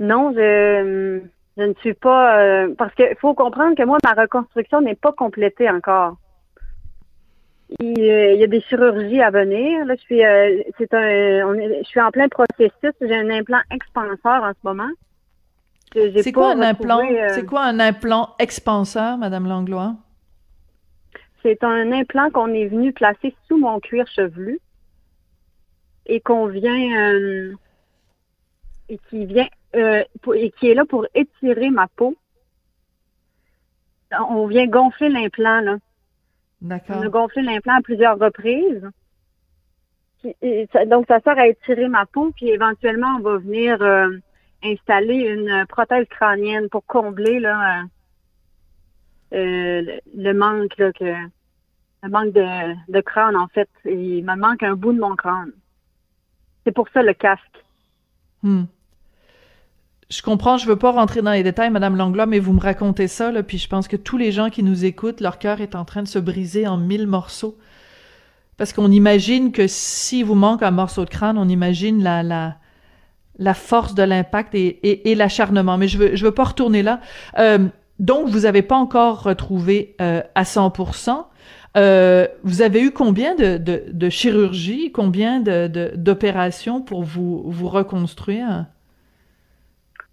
Non, 0.00 0.32
je, 0.32 1.20
je 1.56 1.62
ne 1.62 1.74
suis 1.80 1.94
pas 1.94 2.38
euh, 2.38 2.74
parce 2.78 2.94
qu'il 2.94 3.16
faut 3.20 3.34
comprendre 3.34 3.74
que 3.76 3.82
moi 3.82 3.98
ma 4.04 4.20
reconstruction 4.20 4.80
n'est 4.80 4.94
pas 4.94 5.12
complétée 5.12 5.68
encore. 5.68 6.16
Il, 7.80 7.98
y 7.98 8.42
a 8.42 8.46
des 8.46 8.62
chirurgies 8.62 9.20
à 9.20 9.30
venir. 9.30 9.84
Là, 9.84 9.94
je 9.94 10.00
suis, 10.00 10.24
euh, 10.24 10.62
c'est 10.78 10.94
un, 10.94 11.54
je 11.54 11.86
suis 11.86 12.00
en 12.00 12.10
plein 12.10 12.28
processus. 12.28 12.94
J'ai 13.00 13.14
un 13.14 13.28
implant 13.28 13.60
expanseur 13.70 14.42
en 14.42 14.52
ce 14.52 14.58
moment. 14.64 14.88
C'est 15.92 16.32
quoi 16.32 16.52
un 16.52 16.62
implant? 16.62 17.00
euh, 17.00 17.28
C'est 17.30 17.44
quoi 17.44 17.62
un 17.64 17.78
implant 17.80 18.30
expanseur, 18.38 19.18
Madame 19.18 19.46
Langlois? 19.46 19.96
C'est 21.42 21.62
un 21.62 21.92
implant 21.92 22.30
qu'on 22.30 22.52
est 22.52 22.66
venu 22.66 22.92
placer 22.92 23.34
sous 23.46 23.58
mon 23.58 23.80
cuir 23.80 24.06
chevelu 24.08 24.60
et 26.06 26.20
qu'on 26.20 26.46
vient 26.46 27.54
et 28.88 28.98
qui 29.08 29.26
vient 29.26 29.48
euh, 29.76 30.02
et 30.34 30.50
qui 30.52 30.68
est 30.68 30.74
là 30.74 30.84
pour 30.86 31.06
étirer 31.14 31.70
ma 31.70 31.88
peau. 31.88 32.16
On 34.30 34.46
vient 34.46 34.66
gonfler 34.66 35.10
l'implant, 35.10 35.60
là. 35.60 35.76
D'accord. 36.62 36.96
On 36.98 37.02
a 37.02 37.08
gonflé 37.08 37.42
l'implant 37.42 37.74
à 37.74 37.82
plusieurs 37.82 38.18
reprises. 38.18 38.88
donc, 40.86 41.06
ça 41.06 41.20
sert 41.20 41.38
à 41.38 41.46
étirer 41.46 41.88
ma 41.88 42.06
peau, 42.06 42.32
puis 42.34 42.48
éventuellement, 42.48 43.16
on 43.18 43.20
va 43.20 43.36
venir 43.36 43.80
euh, 43.82 44.08
installer 44.64 45.16
une 45.16 45.66
prothèse 45.68 46.06
crânienne 46.08 46.70
pour 46.70 46.84
combler 46.86 47.38
là, 47.38 47.82
euh, 47.82 47.84
le, 49.32 50.32
manque 50.32 50.76
là, 50.78 50.92
que 50.92 51.04
le 52.02 52.08
manque 52.08 52.32
de, 52.32 52.92
de 52.92 53.00
crâne, 53.00 53.36
en 53.36 53.48
fait. 53.48 53.68
Il 53.84 54.24
me 54.24 54.36
manque 54.36 54.62
un 54.62 54.74
bout 54.74 54.92
de 54.92 55.00
mon 55.00 55.16
crâne. 55.16 55.52
C'est 56.64 56.72
pour 56.72 56.88
ça 56.90 57.02
le 57.02 57.14
casque. 57.14 57.64
Hmm 58.42 58.64
je 60.10 60.22
comprends, 60.22 60.56
je 60.56 60.66
veux 60.66 60.76
pas 60.76 60.90
rentrer 60.90 61.20
dans 61.20 61.32
les 61.32 61.42
détails, 61.42 61.70
Madame 61.70 61.96
Langlois, 61.96 62.26
mais 62.26 62.38
vous 62.38 62.54
me 62.54 62.60
racontez 62.60 63.08
ça, 63.08 63.30
là, 63.30 63.42
puis 63.42 63.58
je 63.58 63.68
pense 63.68 63.88
que 63.88 63.96
tous 63.96 64.16
les 64.16 64.32
gens 64.32 64.48
qui 64.48 64.62
nous 64.62 64.84
écoutent, 64.84 65.20
leur 65.20 65.38
cœur 65.38 65.60
est 65.60 65.74
en 65.74 65.84
train 65.84 66.02
de 66.02 66.08
se 66.08 66.18
briser 66.18 66.66
en 66.66 66.78
mille 66.78 67.06
morceaux. 67.06 67.58
Parce 68.56 68.72
qu'on 68.72 68.90
imagine 68.90 69.52
que 69.52 69.66
si 69.66 70.22
vous 70.22 70.34
manque 70.34 70.62
un 70.62 70.70
morceau 70.70 71.04
de 71.04 71.10
crâne, 71.10 71.38
on 71.38 71.48
imagine 71.48 72.02
la, 72.02 72.22
la, 72.22 72.56
la 73.38 73.54
force 73.54 73.94
de 73.94 74.02
l'impact 74.02 74.54
et, 74.54 75.10
et, 75.10 75.14
l'acharnement. 75.14 75.78
Mais 75.78 75.86
je 75.86 75.98
veux, 75.98 76.16
je 76.16 76.24
veux 76.24 76.34
pas 76.34 76.44
retourner 76.44 76.82
là. 76.82 77.00
Euh, 77.38 77.68
donc, 77.98 78.28
vous 78.28 78.46
avez 78.46 78.62
pas 78.62 78.76
encore 78.76 79.22
retrouvé 79.22 79.96
euh, 80.00 80.22
à 80.34 80.44
100%. 80.44 81.26
Euh, 81.76 82.26
vous 82.44 82.62
avez 82.62 82.82
eu 82.82 82.90
combien 82.90 83.34
de, 83.34 83.56
de, 83.56 83.82
de 83.88 84.08
chirurgies, 84.08 84.92
combien 84.92 85.40
de, 85.40 85.92
d'opérations 85.96 86.80
pour 86.80 87.02
vous, 87.02 87.42
vous 87.50 87.68
reconstruire? 87.68 88.66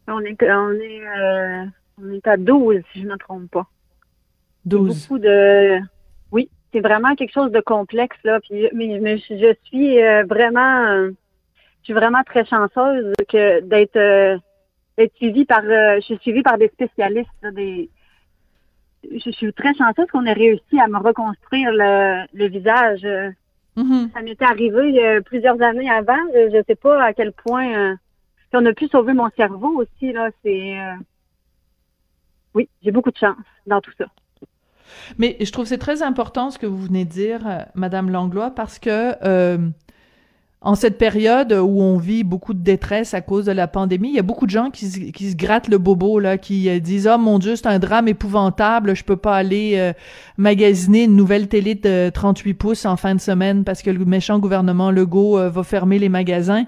On 0.08 0.20
est, 0.20 0.38
on 0.44 0.72
est, 0.74 1.08
euh, 1.08 1.66
on 2.04 2.12
est 2.12 2.28
à 2.28 2.38
12, 2.38 2.82
si 2.92 3.02
je 3.02 3.08
ne 3.08 3.14
me 3.14 3.18
trompe 3.18 3.50
pas. 3.50 3.68
12. 4.66 5.08
Beaucoup 5.08 5.20
de. 5.20 5.80
Oui, 6.32 6.50
c'est 6.74 6.82
vraiment 6.82 7.16
quelque 7.16 7.34
chose 7.34 7.52
de 7.52 7.62
complexe, 7.62 8.18
là. 8.24 8.40
Puis, 8.42 8.68
mais, 8.74 9.18
je 9.18 9.56
suis 9.64 10.02
euh, 10.02 10.24
vraiment. 10.26 10.86
Euh, 10.88 11.12
je 11.82 11.86
suis 11.86 11.94
vraiment 11.94 12.24
très 12.24 12.46
chanceuse 12.46 13.14
que 13.30 13.62
d'être 13.62 14.40
suivie 15.16 15.46
par. 15.46 15.62
je 15.64 16.02
suis 16.02 16.18
suivie 16.18 16.44
par 16.44 16.58
des 16.58 16.70
spécialistes, 16.70 17.30
des. 17.54 17.90
Je 19.04 19.30
suis 19.32 19.54
très 19.54 19.74
chanceuse 19.76 20.08
qu'on 20.12 20.26
ait 20.26 20.34
réussi 20.34 20.80
à 20.80 20.88
me 20.88 20.98
reconstruire 20.98 21.72
le, 21.72 22.26
le 22.34 22.48
visage. 22.48 23.06
Mm-hmm. 23.78 24.14
Ça 24.14 24.22
m'était 24.22 24.46
arrivé 24.46 25.22
plusieurs 25.26 25.62
années 25.62 25.90
avant. 25.90 26.18
Je 26.34 26.58
ne 26.58 26.64
sais 26.64 26.76
pas 26.76 27.04
à 27.04 27.14
quel 27.14 27.32
point 27.32 27.98
on 28.56 28.66
a 28.66 28.74
pu 28.74 28.88
sauver 28.88 29.14
mon 29.14 29.30
cerveau 29.36 29.82
aussi, 29.82 30.12
là, 30.12 30.30
c'est. 30.44 30.80
Euh, 30.80 30.96
oui, 32.54 32.70
j'ai 32.84 32.92
beaucoup 32.92 33.12
de 33.12 33.18
chance 33.18 33.36
dans 33.68 33.82
tout 33.82 33.92
ça. 33.98 34.06
Mais 35.18 35.36
je 35.42 35.52
trouve 35.52 35.66
c'est 35.66 35.78
très 35.78 36.04
important 36.04 36.52
ce 36.52 36.60
que 36.60 36.66
vous 36.66 36.82
venez 36.82 37.06
de 37.06 37.10
dire, 37.10 37.48
euh, 37.48 37.60
Madame 37.74 38.10
Langlois, 38.10 38.52
parce 38.52 38.80
que 38.80 39.16
euh, 39.24 39.58
en 40.66 40.74
cette 40.76 40.98
période 40.98 41.54
où 41.54 41.82
on 41.82 41.98
vit 41.98 42.24
beaucoup 42.24 42.56
de 42.56 42.60
détresse 42.60 43.14
à 43.14 43.22
cause 43.22 43.46
de 43.46 43.52
la 43.52 43.68
pandémie, 43.68 44.10
il 44.10 44.16
y 44.16 44.20
a 44.20 44.24
beaucoup 44.24 44.48
de 44.48 44.52
gens 44.52 44.72
qui, 44.72 44.88
se 44.88 45.36
grattent 45.36 45.68
le 45.68 45.78
bobo 45.78 46.20
là, 46.20 46.38
qui 46.40 46.82
disent 46.82 47.08
"Oh 47.08 47.20
mon 47.20 47.38
Dieu, 47.40 47.56
c'est 47.56 47.68
un 47.68 47.80
drame 47.80 48.08
épouvantable, 48.08 48.96
je 48.96 49.04
peux 49.04 49.16
pas 49.16 49.36
aller 49.36 49.94
magasiner 50.38 51.04
une 51.04 51.16
nouvelle 51.16 51.48
télé 51.48 51.76
de 51.76 52.10
38 52.10 52.56
pouces 52.56 52.86
en 52.86 52.98
fin 52.98 53.14
de 53.14 53.22
semaine 53.22 53.64
parce 53.64 53.84
que 53.84 53.92
le 53.92 54.04
méchant 54.06 54.40
gouvernement 54.40 54.90
Legault 54.90 55.38
va 55.38 55.64
fermer 55.64 56.00
les 56.00 56.10
magasins." 56.10 56.66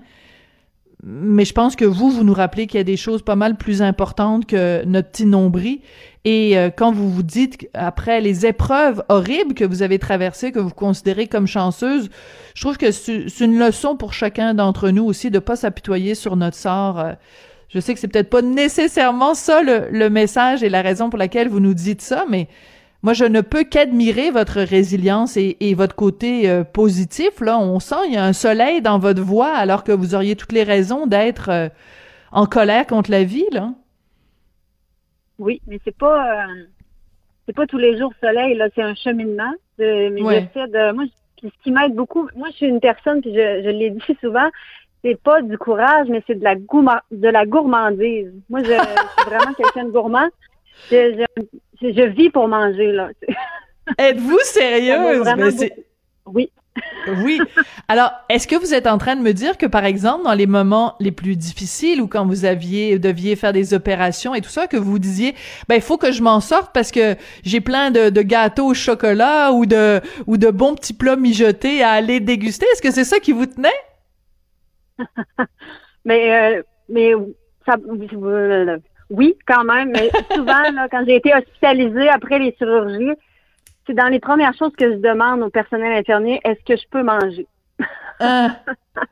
Mais 1.03 1.45
je 1.45 1.53
pense 1.53 1.75
que 1.75 1.86
vous, 1.86 2.10
vous 2.10 2.23
nous 2.23 2.33
rappelez 2.33 2.65
qu'il 2.65 2.79
y 2.79 2.81
a 2.81 2.83
des 2.83 2.97
choses 2.97 3.21
pas 3.21 3.36
mal 3.36 3.55
plus 3.55 3.81
importantes 3.81 4.47
que 4.47 4.83
notre 4.86 5.10
petit 5.10 5.25
nombril. 5.25 5.79
Et 6.25 6.57
euh, 6.57 6.69
quand 6.75 6.91
vous 6.91 7.10
vous 7.10 7.23
dites, 7.23 7.69
après 7.73 8.19
les 8.19 8.45
épreuves 8.45 9.03
horribles 9.07 9.53
que 9.53 9.63
vous 9.63 9.83
avez 9.83 9.99
traversées, 9.99 10.51
que 10.51 10.60
vous 10.60 10.71
considérez 10.71 11.27
comme 11.27 11.45
chanceuses, 11.45 12.10
je 12.55 12.62
trouve 12.62 12.77
que 12.77 12.91
c'est 12.91 13.39
une 13.39 13.60
leçon 13.60 13.95
pour 13.95 14.13
chacun 14.13 14.55
d'entre 14.55 14.89
nous 14.89 15.03
aussi 15.03 15.29
de 15.29 15.39
pas 15.39 15.55
s'apitoyer 15.55 16.15
sur 16.15 16.36
notre 16.36 16.57
sort. 16.57 16.99
Euh, 16.99 17.13
je 17.69 17.79
sais 17.79 17.93
que 17.93 17.99
c'est 17.99 18.07
peut-être 18.07 18.29
pas 18.29 18.41
nécessairement 18.41 19.36
ça 19.36 19.62
le, 19.62 19.88
le, 19.91 20.10
message 20.10 20.63
et 20.63 20.69
la 20.69 20.81
raison 20.81 21.10
pour 21.10 21.19
laquelle 21.19 21.47
vous 21.47 21.60
nous 21.60 21.75
dites 21.75 22.01
ça, 22.01 22.25
mais 22.27 22.47
moi, 23.07 23.13
je 23.13 23.23
ne 23.23 23.39
peux 23.39 23.63
qu'admirer 23.63 24.31
votre 24.31 24.59
résilience 24.59 25.37
et, 25.37 25.73
votre 25.75 25.95
côté 25.95 26.49
euh, 26.49 26.65
positif. 26.65 27.39
Là, 27.39 27.57
on 27.57 27.79
sent 27.79 27.95
il 28.07 28.15
y 28.15 28.17
a 28.17 28.25
un 28.25 28.33
soleil 28.33 28.81
dans 28.81 28.99
votre 28.99 29.21
voix, 29.21 29.47
alors 29.53 29.85
que 29.85 29.93
vous 29.93 30.13
auriez 30.13 30.35
toutes 30.35 30.51
les 30.51 30.63
raisons 30.63 31.07
d'être 31.07 31.49
euh, 31.49 31.69
en 32.33 32.47
colère 32.47 32.85
contre 32.85 33.09
la 33.09 33.23
vie. 33.23 33.45
Là. 33.53 33.69
Oui, 35.39 35.61
mais 35.67 35.79
c'est 35.85 35.95
pas 35.95 36.47
euh, 36.47 36.65
c'est 37.45 37.55
pas 37.55 37.65
tous 37.65 37.77
les 37.77 37.97
jours 37.97 38.11
soleil. 38.19 38.55
Là, 38.55 38.67
c'est 38.75 38.83
un 38.83 38.93
cheminement. 38.93 39.53
mais 39.79 40.11
j'essaie 40.17 40.67
de 40.67 40.91
moi, 40.91 41.05
ce 41.41 41.47
qui 41.63 41.71
m'aide 41.71 41.95
beaucoup. 41.95 42.27
Moi, 42.35 42.49
je 42.51 42.57
suis 42.57 42.65
une 42.65 42.81
personne, 42.81 43.21
puis 43.21 43.33
je, 43.33 43.61
je 43.63 43.69
l'ai 43.69 43.91
dit 43.91 44.17
souvent. 44.19 44.49
C'est 45.01 45.17
pas 45.21 45.41
du 45.41 45.57
courage, 45.57 46.07
mais 46.09 46.21
c'est 46.27 46.35
de 46.35 46.43
la 46.43 46.55
de 46.55 47.29
la 47.29 47.45
gourmandise. 47.45 48.33
Moi, 48.49 48.63
je, 48.63 48.73
suis 48.73 49.25
vraiment 49.25 49.53
quelqu'un 49.57 49.85
de 49.85 49.91
gourmand. 49.91 50.27
je, 50.91 51.25
je, 51.81 52.07
vis 52.07 52.29
pour 52.29 52.47
manger, 52.47 52.91
là. 52.91 53.09
Êtes-vous 53.97 54.39
sérieuse? 54.43 55.25
Oui. 56.25 56.51
oui. 57.23 57.39
Alors, 57.87 58.11
est-ce 58.29 58.47
que 58.47 58.55
vous 58.55 58.73
êtes 58.73 58.85
en 58.85 58.97
train 58.97 59.15
de 59.15 59.21
me 59.21 59.31
dire 59.31 59.57
que, 59.57 59.65
par 59.65 59.85
exemple, 59.85 60.25
dans 60.25 60.33
les 60.33 60.45
moments 60.45 60.95
les 60.99 61.11
plus 61.11 61.35
difficiles 61.37 62.01
ou 62.01 62.07
quand 62.07 62.25
vous 62.25 62.43
aviez, 62.43 62.99
deviez 62.99 63.35
faire 63.35 63.53
des 63.53 63.73
opérations 63.73 64.35
et 64.35 64.41
tout 64.41 64.49
ça, 64.49 64.67
que 64.67 64.77
vous 64.77 64.99
disiez, 64.99 65.33
ben, 65.69 65.75
il 65.75 65.81
faut 65.81 65.97
que 65.97 66.11
je 66.11 66.21
m'en 66.21 66.41
sorte 66.41 66.73
parce 66.73 66.91
que 66.91 67.15
j'ai 67.43 67.61
plein 67.61 67.91
de, 67.91 68.09
gâteaux 68.21 68.67
au 68.67 68.73
chocolat 68.73 69.53
ou 69.53 69.65
de, 69.65 70.01
ou 70.27 70.37
de 70.37 70.49
bons 70.49 70.75
petits 70.75 70.93
plats 70.93 71.15
mijotés 71.15 71.81
à 71.81 71.91
aller 71.91 72.19
déguster? 72.19 72.65
Est-ce 72.73 72.81
que 72.81 72.91
c'est 72.91 73.05
ça 73.05 73.19
qui 73.19 73.31
vous 73.31 73.45
tenait? 73.45 73.69
mais, 76.05 76.57
euh, 76.57 76.61
mais, 76.89 77.13
ça, 77.65 77.77
oui, 79.09 79.37
quand 79.45 79.63
même, 79.63 79.91
mais 79.91 80.09
souvent, 80.35 80.63
quand 80.91 81.03
j'ai 81.05 81.15
été 81.15 81.33
hospitalisée 81.33 82.09
après 82.09 82.39
les 82.39 82.55
chirurgies, 82.57 83.17
c'est 83.85 83.93
dans 83.93 84.07
les 84.07 84.19
premières 84.19 84.53
choses 84.53 84.73
que 84.77 84.91
je 84.91 84.97
demande 84.97 85.41
au 85.41 85.49
personnel 85.49 85.93
infirmier, 85.93 86.41
est-ce 86.43 86.63
que 86.65 86.79
je 86.79 86.87
peux 86.89 87.03
manger? 87.03 87.47
Ah. 88.19 88.57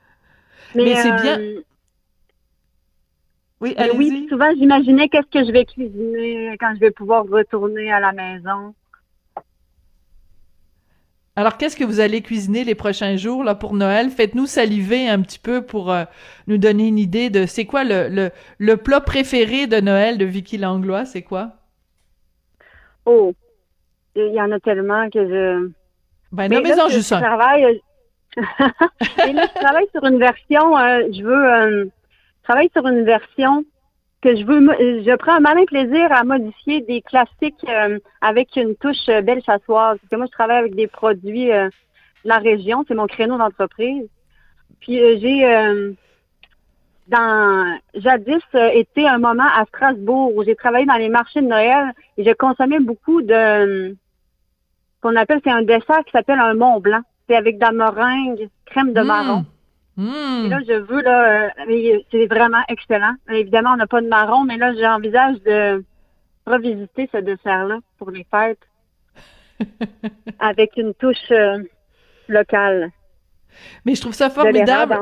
mais, 0.76 0.96
c'est 0.96 1.12
bien. 1.22 1.40
Oui, 3.62 4.28
souvent, 4.30 4.52
j'imaginais 4.56 5.08
qu'est-ce 5.08 5.32
que 5.32 5.46
je 5.46 5.52
vais 5.52 5.66
cuisiner 5.66 6.56
quand 6.60 6.74
je 6.76 6.80
vais 6.82 6.92
pouvoir 6.92 7.26
retourner 7.26 7.92
à 7.92 8.00
la 8.00 8.12
maison. 8.12 8.76
Alors, 11.38 11.58
qu'est-ce 11.58 11.76
que 11.76 11.84
vous 11.84 12.00
allez 12.00 12.22
cuisiner 12.22 12.64
les 12.64 12.76
prochains 12.76 13.18
jours 13.18 13.44
là 13.44 13.56
pour 13.56 13.74
Noël? 13.74 14.10
Faites-nous 14.10 14.46
saliver 14.46 15.10
un 15.10 15.22
petit 15.22 15.40
peu 15.40 15.62
pour 15.62 15.92
euh, 15.92 16.06
nous 16.48 16.58
donner 16.58 16.88
une 16.88 16.98
idée 16.98 17.30
de 17.30 17.46
c'est 17.46 17.66
quoi 17.66 17.84
le, 17.84 18.08
le, 18.08 18.32
le, 18.58 18.78
plat 18.78 19.02
préféré 19.02 19.68
de 19.68 19.82
Noël 19.82 20.18
de 20.18 20.24
Vicky 20.24 20.58
Langlois, 20.58 21.04
c'est 21.04 21.24
quoi? 21.24 21.52
Oh, 23.06 23.34
il 24.16 24.34
y 24.34 24.42
en 24.42 24.52
a 24.52 24.60
tellement 24.62 25.10
que 25.10 25.28
je. 25.28 25.72
Ben, 26.32 26.50
nommez-en 26.50 26.88
juste 26.90 27.12
un. 27.12 27.20
Travaille... 27.20 27.82
Et 29.28 29.34
là, 29.34 29.48
je 29.54 29.60
travaille 29.62 29.88
sur 29.92 30.06
une 30.06 30.20
version. 30.20 30.78
Euh, 30.78 31.02
je 31.12 31.22
veux. 31.22 31.54
Euh, 31.54 31.86
je 31.86 32.44
travaille 32.44 32.70
sur 32.74 32.88
une 32.88 33.04
version 33.04 33.66
que 34.22 34.36
je 34.36 34.44
veux, 34.44 34.60
je 35.04 35.16
prends 35.18 35.36
un 35.36 35.40
malin 35.40 35.66
plaisir 35.66 36.12
à 36.12 36.24
modifier 36.24 36.82
des 36.82 37.02
classiques 37.02 37.66
euh, 37.70 38.00
avec 38.22 38.56
une 38.56 38.76
touche 38.76 39.08
euh, 39.10 39.22
belle 39.22 39.44
chassoise. 39.44 39.98
Parce 40.00 40.10
que 40.10 40.16
moi, 40.16 40.26
je 40.26 40.32
travaille 40.32 40.58
avec 40.58 40.76
des 40.76 40.88
produits 40.88 41.52
euh, 41.52 41.68
de 41.68 42.30
la 42.30 42.38
région, 42.38 42.84
c'est 42.88 42.96
mon 42.96 43.08
créneau 43.08 43.38
d'entreprise. 43.38 44.08
Puis 44.80 44.98
j'ai 45.20 45.44
dans 47.08 47.78
jadis 47.94 48.42
euh, 48.56 48.70
été 48.74 49.08
un 49.08 49.20
moment 49.20 49.48
à 49.56 49.66
Strasbourg 49.66 50.36
où 50.36 50.44
j'ai 50.44 50.56
travaillé 50.56 50.86
dans 50.86 50.96
les 50.96 51.10
marchés 51.10 51.42
de 51.42 51.48
Noël 51.48 51.94
et 52.18 52.24
je 52.24 52.32
consommais 52.32 52.80
beaucoup 52.80 53.22
de 53.22 53.96
qu'on 55.02 55.16
appelle 55.16 55.40
c'est 55.44 55.52
un 55.52 55.62
dessert 55.62 56.04
qui 56.06 56.12
s'appelle 56.12 56.40
un 56.40 56.56
Mont 56.56 56.80
Blanc. 56.80 57.02
C'est 57.28 57.36
avec 57.36 57.58
de 57.58 57.62
la 57.62 57.72
meringue, 57.72 58.50
crème 58.66 58.94
de 58.94 59.02
Mmh. 59.02 59.08
marron. 59.08 59.40
Mmh. 59.42 59.46
Et 59.98 60.50
là, 60.50 60.60
je 60.68 60.74
veux 60.74 61.02
là, 61.02 61.48
euh, 61.48 62.00
c'est 62.12 62.28
vraiment 62.28 62.62
excellent. 62.68 63.14
Évidemment, 63.30 63.72
on 63.74 63.78
n'a 63.78 63.88
pas 63.88 64.02
de 64.02 64.08
marron, 64.08 64.44
mais 64.44 64.58
là, 64.58 64.74
j'envisage 64.74 65.42
de 65.44 65.84
revisiter 66.46 67.10
ce 67.14 67.18
dessert-là 67.18 67.80
pour 67.98 68.12
les 68.12 68.26
fêtes 68.30 68.60
avec 70.40 70.76
une 70.76 70.94
touche 70.94 71.32
euh, 71.32 71.60
locale. 72.28 72.92
Mais 73.86 73.96
je 73.96 74.02
trouve 74.02 74.14
ça 74.14 74.30
formidable. 74.30 74.98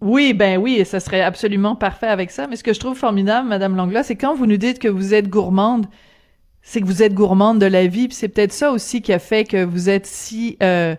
Oui, 0.00 0.32
ben 0.32 0.58
oui, 0.58 0.84
ça 0.84 1.00
serait 1.00 1.22
absolument 1.22 1.74
parfait 1.74 2.06
avec 2.06 2.30
ça. 2.30 2.46
Mais 2.46 2.54
ce 2.54 2.62
que 2.62 2.72
je 2.72 2.78
trouve 2.78 2.96
formidable, 2.96 3.48
Madame 3.48 3.74
Langlois, 3.74 4.04
c'est 4.04 4.14
quand 4.14 4.34
vous 4.34 4.46
nous 4.46 4.56
dites 4.56 4.78
que 4.78 4.86
vous 4.86 5.12
êtes 5.12 5.28
gourmande, 5.28 5.86
c'est 6.62 6.80
que 6.80 6.86
vous 6.86 7.02
êtes 7.02 7.14
gourmande 7.14 7.60
de 7.60 7.66
la 7.66 7.88
vie. 7.88 8.06
Puis 8.06 8.16
c'est 8.16 8.28
peut-être 8.28 8.52
ça 8.52 8.70
aussi 8.70 9.02
qui 9.02 9.12
a 9.12 9.18
fait 9.18 9.44
que 9.44 9.64
vous 9.64 9.88
êtes 9.88 10.06
si 10.06 10.56
euh, 10.62 10.94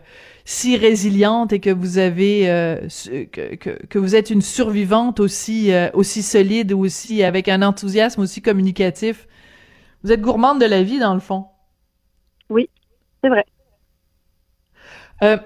si 0.51 0.77
résiliente 0.77 1.53
et 1.53 1.59
que 1.59 1.69
vous 1.69 1.99
avez 1.99 2.49
euh, 2.49 2.87
que, 3.31 3.53
que, 3.53 3.69
que 3.85 3.99
vous 3.99 4.15
êtes 4.15 4.31
une 4.31 4.41
survivante 4.41 5.19
aussi 5.19 5.71
euh, 5.71 5.91
aussi 5.93 6.23
solide 6.23 6.73
aussi 6.73 7.21
avec 7.21 7.47
un 7.47 7.61
enthousiasme 7.61 8.21
aussi 8.21 8.41
communicatif. 8.41 9.27
Vous 10.03 10.11
êtes 10.11 10.21
gourmande 10.21 10.59
de 10.59 10.65
la 10.65 10.81
vie 10.81 10.97
dans 10.97 11.13
le 11.13 11.19
fond. 11.19 11.45
Oui, 12.49 12.67
c'est 13.23 13.29
vrai. 13.29 13.45
Euh, 15.21 15.37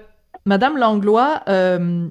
Madame 0.46 0.78
Langlois, 0.78 1.42
euh, 1.48 2.08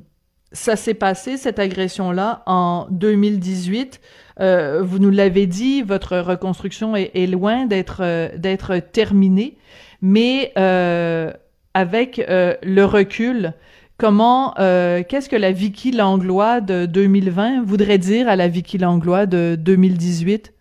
ça 0.51 0.75
s'est 0.75 0.93
passé, 0.93 1.37
cette 1.37 1.57
agression-là, 1.57 2.43
en 2.45 2.85
2018. 2.91 4.01
Euh, 4.39 4.83
vous 4.83 4.99
nous 4.99 5.09
l'avez 5.09 5.47
dit, 5.47 5.81
votre 5.81 6.19
reconstruction 6.19 6.95
est, 6.95 7.09
est 7.15 7.25
loin 7.25 7.65
d'être 7.65 8.01
euh, 8.03 8.29
d'être 8.37 8.77
terminée, 8.77 9.57
mais 10.03 10.53
euh, 10.59 11.33
avec 11.74 12.19
euh, 12.19 12.55
le 12.63 12.86
recul, 12.86 13.53
comment, 13.97 14.57
euh, 14.59 15.03
qu'est-ce 15.07 15.30
que 15.30 15.36
la 15.36 15.51
Vicky 15.51 15.91
Langlois 15.91 16.61
de 16.61 16.86
2020 16.86 17.63
voudrait 17.63 17.97
dire 17.97 18.28
à 18.30 18.36
la 18.36 18.47
Vicky 18.47 18.78
Langlois 18.78 19.26
de 19.26 19.55
2018 19.55 20.53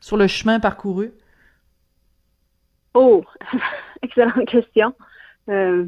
sur 0.00 0.16
le 0.16 0.26
chemin 0.26 0.60
parcouru? 0.60 1.12
Oh, 2.94 3.24
excellente 4.02 4.46
question. 4.46 4.94
Euh, 5.48 5.86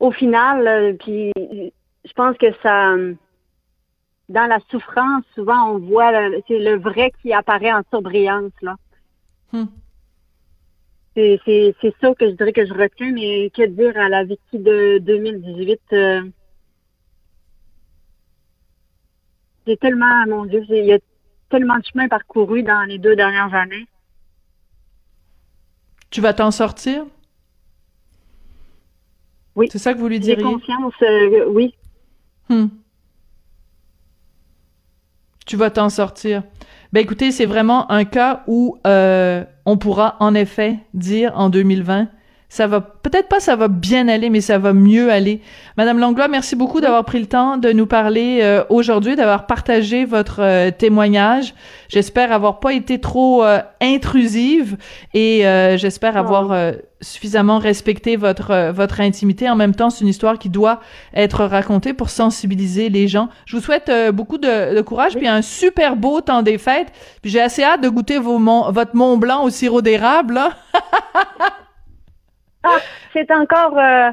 au 0.00 0.10
final, 0.12 0.96
puis 0.98 1.32
je 1.36 2.12
pense 2.14 2.36
que 2.38 2.46
ça, 2.62 2.94
dans 4.28 4.46
la 4.46 4.58
souffrance, 4.70 5.24
souvent 5.34 5.70
on 5.72 5.78
voit 5.78 6.12
c'est 6.46 6.58
le 6.58 6.78
vrai 6.78 7.10
qui 7.22 7.32
apparaît 7.32 7.72
en 7.72 7.82
surbrillance 7.90 8.52
là. 8.62 8.76
Hmm. 9.52 9.64
C'est 11.16 11.40
c'est 11.44 11.74
c'est 11.80 11.94
ça 12.00 12.14
que 12.14 12.26
je 12.30 12.34
dirais 12.34 12.52
que 12.52 12.66
je 12.66 12.72
retiens, 12.74 13.12
mais 13.12 13.50
que 13.50 13.66
dire 13.66 13.96
à 13.96 14.08
la 14.08 14.24
Vicky 14.24 14.58
de 14.58 14.98
2018. 14.98 15.80
euh, 15.92 16.22
j'ai 19.66 19.76
tellement, 19.76 20.26
mon 20.26 20.46
Dieu, 20.46 20.64
j'ai- 20.68 20.80
il 20.80 20.86
y 20.86 20.92
a 20.92 20.98
tellement 21.50 21.76
de 21.78 21.84
chemin 21.84 22.08
parcouru 22.08 22.62
dans 22.62 22.82
les 22.88 22.98
deux 22.98 23.16
dernières 23.16 23.54
années. 23.54 23.86
Tu 26.10 26.20
vas 26.20 26.32
t'en 26.32 26.50
sortir? 26.50 27.04
Oui. 29.56 29.68
C'est 29.70 29.78
ça 29.78 29.92
que 29.92 29.98
vous 29.98 30.08
lui 30.08 30.20
J'ai 30.20 30.36
diriez? 30.36 30.42
confiance, 30.42 30.94
euh, 31.02 31.46
oui. 31.48 31.74
Hmm. 32.48 32.66
Tu 35.48 35.56
vas 35.56 35.70
t'en 35.70 35.88
sortir. 35.88 36.42
Ben 36.92 37.00
écoutez, 37.00 37.32
c'est 37.32 37.46
vraiment 37.46 37.90
un 37.90 38.04
cas 38.04 38.42
où 38.48 38.76
euh, 38.86 39.44
on 39.64 39.78
pourra 39.78 40.16
en 40.20 40.34
effet 40.34 40.76
dire 40.92 41.32
en 41.36 41.48
2020, 41.48 42.08
ça 42.48 42.66
va 42.66 42.80
peut-être 42.80 43.28
pas 43.28 43.40
ça 43.40 43.56
va 43.56 43.68
bien 43.68 44.08
aller, 44.08 44.30
mais 44.30 44.40
ça 44.40 44.58
va 44.58 44.72
mieux 44.72 45.10
aller. 45.10 45.42
Madame 45.76 45.98
Langlois, 45.98 46.28
merci 46.28 46.56
beaucoup 46.56 46.80
d'avoir 46.80 47.04
pris 47.04 47.20
le 47.20 47.26
temps 47.26 47.58
de 47.58 47.72
nous 47.72 47.86
parler 47.86 48.40
euh, 48.42 48.64
aujourd'hui, 48.70 49.16
d'avoir 49.16 49.46
partagé 49.46 50.06
votre 50.06 50.40
euh, 50.40 50.70
témoignage. 50.70 51.54
J'espère 51.88 52.32
avoir 52.32 52.60
pas 52.60 52.72
été 52.72 53.00
trop 53.00 53.44
euh, 53.44 53.60
intrusive 53.82 54.78
et 55.12 55.46
euh, 55.46 55.76
j'espère 55.76 56.16
avoir 56.16 56.52
euh, 56.52 56.72
suffisamment 57.02 57.58
respecté 57.58 58.16
votre 58.16 58.50
euh, 58.50 58.72
votre 58.72 59.00
intimité. 59.02 59.48
En 59.50 59.56
même 59.56 59.74
temps, 59.74 59.90
c'est 59.90 60.00
une 60.00 60.08
histoire 60.08 60.38
qui 60.38 60.48
doit 60.48 60.80
être 61.14 61.44
racontée 61.44 61.92
pour 61.92 62.08
sensibiliser 62.08 62.88
les 62.88 63.08
gens. 63.08 63.28
Je 63.44 63.56
vous 63.56 63.62
souhaite 63.62 63.90
euh, 63.90 64.10
beaucoup 64.10 64.38
de, 64.38 64.74
de 64.74 64.80
courage 64.80 65.16
puis 65.16 65.28
un 65.28 65.42
super 65.42 65.96
beau 65.96 66.22
temps 66.22 66.42
des 66.42 66.56
fêtes. 66.56 66.88
Puis 67.20 67.30
j'ai 67.30 67.42
assez 67.42 67.62
hâte 67.62 67.82
de 67.82 67.90
goûter 67.90 68.18
vos 68.18 68.38
votre 68.38 68.96
Mont 68.96 69.18
Blanc 69.18 69.44
au 69.44 69.50
sirop 69.50 69.82
d'érable. 69.82 70.40
Ah, 72.64 72.78
c'est 73.12 73.30
encore 73.30 73.78
euh, 73.78 74.10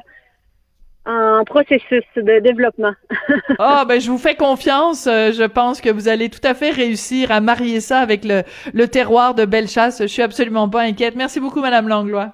en 1.06 1.44
processus 1.46 2.04
de 2.16 2.40
développement. 2.40 2.94
Ah 3.60 3.86
ben 3.88 4.00
je 4.02 4.10
vous 4.12 4.18
fais 4.18 4.36
confiance. 4.36 5.08
Euh, 5.08 5.32
je 5.32 5.44
pense 5.44 5.82
que 5.82 5.90
vous 5.90 6.08
allez 6.08 6.30
tout 6.30 6.46
à 6.46 6.54
fait 6.54 6.72
réussir 6.72 7.32
à 7.32 7.42
marier 7.42 7.80
ça 7.80 8.00
avec 8.00 8.24
le, 8.26 8.44
le 8.74 8.88
terroir 8.88 9.34
de 9.36 9.46
Bellechasse. 9.46 10.02
Je 10.02 10.08
suis 10.08 10.22
absolument 10.22 10.68
pas 10.70 10.82
inquiète. 10.82 11.16
Merci 11.16 11.40
beaucoup, 11.40 11.62
Madame 11.62 11.88
Langlois. 11.88 12.34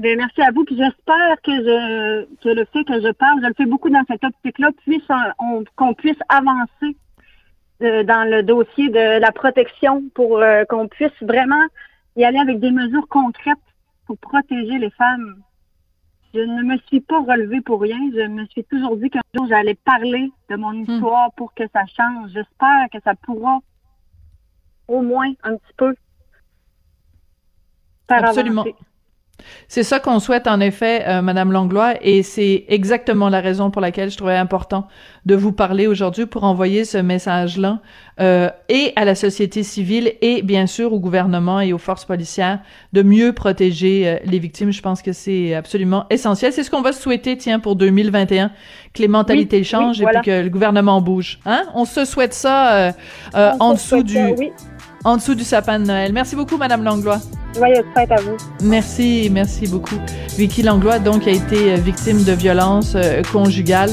Ben, 0.00 0.16
merci 0.16 0.40
à 0.42 0.50
vous. 0.54 0.64
Puis 0.64 0.76
j'espère 0.76 1.36
que 1.42 1.50
je 1.52 2.24
que 2.42 2.48
le 2.50 2.64
fait 2.72 2.84
que 2.84 3.00
je 3.00 3.12
parle, 3.12 3.40
je 3.42 3.48
le 3.48 3.54
fais 3.56 3.66
beaucoup 3.66 3.90
dans 3.90 4.04
cette 4.08 4.22
optique-là, 4.24 4.68
puisse 4.86 5.02
on- 5.38 5.64
qu'on 5.76 5.94
puisse 5.94 6.18
avancer 6.28 6.96
euh, 7.82 8.02
dans 8.04 8.28
le 8.28 8.42
dossier 8.42 8.88
de 8.90 9.18
la 9.20 9.32
protection 9.32 10.02
pour 10.14 10.38
euh, 10.40 10.64
qu'on 10.68 10.86
puisse 10.88 11.10
vraiment 11.22 11.64
y 12.16 12.24
aller 12.24 12.38
avec 12.38 12.60
des 12.60 12.70
mesures 12.70 13.06
concrètes 13.08 13.56
pour 14.08 14.16
protéger 14.18 14.78
les 14.78 14.90
femmes. 14.90 15.42
Je 16.34 16.40
ne 16.40 16.62
me 16.62 16.78
suis 16.86 17.00
pas 17.00 17.20
relevée 17.20 17.60
pour 17.60 17.80
rien. 17.80 17.98
Je 18.14 18.26
me 18.26 18.46
suis 18.46 18.64
toujours 18.64 18.96
dit 18.96 19.10
qu'un 19.10 19.20
jour 19.34 19.46
j'allais 19.48 19.74
parler 19.74 20.32
de 20.48 20.56
mon 20.56 20.72
histoire 20.72 21.30
pour 21.32 21.52
que 21.54 21.64
ça 21.74 21.84
change. 21.86 22.30
J'espère 22.32 22.88
que 22.90 22.98
ça 23.04 23.14
pourra 23.14 23.58
au 24.88 25.02
moins 25.02 25.30
un 25.42 25.56
petit 25.56 25.74
peu 25.76 25.94
faire 28.08 28.24
Absolument. 28.24 28.62
avancer. 28.62 28.76
C'est 29.68 29.82
ça 29.82 30.00
qu'on 30.00 30.18
souhaite 30.18 30.46
en 30.46 30.60
effet, 30.60 31.04
euh, 31.06 31.22
Madame 31.22 31.52
Langlois, 31.52 31.94
et 32.02 32.22
c'est 32.22 32.64
exactement 32.68 33.28
la 33.28 33.40
raison 33.40 33.70
pour 33.70 33.80
laquelle 33.80 34.10
je 34.10 34.16
trouvais 34.16 34.36
important 34.36 34.88
de 35.26 35.34
vous 35.34 35.52
parler 35.52 35.86
aujourd'hui 35.86 36.26
pour 36.26 36.44
envoyer 36.44 36.84
ce 36.84 36.98
message-là 36.98 37.80
euh, 38.18 38.48
et 38.68 38.92
à 38.96 39.04
la 39.04 39.14
société 39.14 39.62
civile 39.62 40.14
et 40.22 40.42
bien 40.42 40.66
sûr 40.66 40.92
au 40.92 40.98
gouvernement 40.98 41.60
et 41.60 41.72
aux 41.72 41.78
forces 41.78 42.06
policières 42.06 42.60
de 42.92 43.02
mieux 43.02 43.32
protéger 43.32 44.08
euh, 44.08 44.16
les 44.24 44.38
victimes. 44.38 44.72
Je 44.72 44.80
pense 44.80 45.02
que 45.02 45.12
c'est 45.12 45.54
absolument 45.54 46.06
essentiel. 46.10 46.52
C'est 46.52 46.62
ce 46.62 46.70
qu'on 46.70 46.82
va 46.82 46.92
souhaiter, 46.92 47.36
tiens, 47.36 47.60
pour 47.60 47.76
2021, 47.76 48.50
que 48.94 49.02
les 49.02 49.08
mentalités 49.08 49.58
Oui, 49.58 49.64
changent 49.64 49.98
oui, 49.98 50.02
voilà. 50.02 50.20
et 50.20 50.22
puis 50.22 50.30
que 50.30 50.42
le 50.42 50.48
gouvernement 50.50 51.00
bouge. 51.00 51.40
Hein? 51.44 51.64
On 51.74 51.84
se 51.84 52.04
souhaite 52.04 52.34
ça 52.34 52.72
euh, 52.72 52.92
euh, 53.34 53.52
en 53.60 53.74
dessous 53.74 54.02
du 54.02 54.14
ça, 54.14 54.30
oui. 54.36 54.50
En 55.04 55.16
dessous 55.16 55.34
du 55.34 55.44
sapin 55.44 55.78
de 55.78 55.84
Noël. 55.86 56.12
Merci 56.12 56.36
beaucoup, 56.36 56.56
Madame 56.56 56.82
Langlois. 56.82 57.20
Joyeuse 57.54 57.84
fête 57.94 58.12
à 58.12 58.20
vous. 58.20 58.36
Merci, 58.62 59.30
merci 59.32 59.66
beaucoup. 59.66 59.96
Vicky 60.36 60.62
Langlois, 60.62 60.98
donc, 60.98 61.26
a 61.26 61.30
été 61.30 61.72
euh, 61.72 61.76
victime 61.76 62.22
de 62.24 62.32
violences 62.32 62.92
euh, 62.94 63.22
conjugales. 63.32 63.90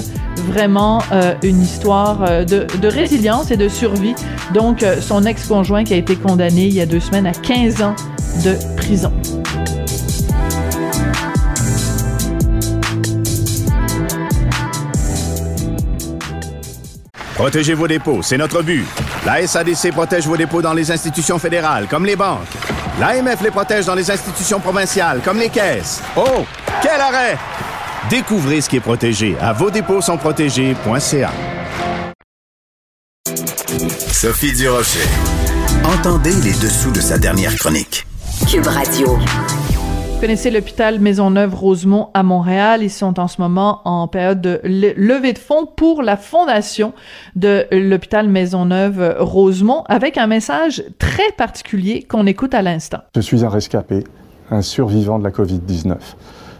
Vraiment 0.47 1.01
euh, 1.11 1.33
une 1.43 1.61
histoire 1.61 2.23
euh, 2.23 2.43
de, 2.43 2.67
de 2.79 2.87
résilience 2.87 3.51
et 3.51 3.57
de 3.57 3.69
survie. 3.69 4.15
Donc, 4.53 4.85
son 5.01 5.23
ex-conjoint 5.23 5.83
qui 5.83 5.93
a 5.93 5.97
été 5.97 6.15
condamné 6.15 6.65
il 6.65 6.73
y 6.73 6.81
a 6.81 6.85
deux 6.85 6.99
semaines 6.99 7.25
à 7.25 7.31
15 7.31 7.81
ans 7.81 7.95
de 8.43 8.55
prison. 8.75 9.11
Protégez 17.35 17.73
vos 17.73 17.87
dépôts, 17.87 18.21
c'est 18.21 18.37
notre 18.37 18.61
but. 18.61 18.85
La 19.25 19.45
SADC 19.45 19.91
protège 19.91 20.25
vos 20.25 20.37
dépôts 20.37 20.61
dans 20.61 20.73
les 20.73 20.89
institutions 20.89 21.37
fédérales, 21.37 21.85
comme 21.89 22.05
les 22.05 22.15
banques. 22.15 22.47
L'AMF 22.97 23.41
les 23.41 23.51
protège 23.51 23.85
dans 23.85 23.93
les 23.93 24.09
institutions 24.09 24.61
provinciales, 24.61 25.19
comme 25.21 25.37
les 25.37 25.49
caisses. 25.49 26.01
Oh, 26.15 26.45
quel 26.81 27.01
arrêt! 27.01 27.37
Découvrez 28.09 28.61
ce 28.61 28.69
qui 28.69 28.77
est 28.77 28.81
protégé 28.81 29.35
à 29.41 29.51
vos 29.51 29.69
dépôts 29.69 29.99
sont 29.99 30.17
protégés.ca. 30.17 31.31
Sophie 34.11 34.53
Durocher. 34.53 34.99
Entendez 35.83 36.35
les 36.35 36.53
dessous 36.53 36.91
de 36.91 37.01
sa 37.01 37.17
dernière 37.17 37.53
chronique. 37.57 38.07
Cube 38.49 38.67
Radio. 38.67 39.19
Vous 40.15 40.21
connaissez 40.21 40.49
l'hôpital 40.49 40.99
Maisonneuve-Rosemont 40.99 42.07
à 42.13 42.23
Montréal. 42.23 42.81
Ils 42.81 42.89
sont 42.89 43.19
en 43.19 43.27
ce 43.27 43.39
moment 43.41 43.81
en 43.85 44.07
période 44.07 44.41
de 44.41 44.59
le- 44.63 44.93
levée 44.95 45.33
de 45.33 45.37
fonds 45.37 45.65
pour 45.67 46.01
la 46.01 46.17
fondation 46.17 46.93
de 47.35 47.65
l'hôpital 47.71 48.27
Maisonneuve-Rosemont 48.29 49.83
avec 49.87 50.17
un 50.17 50.25
message 50.27 50.83
très 50.99 51.31
particulier 51.37 52.03
qu'on 52.03 52.25
écoute 52.25 52.53
à 52.55 52.61
l'instant. 52.61 52.99
Je 53.15 53.21
suis 53.21 53.43
un 53.45 53.49
rescapé 53.49 54.03
un 54.51 54.61
survivant 54.61 55.19
de 55.19 55.23
la 55.23 55.31
Covid-19. 55.31 55.95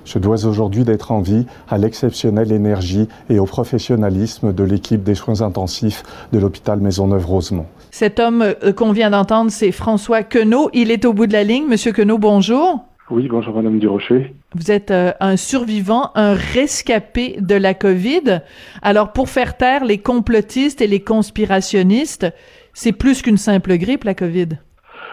Je 0.05 0.19
dois 0.19 0.45
aujourd'hui 0.45 0.83
d'être 0.83 1.11
en 1.11 1.21
vie 1.21 1.45
à 1.69 1.77
l'exceptionnelle 1.79 2.51
énergie 2.51 3.07
et 3.29 3.39
au 3.39 3.45
professionnalisme 3.45 4.53
de 4.53 4.63
l'équipe 4.63 5.01
des 5.01 5.15
soins 5.15 5.41
intensifs 5.41 6.03
de 6.33 6.37
l'hôpital 6.39 6.79
Maisonneuve-Rosemont. 6.79 7.65
Cet 7.91 8.19
homme 8.19 8.41
euh, 8.63 8.73
qu'on 8.73 8.91
vient 8.91 9.09
d'entendre, 9.11 9.49
c'est 9.49 9.71
François 9.71 10.21
Queneau. 10.23 10.69
Il 10.73 10.91
est 10.91 11.05
au 11.05 11.13
bout 11.13 11.25
de 11.25 11.33
la 11.33 11.43
ligne. 11.43 11.65
Monsieur 11.67 11.91
Queneau, 11.93 12.17
bonjour. 12.19 12.85
Oui, 13.11 13.27
bonjour 13.27 13.55
Madame 13.55 13.77
Durocher. 13.77 14.33
Vous 14.55 14.71
êtes 14.71 14.89
euh, 14.89 15.11
un 15.19 15.37
survivant, 15.37 16.09
un 16.15 16.33
rescapé 16.33 17.37
de 17.39 17.53
la 17.53 17.75
COVID. 17.75 18.41
Alors, 18.81 19.13
pour 19.13 19.29
faire 19.29 19.57
taire 19.57 19.85
les 19.85 19.99
complotistes 19.99 20.81
et 20.81 20.87
les 20.87 21.01
conspirationnistes, 21.01 22.25
c'est 22.73 22.93
plus 22.93 23.21
qu'une 23.21 23.37
simple 23.37 23.77
grippe, 23.77 24.05
la 24.05 24.15
COVID. 24.15 24.57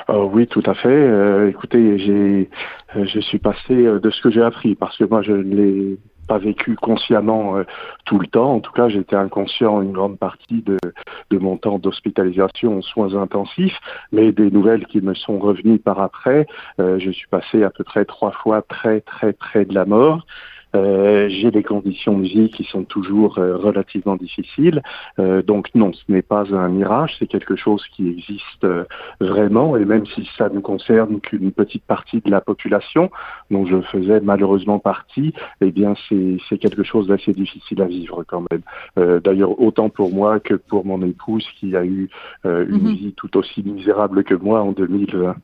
Euh, 0.08 0.24
oui, 0.24 0.46
tout 0.46 0.62
à 0.66 0.74
fait. 0.74 0.88
Euh, 0.88 1.50
écoutez, 1.50 1.98
j'ai, 1.98 2.50
euh, 2.96 3.04
je 3.04 3.20
suis 3.20 3.38
passé 3.38 3.74
de 3.74 4.10
ce 4.10 4.20
que 4.22 4.30
j'ai 4.30 4.42
appris 4.42 4.74
parce 4.74 4.96
que 4.96 5.04
moi 5.04 5.22
je 5.22 5.32
ne 5.32 5.54
l'ai 5.54 5.98
pas 6.32 6.38
vécu 6.38 6.76
consciemment 6.76 7.56
tout 8.06 8.18
le 8.18 8.26
temps. 8.26 8.54
En 8.54 8.60
tout 8.60 8.72
cas, 8.72 8.88
j'étais 8.88 9.16
inconscient 9.16 9.82
une 9.82 9.92
grande 9.92 10.18
partie 10.18 10.62
de, 10.62 10.78
de 11.30 11.38
mon 11.38 11.58
temps 11.58 11.78
d'hospitalisation 11.78 12.78
en 12.78 12.80
soins 12.80 13.14
intensifs, 13.14 13.78
mais 14.12 14.32
des 14.32 14.50
nouvelles 14.50 14.86
qui 14.86 15.02
me 15.02 15.12
sont 15.12 15.38
revenues 15.38 15.78
par 15.78 16.00
après. 16.00 16.46
je 16.78 17.10
suis 17.10 17.28
passé 17.28 17.64
à 17.64 17.70
peu 17.70 17.84
près 17.84 18.06
trois 18.06 18.30
fois 18.30 18.62
très 18.62 19.02
très 19.02 19.34
près 19.34 19.66
de 19.66 19.74
la 19.74 19.84
mort. 19.84 20.24
Euh, 20.74 21.28
j'ai 21.28 21.50
des 21.50 21.62
conditions 21.62 22.18
de 22.18 22.24
vie 22.24 22.50
qui 22.50 22.64
sont 22.64 22.84
toujours 22.84 23.38
euh, 23.38 23.56
relativement 23.56 24.16
difficiles. 24.16 24.82
Euh, 25.18 25.42
donc 25.42 25.68
non, 25.74 25.92
ce 25.92 26.02
n'est 26.08 26.22
pas 26.22 26.44
un 26.54 26.68
mirage, 26.68 27.16
c'est 27.18 27.26
quelque 27.26 27.56
chose 27.56 27.84
qui 27.94 28.08
existe 28.08 28.66
vraiment. 29.20 29.76
Et 29.76 29.84
même 29.84 30.06
si 30.06 30.28
ça 30.36 30.48
ne 30.48 30.60
concerne 30.60 31.20
qu'une 31.20 31.52
petite 31.52 31.84
partie 31.84 32.20
de 32.20 32.30
la 32.30 32.40
population, 32.40 33.10
dont 33.50 33.66
je 33.66 33.80
faisais 33.82 34.20
malheureusement 34.20 34.78
partie, 34.78 35.34
eh 35.60 35.70
bien 35.70 35.94
c'est 36.08 36.58
quelque 36.58 36.82
chose 36.82 37.06
d'assez 37.08 37.32
difficile 37.32 37.82
à 37.82 37.86
vivre 37.86 38.24
quand 38.24 38.44
même. 38.50 39.20
D'ailleurs, 39.20 39.60
autant 39.60 39.88
pour 39.88 40.12
moi 40.12 40.40
que 40.40 40.54
pour 40.54 40.84
mon 40.84 41.02
épouse 41.02 41.46
qui 41.58 41.76
a 41.76 41.84
eu 41.84 42.08
une 42.44 42.88
mhm. 42.88 42.94
vie 42.94 43.14
tout 43.16 43.36
aussi 43.36 43.62
misérable 43.62 44.24
que 44.24 44.34
moi 44.34 44.62
en 44.62 44.72
2020. 44.72 45.36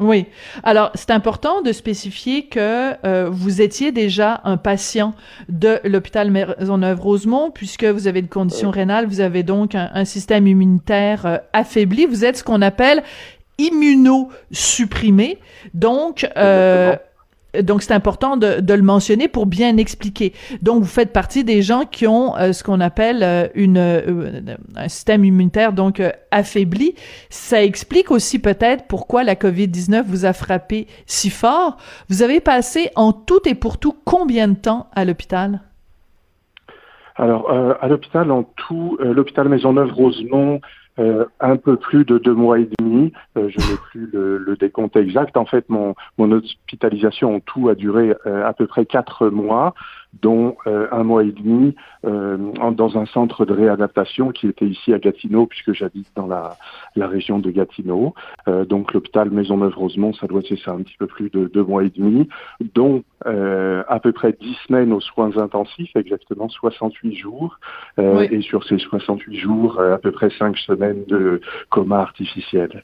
Oui. 0.00 0.24
Alors, 0.62 0.90
c'est 0.94 1.10
important 1.10 1.60
de 1.60 1.72
spécifier 1.72 2.46
que 2.46 2.94
euh, 3.04 3.28
vous 3.30 3.60
étiez 3.60 3.92
déjà 3.92 4.40
un 4.44 4.56
patient 4.56 5.14
de 5.50 5.78
l'hôpital 5.84 6.30
Maisonneuve-Rosemont, 6.30 7.50
puisque 7.50 7.84
vous 7.84 8.06
avez 8.08 8.20
une 8.20 8.28
condition 8.28 8.70
rénale, 8.70 9.06
vous 9.06 9.20
avez 9.20 9.42
donc 9.42 9.74
un, 9.74 10.04
système 10.06 10.46
immunitaire 10.46 11.26
euh, 11.26 11.36
affaibli. 11.52 12.06
Vous 12.06 12.24
êtes 12.24 12.38
ce 12.38 12.44
qu'on 12.44 12.62
appelle 12.62 13.02
immunosupprimé. 13.58 15.38
Donc, 15.74 16.26
euh, 16.36 16.96
donc 17.62 17.82
c'est 17.82 17.94
important 17.94 18.36
de, 18.36 18.60
de, 18.60 18.74
le 18.74 18.82
mentionner 18.82 19.28
pour 19.28 19.46
bien 19.46 19.76
expliquer. 19.76 20.32
Donc 20.62 20.82
vous 20.82 20.88
faites 20.88 21.12
partie 21.12 21.44
des 21.44 21.62
gens 21.62 21.84
qui 21.84 22.06
ont 22.06 22.36
euh, 22.36 22.52
ce 22.52 22.62
qu'on 22.62 22.80
appelle 22.80 23.22
euh, 23.22 23.48
une 23.54 23.78
euh, 23.78 24.56
un 24.76 24.88
système 24.88 25.24
immunitaire 25.24 25.72
donc 25.72 26.02
affaibli. 26.30 26.94
Ça 27.28 27.62
explique 27.62 28.10
aussi 28.10 28.38
peut-être 28.38 28.86
pourquoi 28.86 29.24
la 29.24 29.34
Covid-19 29.34 30.04
vous 30.04 30.24
a 30.24 30.32
frappé 30.32 30.86
si 31.06 31.30
fort. 31.30 31.76
Vous 32.08 32.22
avez 32.22 32.40
passé 32.40 32.90
en 32.96 33.12
tout 33.12 33.48
et 33.48 33.54
pour 33.54 33.78
tout 33.78 33.96
combien 34.04 34.48
de 34.48 34.56
temps 34.56 34.88
à 34.94 35.04
l'hôpital? 35.04 35.60
Alors 37.16 37.50
à 37.50 37.86
l'hôpital 37.88 38.30
en 38.30 38.44
tout, 38.44 38.96
l'hôpital 39.00 39.48
Maisonneuve-Rosemont 39.48 40.60
euh, 40.98 41.24
un 41.40 41.56
peu 41.56 41.76
plus 41.76 42.04
de 42.04 42.18
deux 42.18 42.34
mois 42.34 42.58
et 42.58 42.68
demi. 42.78 43.12
Euh, 43.36 43.48
je 43.48 43.58
n'ai 43.58 43.76
plus 43.90 44.10
le, 44.12 44.38
le, 44.38 44.56
décompte 44.56 44.96
exact. 44.96 45.36
En 45.36 45.46
fait, 45.46 45.64
mon, 45.68 45.94
hospitalisation 46.18 47.36
en 47.36 47.40
tout 47.40 47.68
a 47.68 47.74
duré 47.74 48.14
euh, 48.26 48.46
à 48.46 48.52
peu 48.52 48.66
près 48.66 48.86
quatre 48.86 49.28
mois 49.28 49.74
dont 50.20 50.56
euh, 50.66 50.88
un 50.90 51.04
mois 51.04 51.22
et 51.22 51.32
demi 51.32 51.74
euh, 52.04 52.36
dans 52.72 52.98
un 52.98 53.06
centre 53.06 53.44
de 53.44 53.52
réadaptation 53.52 54.30
qui 54.30 54.48
était 54.48 54.66
ici 54.66 54.92
à 54.92 54.98
Gatineau, 54.98 55.46
puisque 55.46 55.72
j'habite 55.72 56.08
dans 56.16 56.26
la, 56.26 56.56
la, 56.96 57.06
région 57.06 57.38
de 57.38 57.50
Gatineau. 57.50 58.14
Euh, 58.48 58.64
donc 58.64 58.92
l'hôpital 58.92 59.30
Maisonneuve-Rosemont, 59.30 60.12
ça 60.14 60.26
doit 60.26 60.40
être 60.40 60.58
ça, 60.64 60.72
un 60.72 60.82
petit 60.82 60.96
peu 60.98 61.06
plus 61.06 61.30
de 61.30 61.46
deux 61.46 61.62
mois 61.62 61.84
et 61.84 61.90
demi, 61.90 62.28
dont 62.74 63.02
à 63.24 64.00
peu 64.00 64.12
près 64.12 64.34
dix 64.40 64.56
semaines 64.66 64.92
aux 64.94 65.00
soins 65.00 65.36
intensifs, 65.36 65.94
exactement 65.94 66.48
68 66.48 67.14
jours. 67.14 67.60
Et 67.98 68.40
sur 68.40 68.64
ces 68.64 68.78
68 68.78 69.36
jours, 69.38 69.78
à 69.78 69.98
peu 69.98 70.10
près 70.10 70.30
cinq 70.30 70.56
semaines 70.56 71.04
de 71.06 71.40
coma 71.68 72.00
artificiel 72.00 72.82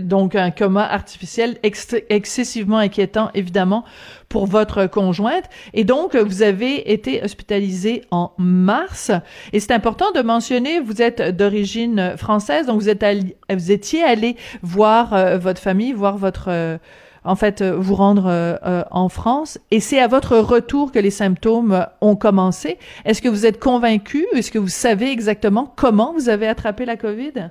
donc 0.00 0.34
un 0.34 0.50
coma 0.50 0.84
artificiel 0.84 1.56
excessivement 1.62 2.78
inquiétant, 2.78 3.30
évidemment, 3.34 3.84
pour 4.28 4.46
votre 4.46 4.86
conjointe. 4.86 5.44
Et 5.72 5.84
donc, 5.84 6.16
vous 6.16 6.42
avez 6.42 6.92
été 6.92 7.22
hospitalisé 7.22 8.02
en 8.10 8.32
mars. 8.36 9.12
Et 9.52 9.60
c'est 9.60 9.72
important 9.72 10.10
de 10.12 10.20
mentionner, 10.20 10.80
vous 10.80 11.00
êtes 11.00 11.22
d'origine 11.22 12.14
française, 12.16 12.66
donc 12.66 12.80
vous, 12.80 12.88
êtes 12.88 13.04
vous 13.50 13.70
étiez 13.70 14.02
allé 14.02 14.36
voir 14.62 15.14
euh, 15.14 15.38
votre 15.38 15.60
famille, 15.60 15.92
voir 15.92 16.16
votre... 16.16 16.46
Euh, 16.48 16.78
en 17.26 17.36
fait, 17.36 17.62
euh, 17.62 17.74
vous 17.74 17.94
rendre 17.94 18.58
en 18.90 19.08
France. 19.08 19.58
Et 19.70 19.80
c'est 19.80 19.98
à 19.98 20.08
votre 20.08 20.36
retour 20.36 20.92
que 20.92 20.98
les 20.98 21.10
symptômes 21.10 21.86
ont 22.02 22.16
commencé. 22.16 22.76
Est-ce 23.06 23.22
que 23.22 23.30
vous 23.30 23.46
êtes 23.46 23.58
convaincu? 23.58 24.26
Est-ce 24.34 24.50
que 24.50 24.58
vous 24.58 24.68
savez 24.68 25.10
exactement 25.10 25.72
comment 25.74 26.12
vous 26.12 26.28
avez 26.28 26.46
attrapé 26.46 26.84
la 26.84 26.98
COVID? 26.98 27.48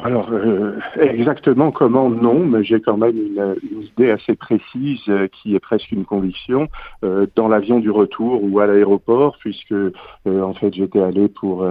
Alors, 0.00 0.30
euh, 0.30 0.78
exactement 1.00 1.72
comment, 1.72 2.08
non, 2.08 2.38
mais 2.46 2.62
j'ai 2.62 2.80
quand 2.80 2.96
même 2.96 3.16
une, 3.16 3.82
idée 3.82 4.12
assez 4.12 4.36
précise 4.36 5.00
euh, 5.08 5.26
qui 5.26 5.56
est 5.56 5.60
presque 5.60 5.90
une 5.90 6.04
conviction 6.04 6.68
euh, 7.04 7.26
dans 7.34 7.48
l'avion 7.48 7.80
du 7.80 7.90
retour 7.90 8.44
ou 8.44 8.60
à 8.60 8.66
l'aéroport, 8.66 9.36
puisque 9.40 9.74
en 10.26 10.54
fait 10.54 10.72
j'étais 10.74 11.00
allé 11.00 11.28
pour 11.28 11.66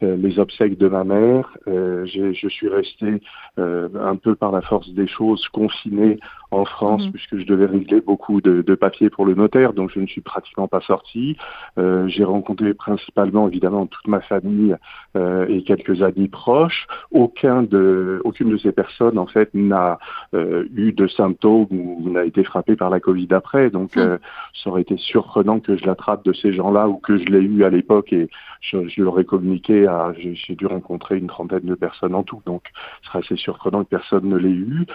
les 0.00 0.38
obsèques 0.38 0.78
de 0.78 0.88
ma 0.88 1.04
mère. 1.04 1.56
je 1.66 2.48
suis 2.48 2.68
resté 2.68 3.20
un 3.56 4.16
peu 4.16 4.34
par 4.34 4.52
la 4.52 4.60
force 4.60 4.88
des 4.90 5.06
choses 5.06 5.48
confiné 5.48 6.18
en 6.56 6.64
France, 6.64 7.04
mhm. 7.04 7.12
puisque 7.12 7.38
je 7.38 7.46
devais 7.46 7.66
régler 7.66 8.00
beaucoup 8.00 8.40
de, 8.40 8.62
de, 8.62 8.74
papiers 8.74 9.10
pour 9.10 9.26
le 9.26 9.34
notaire, 9.34 9.72
donc 9.72 9.90
je 9.94 10.00
ne 10.00 10.06
suis 10.06 10.22
pratiquement 10.22 10.68
pas 10.68 10.80
sorti. 10.80 11.36
Euh, 11.78 12.08
j'ai 12.08 12.24
rencontré 12.24 12.72
principalement, 12.74 13.48
évidemment, 13.48 13.86
toute 13.86 14.06
ma 14.08 14.20
famille 14.20 14.76
euh, 15.16 15.46
et 15.48 15.62
quelques 15.62 16.02
amis 16.02 16.28
proches. 16.28 16.86
Aucun 17.10 17.62
de, 17.62 18.20
aucune 18.24 18.50
de 18.50 18.56
ces 18.56 18.72
personnes, 18.72 19.18
en 19.18 19.26
fait, 19.26 19.50
n'a 19.54 19.98
euh, 20.34 20.64
eu 20.74 20.92
de 20.92 21.06
symptômes 21.06 21.68
ou 21.70 22.10
n'a 22.10 22.24
été 22.24 22.42
frappé 22.42 22.74
par 22.76 22.90
la 22.90 23.00
Covid 23.00 23.28
après. 23.30 23.70
Donc, 23.70 23.96
mhm. 23.96 24.18
ça 24.54 24.70
aurait 24.70 24.82
été 24.82 24.96
surprenant 24.96 25.60
que 25.60 25.76
je 25.76 25.84
l'attrape 25.84 26.24
de 26.24 26.32
ces 26.32 26.52
gens-là 26.52 26.88
ou 26.88 26.96
que 26.96 27.18
je 27.18 27.24
l'ai 27.24 27.40
eu 27.40 27.64
à 27.64 27.70
l'époque 27.70 28.12
et 28.12 28.28
je, 28.60 28.88
je 28.88 29.02
leur 29.02 29.18
ai 29.20 29.24
communiqué 29.24 29.86
à, 29.86 30.12
j'ai 30.16 30.54
dû 30.54 30.66
rencontrer 30.66 31.18
une 31.18 31.26
trentaine 31.26 31.64
de 31.64 31.74
personnes 31.74 32.14
en 32.14 32.22
tout. 32.22 32.40
Donc, 32.46 32.62
ce 33.02 33.08
serait 33.08 33.18
assez 33.18 33.36
surprenant 33.36 33.84
que 33.84 33.90
personne 33.90 34.28
ne 34.28 34.36
l'ait 34.36 34.48
eu. 34.48 34.86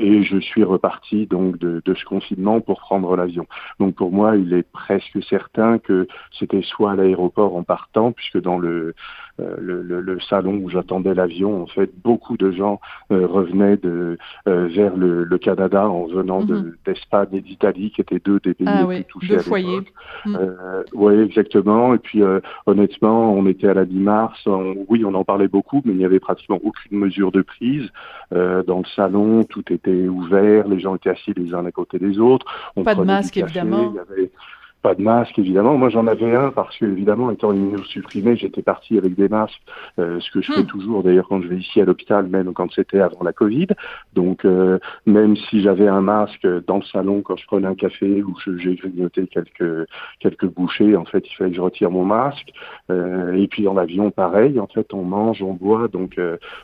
Et 0.00 0.22
je 0.24 0.38
suis 0.38 0.64
reparti 0.80 1.26
donc 1.26 1.58
de, 1.58 1.82
de 1.84 1.94
ce 1.94 2.04
confinement 2.04 2.60
pour 2.60 2.80
prendre 2.80 3.14
l'avion. 3.14 3.46
Donc 3.78 3.94
pour 3.94 4.10
moi, 4.12 4.36
il 4.36 4.54
est 4.54 4.66
presque 4.72 5.22
certain 5.28 5.78
que 5.78 6.08
c'était 6.38 6.62
soit 6.62 6.92
à 6.92 6.94
l'aéroport 6.94 7.54
en 7.54 7.62
partant, 7.62 8.12
puisque 8.12 8.40
dans 8.40 8.58
le 8.58 8.94
le, 9.58 9.82
le, 9.82 10.00
le, 10.00 10.20
salon 10.20 10.60
où 10.62 10.70
j'attendais 10.70 11.14
l'avion, 11.14 11.62
en 11.62 11.66
fait, 11.66 11.90
beaucoup 12.02 12.36
de 12.36 12.50
gens 12.50 12.80
euh, 13.10 13.26
revenaient 13.26 13.76
de 13.76 14.18
euh, 14.48 14.68
vers 14.68 14.96
le, 14.96 15.24
le, 15.24 15.38
Canada 15.38 15.88
en 15.88 16.06
venant 16.06 16.42
mhm. 16.42 16.74
d'Espagne 16.84 17.28
et 17.32 17.40
d'Italie, 17.40 17.90
qui 17.90 18.00
étaient 18.00 18.20
deux 18.24 18.40
des 18.40 18.54
pays 18.54 18.66
ah, 18.68 18.80
les 18.80 18.86
oui, 18.86 19.02
plus 19.02 19.04
touchés 19.04 19.36
à 19.36 19.42
foyers. 19.42 19.80
Mm. 20.26 20.36
oui, 20.94 21.14
exactement. 21.20 21.94
Et 21.94 21.98
puis 21.98 22.22
honnêtement, 22.66 23.32
on 23.32 23.46
était 23.46 23.68
à 23.68 23.74
la 23.74 23.84
10 23.84 23.98
mars. 23.98 24.48
oui, 24.88 25.04
on 25.04 25.14
en 25.14 25.24
parlait 25.24 25.48
beaucoup, 25.48 25.80
mais 25.84 25.92
il 25.92 25.98
n'y 25.98 26.04
avait 26.04 26.20
pratiquement 26.20 26.60
aucune 26.62 26.98
mesure 26.98 27.32
de 27.32 27.42
prise 27.42 27.88
dans 28.30 28.78
le 28.78 28.88
salon. 28.94 29.44
Tout 29.44 29.72
était 29.72 30.08
ouvert, 30.08 30.68
les 30.68 30.80
gens 30.80 30.94
étaient 30.96 31.10
assis 31.10 31.32
les 31.34 31.54
uns 31.54 31.64
à 31.64 31.72
côté 31.72 31.98
des 31.98 32.18
autres. 32.18 32.46
On 32.76 32.84
Pas 32.84 32.94
de 32.94 33.02
masque, 33.02 33.36
évidemment. 33.36 33.92
Il 33.92 33.96
y 33.96 33.98
avait 33.98 34.30
pas 34.82 34.94
de 34.94 35.02
masque, 35.02 35.38
évidemment. 35.38 35.76
Moi, 35.76 35.90
j'en 35.90 36.06
avais 36.06 36.34
un 36.34 36.50
parce 36.50 36.76
que, 36.78 36.86
évidemment, 36.86 37.30
étant 37.30 37.52
immunosupprimé, 37.52 38.36
j'étais 38.36 38.62
parti 38.62 38.96
avec 38.96 39.14
des 39.14 39.28
masques, 39.28 39.60
euh, 39.98 40.20
ce 40.20 40.30
que 40.30 40.40
je 40.40 40.52
fais 40.52 40.62
hmm. 40.62 40.66
toujours 40.66 41.02
d'ailleurs 41.02 41.28
quand 41.28 41.42
je 41.42 41.48
vais 41.48 41.58
ici 41.58 41.80
à 41.80 41.84
l'hôpital, 41.84 42.26
même 42.26 42.52
quand 42.54 42.72
c'était 42.72 43.00
avant 43.00 43.22
la 43.22 43.32
Covid. 43.32 43.68
Donc, 44.14 44.44
euh, 44.44 44.78
même 45.04 45.36
si 45.36 45.60
j'avais 45.60 45.86
un 45.86 46.00
masque 46.00 46.46
dans 46.66 46.76
le 46.76 46.84
salon 46.84 47.20
quand 47.20 47.36
je 47.36 47.46
prenais 47.46 47.66
un 47.66 47.74
café 47.74 48.22
ou 48.22 48.34
j'ai 48.56 48.74
grignoté 48.74 49.26
quelques 49.26 49.86
quelques 50.18 50.46
bouchées, 50.46 50.96
en 50.96 51.04
fait, 51.04 51.26
il 51.28 51.34
fallait 51.34 51.50
que 51.50 51.56
je 51.56 51.60
retire 51.60 51.90
mon 51.90 52.04
masque. 52.04 52.50
Euh, 52.90 53.34
et 53.34 53.48
puis 53.48 53.64
dans 53.64 53.74
l'avion, 53.74 54.10
pareil. 54.10 54.58
En 54.58 54.66
fait, 54.66 54.94
on 54.94 55.02
mange, 55.02 55.42
on 55.42 55.52
boit, 55.52 55.88
donc 55.88 56.18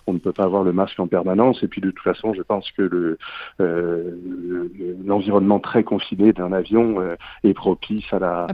on 0.07 0.13
ne 0.13 0.19
peut 0.19 0.33
pas 0.33 0.45
avoir 0.45 0.65
le 0.65 0.73
masque 0.73 0.99
en 0.99 1.07
permanence. 1.07 1.63
Et 1.63 1.69
puis 1.69 1.81
de 1.81 1.91
toute 1.91 2.03
façon, 2.03 2.33
je 2.33 2.43
pense 2.43 2.71
que 2.73 2.83
le 2.83 3.19
l'environnement 5.05 5.61
très 5.61 5.85
confiné 5.85 6.33
d'un 6.33 6.53
avion 6.53 6.97
est 7.45 7.55
propice 7.55 8.06
à 8.13 8.19
la, 8.19 8.47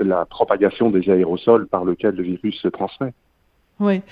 la 0.00 0.24
propagation 0.26 0.90
des 0.90 1.08
aérosols 1.10 1.66
par 1.66 1.84
lequel 1.84 2.14
le 2.14 2.22
virus 2.22 2.60
se 2.60 2.68
transmet. 2.68 3.12
Oui. 3.80 4.02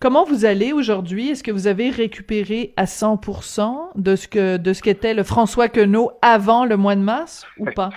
Comment 0.00 0.24
vous 0.24 0.44
allez 0.44 0.72
aujourd'hui? 0.72 1.30
Est-ce 1.30 1.42
que 1.42 1.50
vous 1.50 1.66
avez 1.66 1.88
récupéré 1.88 2.74
à 2.76 2.84
100% 2.84 3.92
de 3.94 4.16
ce 4.16 4.28
que 4.28 4.56
de 4.58 4.72
ce 4.72 4.82
qu'était 4.82 5.14
le 5.14 5.22
François 5.22 5.68
Queneau 5.68 6.10
avant 6.20 6.66
le 6.66 6.76
mois 6.76 6.96
de 6.96 7.00
mars 7.00 7.46
ou 7.58 7.66
pas? 7.74 7.90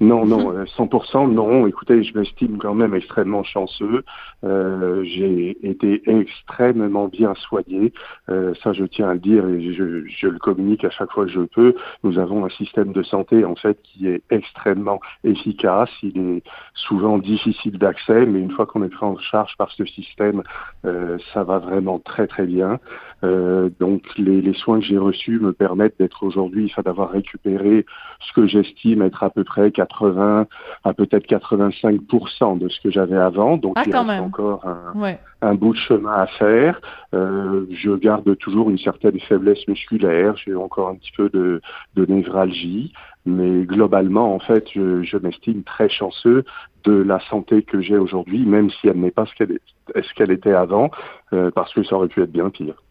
Non, 0.00 0.24
non, 0.24 0.52
100% 0.64 1.26
mhm. 1.26 1.30
euh, 1.30 1.34
non. 1.34 1.66
Écoutez, 1.66 2.02
je 2.02 2.16
m'estime 2.16 2.58
quand 2.58 2.74
même 2.74 2.94
extrêmement 2.94 3.42
chanceux. 3.42 4.04
Euh, 4.44 5.02
j'ai 5.04 5.56
été 5.66 6.02
extrêmement 6.06 7.08
bien 7.08 7.34
soigné. 7.34 7.92
Euh, 8.28 8.54
ça, 8.62 8.72
je 8.72 8.84
tiens 8.84 9.10
à 9.10 9.14
le 9.14 9.20
dire 9.20 9.48
et 9.48 9.72
je, 9.72 10.04
je, 10.06 10.28
le 10.28 10.38
communique 10.38 10.84
à 10.84 10.90
chaque 10.90 11.10
fois 11.10 11.24
que 11.24 11.32
je 11.32 11.40
peux. 11.40 11.74
Nous 12.04 12.18
avons 12.18 12.44
un 12.44 12.50
système 12.50 12.92
de 12.92 13.02
santé 13.02 13.44
en 13.44 13.56
fait 13.56 13.80
qui 13.82 14.08
est 14.08 14.22
extrêmement 14.30 15.00
efficace. 15.24 15.90
Il 16.02 16.18
est 16.18 16.42
souvent 16.74 17.18
difficile 17.18 17.78
d'accès, 17.78 18.26
mais 18.26 18.38
une 18.40 18.52
fois 18.52 18.66
qu'on 18.66 18.84
est 18.84 18.88
pris 18.88 19.06
en 19.06 19.18
charge 19.18 19.56
par 19.56 19.70
ce 19.72 19.84
système, 19.84 20.42
euh, 20.84 21.18
ça 21.34 21.42
va 21.42 21.58
vraiment 21.58 21.98
très 21.98 22.26
très 22.26 22.46
bien. 22.46 22.78
Euh, 23.24 23.68
donc 23.80 24.02
les, 24.16 24.40
les, 24.40 24.54
soins 24.54 24.78
que 24.78 24.84
j'ai 24.84 24.98
reçus 24.98 25.40
me 25.40 25.52
permettent 25.52 25.98
d'être 25.98 26.22
aujourd'hui, 26.22 26.66
enfin 26.70 26.82
d'avoir 26.82 27.10
récupéré 27.10 27.84
ce 28.20 28.32
que 28.32 28.46
j'estime 28.46 29.02
être 29.02 29.24
à 29.24 29.30
peu 29.30 29.42
près 29.42 29.72
80 29.72 30.46
à 30.84 30.94
peut-être 30.94 31.26
85% 31.26 32.58
de 32.58 32.68
ce 32.68 32.80
que 32.80 32.90
j'avais 32.90 33.16
avant. 33.16 33.56
Donc 33.56 33.74
ah, 33.76 33.82
il 33.86 33.96
reste 33.96 34.22
encore 34.22 34.64
un, 34.64 35.16
un, 35.42 35.54
bout 35.54 35.72
de 35.72 35.78
chemin 35.78 36.12
à 36.12 36.26
faire. 36.26 36.80
Euh, 37.12 37.66
je 37.72 37.90
garde 37.96 38.36
toujours 38.38 38.70
une 38.70 38.78
certaine 38.78 39.18
faiblesse 39.20 39.66
musculaire. 39.66 40.36
J'ai 40.36 40.54
encore 40.54 40.88
un 40.88 40.94
petit 40.94 41.12
peu 41.16 41.28
de, 41.28 41.60
de 41.96 42.06
névralgie. 42.06 42.92
Mais 43.26 43.64
globalement, 43.64 44.34
en 44.34 44.38
fait, 44.38 44.68
je, 44.74 45.02
je 45.02 45.18
m'estime 45.18 45.62
très 45.62 45.88
chanceux 45.88 46.44
de 46.84 46.92
la 46.92 47.20
santé 47.28 47.62
que 47.62 47.80
j'ai 47.80 47.98
aujourd'hui, 47.98 48.46
même 48.46 48.70
si 48.70 48.88
elle 48.88 48.98
n'est 49.00 49.10
pas 49.10 49.26
ce 49.26 49.34
qu'elle 49.34 49.52
est, 49.52 50.02
ce 50.02 50.14
qu'elle 50.14 50.30
était 50.30 50.54
avant, 50.54 50.90
euh, 51.32 51.50
parce 51.50 51.74
que 51.74 51.82
ça 51.82 51.96
aurait 51.96 52.08
pu 52.08 52.22
être 52.22 52.32
bien 52.32 52.48
pire. 52.48 52.82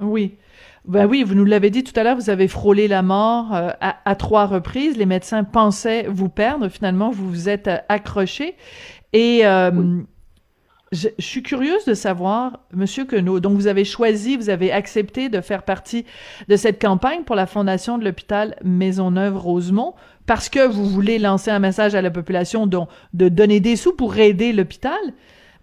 Oui. 0.00 0.36
Ben 0.84 1.06
oui, 1.06 1.22
vous 1.22 1.34
nous 1.34 1.44
l'avez 1.44 1.68
dit 1.68 1.84
tout 1.84 1.98
à 2.00 2.02
l'heure, 2.02 2.16
vous 2.16 2.30
avez 2.30 2.48
frôlé 2.48 2.88
la 2.88 3.02
mort 3.02 3.54
euh, 3.54 3.70
à, 3.80 4.14
trois 4.14 4.46
reprises. 4.46 4.96
Les 4.96 5.04
médecins 5.04 5.44
pensaient 5.44 6.06
vous 6.08 6.30
perdre. 6.30 6.68
Finalement, 6.68 7.10
vous 7.10 7.28
vous 7.28 7.48
êtes 7.50 7.68
euh, 7.68 7.76
accroché. 7.90 8.54
Et 9.12 9.44
euh, 9.44 10.00
je, 10.90 11.08
suis 11.18 11.42
curieuse 11.42 11.84
de 11.84 11.92
savoir, 11.92 12.60
Monsieur 12.72 13.04
Queneau, 13.04 13.38
donc 13.38 13.54
vous 13.54 13.66
avez 13.66 13.84
choisi, 13.84 14.38
vous 14.38 14.48
avez 14.48 14.72
accepté 14.72 15.28
de 15.28 15.42
faire 15.42 15.62
partie 15.62 16.06
de 16.48 16.56
cette 16.56 16.80
campagne 16.80 17.24
pour 17.24 17.36
la 17.36 17.46
fondation 17.46 17.98
de 17.98 18.04
l'hôpital 18.04 18.56
Maisonneuve-Rosemont 18.64 19.94
parce 20.26 20.48
que 20.48 20.66
vous 20.66 20.86
voulez 20.86 21.18
lancer 21.18 21.50
un 21.50 21.58
message 21.58 21.94
à 21.94 22.02
la 22.02 22.10
population 22.10 22.66
dont, 22.66 22.88
de 23.12 23.28
donner 23.28 23.60
des 23.60 23.76
sous 23.76 23.94
pour 23.94 24.16
aider 24.16 24.52
l'hôpital. 24.52 24.98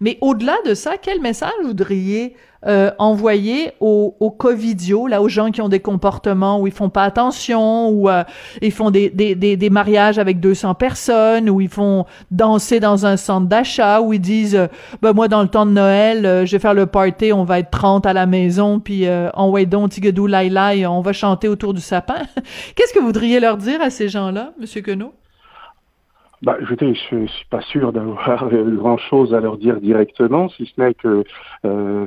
Mais 0.00 0.18
au-delà 0.20 0.56
de 0.66 0.74
ça, 0.74 0.96
quel 1.00 1.20
message 1.20 1.52
voudriez 1.64 2.34
euh, 2.66 2.90
envoyer 2.98 3.72
aux, 3.80 4.16
aux 4.18 4.30
covidios, 4.30 5.06
là, 5.06 5.22
aux 5.22 5.28
gens 5.28 5.50
qui 5.50 5.60
ont 5.60 5.68
des 5.68 5.80
comportements 5.80 6.60
où 6.60 6.66
ils 6.66 6.72
font 6.72 6.88
pas 6.88 7.04
attention, 7.04 7.88
ou 7.90 8.08
euh, 8.08 8.24
ils 8.60 8.72
font 8.72 8.90
des, 8.90 9.68
mariages 9.70 10.18
avec 10.18 10.40
200 10.40 10.74
personnes, 10.74 11.48
ou 11.48 11.60
ils 11.60 11.68
font 11.68 12.06
danser 12.30 12.80
dans 12.80 13.06
un 13.06 13.16
centre 13.16 13.46
d'achat, 13.46 14.00
où 14.00 14.12
ils 14.12 14.20
disent, 14.20 14.56
euh, 14.56 14.66
ben 15.00 15.12
moi, 15.12 15.28
dans 15.28 15.42
le 15.42 15.48
temps 15.48 15.66
de 15.66 15.72
Noël, 15.72 16.26
euh, 16.26 16.46
je 16.46 16.52
vais 16.52 16.58
faire 16.58 16.74
le 16.74 16.86
party, 16.86 17.32
on 17.32 17.44
va 17.44 17.60
être 17.60 17.70
30 17.70 18.06
à 18.06 18.12
la 18.12 18.26
maison, 18.26 18.80
puis 18.80 19.06
en 19.34 19.50
way 19.50 19.66
donc, 19.66 19.90
tigadou, 19.90 20.26
laïlaï, 20.26 20.86
on 20.86 21.00
va 21.00 21.12
chanter 21.12 21.48
autour 21.48 21.74
du 21.74 21.80
sapin. 21.80 22.22
Qu'est-ce 22.74 22.92
que 22.92 22.98
vous 22.98 23.06
voudriez 23.06 23.38
leur 23.38 23.56
dire 23.56 23.80
à 23.80 23.90
ces 23.90 24.08
gens-là, 24.08 24.52
Monsieur 24.58 24.80
Queneau? 24.80 25.12
Bah, 26.42 26.56
je, 26.60 26.74
je 26.78 27.26
suis 27.26 27.46
pas 27.50 27.62
sûr 27.62 27.92
d'avoir 27.92 28.48
grand-chose 28.52 29.34
à 29.34 29.40
leur 29.40 29.56
dire 29.56 29.80
directement, 29.80 30.48
si 30.50 30.66
ce 30.66 30.80
n'est 30.80 30.94
que 30.94 31.24
euh, 31.64 32.06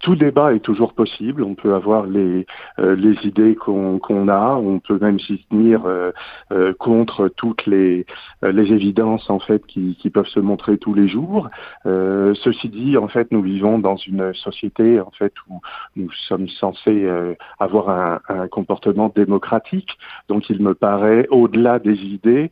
tout 0.00 0.16
débat 0.16 0.54
est 0.54 0.60
toujours 0.60 0.94
possible. 0.94 1.42
On 1.42 1.54
peut 1.54 1.74
avoir 1.74 2.06
les, 2.06 2.46
euh, 2.78 2.94
les 2.96 3.14
idées 3.26 3.54
qu'on 3.54 4.28
a. 4.28 4.54
On 4.56 4.78
peut 4.80 4.98
même 5.00 5.18
s'y 5.20 5.44
tenir 5.50 5.84
euh, 5.86 6.12
euh, 6.52 6.72
contre 6.78 7.28
toutes 7.28 7.66
les, 7.66 8.06
les 8.42 8.72
évidences 8.72 9.28
en 9.30 9.38
fait 9.38 9.64
qui, 9.66 9.96
qui, 10.00 10.10
peuvent 10.10 10.26
se 10.26 10.40
montrer 10.40 10.78
tous 10.78 10.94
les 10.94 11.08
jours. 11.08 11.48
ceci 11.84 12.68
dit, 12.68 12.96
en 12.96 13.08
fait, 13.08 13.30
nous 13.30 13.42
vivons 13.42 13.78
dans 13.78 13.96
une 13.96 14.34
société 14.34 15.00
en 15.00 15.10
fait 15.10 15.32
où 15.48 15.60
nous 15.96 16.10
sommes 16.28 16.48
censés 16.48 17.08
avoir 17.58 17.90
un, 17.90 18.20
un, 18.28 18.48
comportement 18.48 19.12
démocratique. 19.14 19.98
Donc, 20.28 20.50
il 20.50 20.62
me 20.62 20.74
paraît, 20.74 21.26
au-delà 21.30 21.78
des 21.78 21.96
idées, 21.96 22.50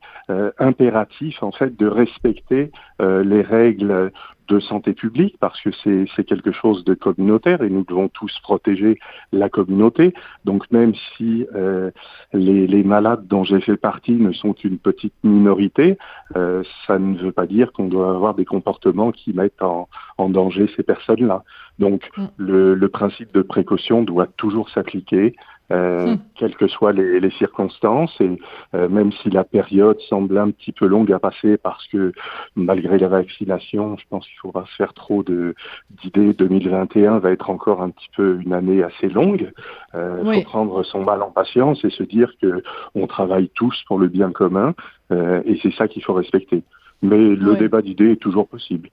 impératif 0.59 1.43
en 1.43 1.53
fait 1.53 1.77
de 1.77 1.87
respecter 1.87 2.71
les 3.01 3.43
règles 3.43 4.13
de 4.49 4.61
santé 4.61 4.93
publique 4.93 5.37
parce 5.41 5.61
que 5.61 5.71
c'est 5.85 6.25
quelque 6.25 6.53
chose 6.53 6.85
de 6.85 6.95
communautaire 6.95 7.63
et 7.63 7.71
nous 7.71 7.85
devons 7.85 8.09
tous 8.09 8.33
protéger 8.43 8.99
la 9.33 9.49
communauté. 9.49 10.15
Donc 10.45 10.71
même 10.71 10.95
si 11.17 11.47
euh, 11.55 11.91
les, 12.33 12.67
les, 12.67 12.83
malades 12.83 13.27
dont 13.27 13.45
j'ai 13.45 13.61
fait 13.61 13.77
partie 13.77 14.13
ne 14.13 14.33
sont 14.33 14.55
qu'une 14.55 14.79
petite 14.79 15.15
minorité, 15.23 15.99
euh, 16.37 16.63
ça 16.87 16.99
ne 16.99 17.17
veut 17.19 17.33
pas 17.33 17.47
dire 17.47 17.73
qu'on 17.73 17.89
doit 17.89 18.11
avoir 18.11 18.35
des 18.35 18.45
comportements 18.45 19.13
qui 19.13 19.33
mettent 19.33 19.63
en, 19.63 19.89
en 20.17 20.29
danger 20.29 20.71
ces 20.77 20.83
personnes-là. 20.83 21.45
Donc 21.79 22.11
mm. 22.17 22.25
le, 22.39 22.75
le, 22.75 22.89
principe 22.89 23.33
de 23.35 23.43
précaution 23.43 24.03
doit 24.03 24.27
toujours 24.27 24.71
s'appliquer 24.71 25.35
euh, 25.71 26.15
hmm. 26.15 26.19
quelles 26.35 26.57
que 26.57 26.67
soient 26.67 26.93
les, 26.93 27.21
les 27.21 27.31
circonstances. 27.33 28.19
Et 28.21 28.39
euh, 28.75 28.89
même 28.89 29.13
si 29.13 29.29
la 29.31 29.45
période 29.45 29.99
semble 30.09 30.39
un 30.39 30.51
petit 30.51 30.73
peu 30.73 30.87
longue 30.87 31.13
à 31.13 31.19
passer 31.19 31.59
parce 31.59 31.87
que 31.89 32.13
malgré 32.57 32.99
la 32.99 33.09
vaccination, 33.09 33.97
je 33.99 34.05
pense 34.09 34.27
qu'il 34.27 34.39
faudra 34.39 34.65
se 34.67 34.75
faire 34.77 34.95
trop 34.95 35.23
de 35.23 35.55
d'idées. 36.03 36.33
2021 36.33 37.19
va 37.19 37.33
être 37.33 37.51
encore 37.51 37.83
un 37.83 37.91
petit 37.91 38.09
peu 38.17 38.41
une 38.41 38.53
année 38.53 38.83
assez 38.83 39.09
longue. 39.09 39.53
Il 39.95 40.01
euh, 40.01 40.35
faut 40.35 40.43
prendre 40.43 40.83
son 40.85 41.05
mal 41.05 41.23
en 41.23 41.31
patience 41.31 41.85
et 41.85 41.91
se 41.91 42.03
dire 42.03 42.33
que 42.41 42.63
on 42.95 43.07
travaille 43.07 43.51
tous 43.55 43.83
pour 43.87 43.99
le 43.99 44.09
bien 44.09 44.31
commun 44.31 44.75
et 45.11 45.59
c'est 45.63 45.73
ça 45.73 45.89
qu'il 45.89 46.05
faut 46.05 46.13
respecter. 46.13 46.63
Mais 47.01 47.35
le 47.35 47.57
débat 47.57 47.81
d'idées 47.81 48.13
est 48.13 48.21
toujours 48.21 48.47
possible 48.47 48.91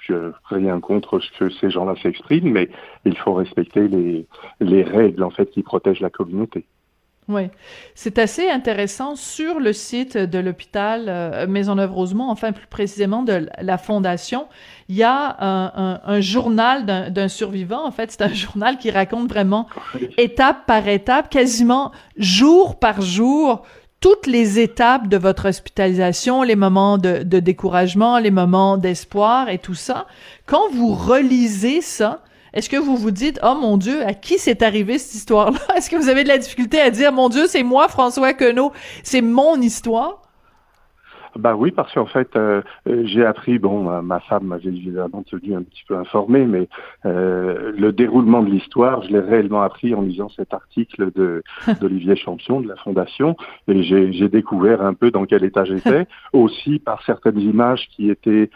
je 0.00 0.32
rien 0.44 0.80
contre 0.80 1.20
ce 1.20 1.30
que 1.38 1.50
ces 1.50 1.70
gens-là 1.70 1.94
s'expriment, 2.02 2.50
mais 2.50 2.68
il 3.04 3.16
faut 3.16 3.34
respecter 3.34 3.86
les, 3.86 4.26
les 4.60 4.82
règles 4.82 5.22
en 5.22 5.30
fait 5.30 5.50
qui 5.50 5.62
protègent 5.62 6.00
la 6.00 6.10
communauté. 6.10 6.64
Oui, 7.28 7.42
c'est 7.94 8.18
assez 8.18 8.50
intéressant 8.50 9.14
sur 9.14 9.60
le 9.60 9.72
site 9.72 10.16
de 10.16 10.38
l'hôpital 10.40 11.04
euh, 11.06 11.46
Maisonneuve-Rosemont, 11.46 12.28
enfin 12.28 12.50
plus 12.50 12.66
précisément 12.66 13.22
de 13.22 13.46
la 13.60 13.78
fondation, 13.78 14.48
il 14.88 14.96
y 14.96 15.04
a 15.04 15.36
un, 15.38 15.72
un, 15.76 16.00
un 16.04 16.20
journal 16.20 16.86
d'un 16.86 17.28
survivant. 17.28 17.86
En 17.86 17.92
fait, 17.92 18.10
c'est 18.10 18.22
un 18.22 18.34
journal 18.34 18.78
qui 18.78 18.90
raconte 18.90 19.28
vraiment 19.28 19.68
étape 20.18 20.66
par 20.66 20.88
étape, 20.88 21.30
quasiment 21.30 21.92
jour 22.16 22.80
par 22.80 23.00
jour, 23.00 23.64
toutes 24.00 24.26
les 24.26 24.58
étapes 24.58 25.08
de 25.08 25.18
votre 25.18 25.48
hospitalisation, 25.48 26.42
les 26.42 26.56
moments 26.56 26.96
de, 26.96 27.22
de 27.22 27.38
découragement, 27.38 28.18
les 28.18 28.30
moments 28.30 28.78
d'espoir 28.78 29.50
et 29.50 29.58
tout 29.58 29.74
ça, 29.74 30.06
quand 30.46 30.70
vous 30.72 30.94
relisez 30.94 31.82
ça, 31.82 32.22
est-ce 32.52 32.68
que 32.68 32.76
vous 32.76 32.96
vous 32.96 33.10
dites, 33.10 33.38
oh 33.42 33.54
mon 33.54 33.76
Dieu, 33.76 34.04
à 34.04 34.14
qui 34.14 34.38
c'est 34.38 34.62
arrivé 34.62 34.98
cette 34.98 35.14
histoire-là? 35.14 35.60
Est-ce 35.76 35.90
que 35.90 35.96
vous 35.96 36.08
avez 36.08 36.24
de 36.24 36.28
la 36.28 36.38
difficulté 36.38 36.80
à 36.80 36.90
dire, 36.90 37.12
mon 37.12 37.28
Dieu, 37.28 37.46
c'est 37.46 37.62
moi, 37.62 37.88
François 37.88 38.32
Queneau, 38.32 38.72
c'est 39.04 39.20
mon 39.22 39.60
histoire? 39.60 40.22
Bah 41.36 41.54
oui, 41.54 41.70
parce 41.70 41.92
qu'en 41.92 42.06
fait, 42.06 42.34
euh, 42.36 42.62
euh, 42.88 43.02
j'ai 43.04 43.24
appris, 43.24 43.58
bon, 43.58 44.02
ma, 44.02 44.20
femme 44.20 44.44
m'avait 44.44 44.68
évidemment 44.68 45.22
tenu 45.22 45.54
un 45.54 45.62
petit 45.62 45.84
peu 45.86 45.96
informé, 45.96 46.44
mais 46.44 46.68
euh, 47.06 47.72
le 47.76 47.92
déroulement 47.92 48.42
de 48.42 48.50
l'histoire, 48.50 49.02
je 49.02 49.08
l'ai 49.10 49.20
réellement 49.20 49.62
appris 49.62 49.94
en 49.94 50.02
lisant 50.02 50.28
cet 50.30 50.52
article 50.54 51.12
de 51.12 51.42
d'Olivier 51.80 52.16
Champion 52.16 52.60
de 52.60 52.68
la 52.68 52.76
Fondation, 52.76 53.36
et 53.68 53.82
j'ai 53.82 54.28
découvert 54.28 54.82
un 54.82 54.94
peu 54.94 55.10
dans 55.10 55.24
quel 55.24 55.44
état 55.44 55.64
j'étais, 55.64 56.06
aussi 56.32 56.78
par 56.78 57.02
certaines 57.04 57.40
images 57.40 57.88
qui 57.94 58.10
étaient 58.10 58.50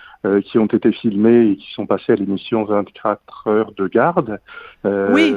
qui 0.47 0.59
ont 0.59 0.67
été 0.67 0.91
filmées 0.91 1.51
et 1.51 1.57
qui 1.57 1.71
sont 1.75 1.85
passées 1.85 2.13
à 2.13 2.17
l'émission 2.17 2.65
24 2.65 3.47
heures 3.47 3.73
de 3.73 3.89
garde. 3.89 4.41
oui 4.85 5.37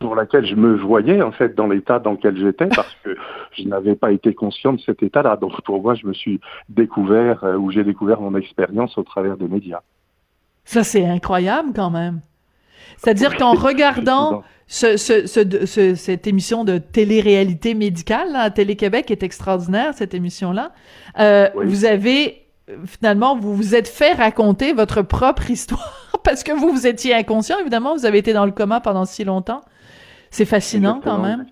pour 0.00 0.14
laquelle 0.14 0.46
je 0.46 0.54
me 0.54 0.76
voyais 0.76 1.22
en 1.22 1.32
fait 1.32 1.54
dans 1.54 1.66
l'état 1.66 1.98
dans 1.98 2.12
lequel 2.12 2.36
j'étais 2.36 2.66
parce 2.66 2.94
que 3.04 3.16
je 3.56 3.64
n'avais 3.64 3.94
pas 3.94 4.12
été 4.12 4.34
conscient 4.34 4.72
de 4.72 4.80
cet 4.80 5.02
état-là. 5.02 5.36
Donc 5.36 5.60
pour 5.62 5.82
moi, 5.82 5.94
je 5.94 6.06
me 6.06 6.12
suis 6.12 6.40
découvert 6.68 7.44
euh, 7.44 7.56
ou 7.56 7.70
j'ai 7.70 7.84
découvert 7.84 8.20
mon 8.20 8.34
expérience 8.36 8.96
au 8.98 9.02
travers 9.02 9.36
des 9.36 9.48
médias. 9.48 9.80
Ça 10.64 10.84
c'est 10.84 11.06
incroyable 11.06 11.70
quand 11.74 11.90
même. 11.90 12.20
C'est-à-dire 12.96 13.36
qu'en 13.36 13.52
regardant 13.54 14.42
ce, 14.66 14.96
ce, 14.96 15.26
ce, 15.26 15.94
cette 15.94 16.26
émission 16.26 16.64
de 16.64 16.78
télé-réalité 16.78 17.74
médicale, 17.74 18.32
là, 18.32 18.50
Télé-Québec 18.50 19.10
est 19.10 19.22
extraordinaire, 19.22 19.94
cette 19.94 20.14
émission-là, 20.14 20.72
euh, 21.18 21.48
vous 21.56 21.84
avez 21.84 22.46
finalement, 22.86 23.36
vous 23.36 23.54
vous 23.54 23.74
êtes 23.74 23.88
fait 23.88 24.12
raconter 24.12 24.72
votre 24.72 25.02
propre 25.02 25.50
histoire 25.50 25.99
parce 26.22 26.42
que 26.42 26.52
vous, 26.52 26.70
vous 26.70 26.86
étiez 26.86 27.14
inconscient, 27.14 27.58
évidemment, 27.58 27.94
vous 27.94 28.06
avez 28.06 28.18
été 28.18 28.32
dans 28.32 28.44
le 28.46 28.52
coma 28.52 28.80
pendant 28.80 29.04
si 29.04 29.24
longtemps. 29.24 29.62
C'est 30.30 30.44
fascinant 30.44 31.00
quand 31.02 31.18
même. 31.18 31.46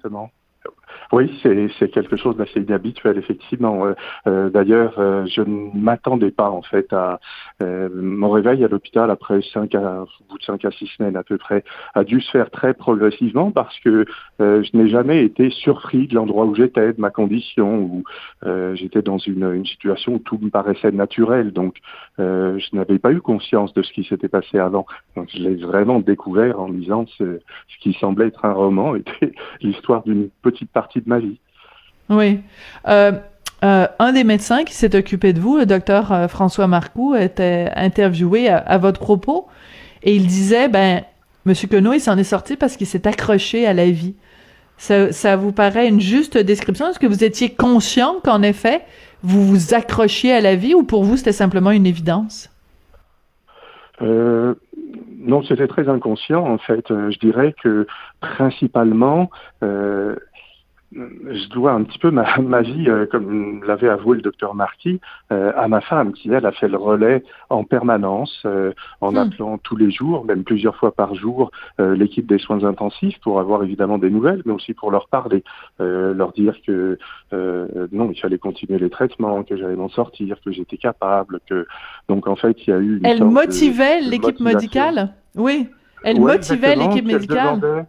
Oui, 1.10 1.30
c'est 1.42 1.90
quelque 1.90 2.16
chose 2.16 2.36
d'assez 2.36 2.60
inhabituel, 2.60 3.16
effectivement. 3.16 3.86
Euh, 3.86 3.94
euh, 4.26 4.50
d'ailleurs, 4.50 4.94
euh, 4.98 5.24
je 5.26 5.40
ne 5.40 5.70
m'attendais 5.74 6.30
pas, 6.30 6.50
en 6.50 6.60
fait, 6.60 6.92
à 6.92 7.18
mon 7.60 8.30
réveil 8.30 8.64
à 8.64 8.68
l'hôpital 8.68 9.10
après 9.10 9.40
cinq 9.42 9.74
à, 9.74 10.02
au 10.02 10.24
bout 10.28 10.38
de 10.38 10.44
cinq 10.44 10.64
à 10.64 10.70
six 10.70 10.86
semaines 10.96 11.16
à 11.16 11.22
peu 11.22 11.38
près, 11.38 11.64
a 11.94 12.04
dû 12.04 12.20
se 12.20 12.30
faire 12.30 12.50
très 12.50 12.74
progressivement 12.74 13.50
parce 13.50 13.78
que 13.80 14.04
je 14.40 14.76
n'ai 14.76 14.88
jamais 14.88 15.24
été 15.24 15.50
surpris 15.50 16.06
de 16.06 16.14
l'endroit 16.14 16.44
où 16.44 16.54
j'étais, 16.54 16.92
de 16.92 17.00
ma 17.00 17.10
condition, 17.10 17.80
où 17.80 18.04
j'étais 18.74 19.02
dans 19.02 19.18
une, 19.18 19.52
une, 19.52 19.66
situation 19.66 20.14
où 20.14 20.18
tout 20.18 20.38
me 20.40 20.50
paraissait 20.50 20.92
naturel. 20.92 21.52
Donc, 21.52 21.76
je 22.18 22.76
n'avais 22.76 22.98
pas 22.98 23.12
eu 23.12 23.20
conscience 23.20 23.74
de 23.74 23.82
ce 23.82 23.92
qui 23.92 24.04
s'était 24.04 24.28
passé 24.28 24.58
avant. 24.58 24.86
Donc, 25.16 25.28
je 25.32 25.38
l'ai 25.38 25.56
vraiment 25.56 26.00
découvert 26.00 26.60
en 26.60 26.68
lisant 26.68 27.06
ce, 27.18 27.40
ce 27.68 27.78
qui 27.80 27.92
semblait 27.94 28.28
être 28.28 28.44
un 28.44 28.52
roman, 28.52 28.94
était 28.94 29.32
l'histoire 29.60 30.02
d'une 30.04 30.28
petite 30.42 30.70
partie 30.70 30.97
de 31.00 31.08
ma 31.08 31.18
vie. 31.18 31.38
Oui. 32.10 32.40
Euh, 32.86 33.12
euh, 33.64 33.86
un 33.98 34.12
des 34.12 34.24
médecins 34.24 34.64
qui 34.64 34.74
s'est 34.74 34.96
occupé 34.96 35.32
de 35.32 35.40
vous, 35.40 35.58
le 35.58 35.66
docteur 35.66 36.12
euh, 36.12 36.28
François 36.28 36.66
Marcoux, 36.66 37.14
était 37.14 37.70
interviewé 37.74 38.48
à, 38.48 38.78
votre 38.78 39.00
propos 39.00 39.46
et 40.02 40.14
il 40.14 40.26
disait, 40.26 40.68
ben, 40.68 41.02
Monsieur 41.44 41.68
Queneau, 41.68 41.92
il 41.92 42.00
s'en 42.00 42.16
est 42.16 42.24
sorti 42.24 42.56
parce 42.56 42.76
qu'il 42.76 42.86
s'est 42.86 43.06
accroché 43.06 43.66
à 43.66 43.72
la 43.72 43.90
vie. 43.90 44.14
Ça, 44.76 45.10
ça, 45.10 45.34
vous 45.34 45.50
paraît 45.50 45.88
une 45.88 46.00
juste 46.00 46.38
description? 46.38 46.88
Est-ce 46.88 47.00
que 47.00 47.06
vous 47.06 47.24
étiez 47.24 47.50
conscient 47.50 48.16
qu'en 48.22 48.42
effet, 48.42 48.82
vous 49.24 49.44
vous 49.44 49.74
accrochiez 49.74 50.32
à 50.32 50.40
la 50.40 50.54
vie 50.54 50.74
ou 50.74 50.84
pour 50.84 51.02
vous, 51.02 51.16
c'était 51.16 51.32
simplement 51.32 51.72
une 51.72 51.86
évidence? 51.86 52.50
Euh, 54.02 54.54
non, 55.18 55.42
c'était 55.42 55.66
très 55.66 55.88
inconscient 55.88 56.46
en 56.46 56.58
fait. 56.58 56.84
je 56.88 57.18
dirais 57.18 57.54
que 57.60 57.88
principalement, 58.20 59.30
euh, 59.64 60.14
je 60.92 61.48
dois 61.50 61.72
un 61.72 61.84
petit 61.84 61.98
peu 61.98 62.10
ma, 62.10 62.38
ma 62.40 62.62
vie, 62.62 62.88
euh, 62.88 63.06
comme 63.06 63.62
l'avait 63.64 63.88
avoué 63.88 64.16
le 64.16 64.22
docteur 64.22 64.54
Marquis, 64.54 65.00
euh, 65.32 65.52
à 65.56 65.68
ma 65.68 65.80
femme, 65.80 66.12
qui 66.12 66.30
elle 66.32 66.46
a 66.46 66.52
fait 66.52 66.68
le 66.68 66.78
relais 66.78 67.22
en 67.50 67.64
permanence, 67.64 68.42
euh, 68.46 68.72
en 69.00 69.12
hmm. 69.12 69.16
appelant 69.18 69.58
tous 69.58 69.76
les 69.76 69.90
jours, 69.90 70.24
même 70.24 70.44
plusieurs 70.44 70.76
fois 70.76 70.92
par 70.92 71.14
jour, 71.14 71.50
l'équipe 71.78 72.26
des 72.26 72.38
soins 72.38 72.64
intensifs 72.64 73.18
pour 73.20 73.40
avoir 73.40 73.62
évidemment 73.62 73.98
des 73.98 74.10
nouvelles, 74.10 74.42
mais 74.44 74.52
aussi 74.52 74.74
pour 74.74 74.90
leur 74.90 75.08
parler, 75.08 75.44
leur 75.78 76.32
dire 76.32 76.54
que 76.66 76.98
non, 77.32 78.10
il 78.10 78.20
fallait 78.20 78.38
continuer 78.38 78.78
les 78.78 78.90
traitements, 78.90 79.42
que 79.42 79.56
j'allais 79.56 79.76
m'en 79.76 79.88
sortir, 79.88 80.36
que 80.44 80.50
j'étais 80.50 80.76
capable, 80.76 81.40
que 81.48 81.66
donc 82.08 82.26
en 82.26 82.36
fait 82.36 82.56
il 82.66 82.70
y 82.70 82.72
a 82.72 82.78
eu. 82.78 82.98
Une 82.98 83.06
elle 83.06 83.24
motivait 83.24 84.00
l'équipe 84.00 84.40
médicale, 84.40 85.14
oui. 85.36 85.68
Elle 86.04 86.20
motivait 86.20 86.76
l'équipe 86.76 87.06
médicale? 87.06 87.86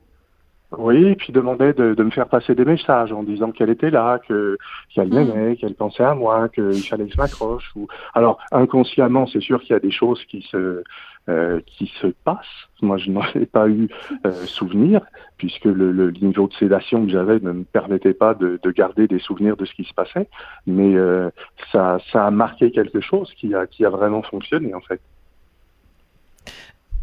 Oui, 0.78 1.16
puis 1.16 1.34
demandait 1.34 1.74
de, 1.74 1.96
de, 1.96 2.04
me 2.04 2.12
faire 2.12 2.28
passer 2.28 2.54
des 2.54 2.66
messages 2.66 3.12
en 3.12 3.24
disant 3.24 3.52
qu'elle 3.52 3.72
était 3.72 3.90
là, 3.90 4.20
que 4.20 4.56
qu'elle 4.94 5.10
hmm. 5.10 5.16
m'aimait, 5.16 5.56
qu'elle 5.56 5.74
pensait 5.74 6.04
à 6.04 6.14
moi, 6.14 6.48
qu'il 6.50 6.84
fallait 6.84 7.08
que 7.08 7.14
je 7.14 7.18
m'accroche. 7.18 7.72
Ou 7.76 7.88
alors 8.14 8.40
inconsciemment, 8.52 9.26
c'est 9.26 9.42
sûr 9.42 9.62
qu'il 9.62 9.72
y 9.72 9.76
a 9.76 9.80
des 9.80 9.92
choses 9.92 10.24
qui 10.26 10.44
se 10.44 10.84
euh, 11.28 11.60
qui 11.66 11.92
se 12.02 12.08
passent. 12.24 12.46
Moi, 12.82 12.98
je 12.98 13.12
n'en 13.12 13.22
ai 13.36 13.46
pas 13.46 13.68
eu 13.68 13.90
euh, 14.26 14.32
souvenir 14.46 15.02
puisque 15.38 15.66
le, 15.66 15.92
le, 15.92 16.12
niveau 16.12 16.48
de 16.48 16.54
sédation 16.54 17.06
que 17.06 17.12
j'avais 17.12 17.40
ne 17.40 17.52
me 17.52 17.64
permettait 17.64 18.14
pas 18.14 18.34
de, 18.34 18.60
de, 18.62 18.72
garder 18.72 19.08
des 19.08 19.20
souvenirs 19.20 19.56
de 19.56 19.66
ce 19.66 19.74
qui 19.74 19.84
se 19.84 19.94
passait. 19.94 20.28
Mais 20.66 20.96
euh, 20.96 21.30
ça 21.72 22.00
ça 22.12 22.28
a 22.28 22.32
marqué 22.32 22.72
quelque 22.72 23.02
chose 23.02 23.32
qui 23.38 23.56
a 23.56 23.66
qui 23.66 23.86
a 23.86 23.90
vraiment 23.90 24.22
fonctionné 24.22 24.74
en 24.74 24.82
fait 24.82 25.02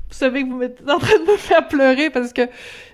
vous 0.08 0.14
savez 0.14 0.44
que 0.44 0.50
vous 0.50 0.62
êtes 0.62 0.80
en 0.88 0.98
train 0.98 1.18
de 1.18 1.32
me 1.32 1.36
faire 1.36 1.66
pleurer 1.66 2.10
parce 2.10 2.32
que 2.32 2.42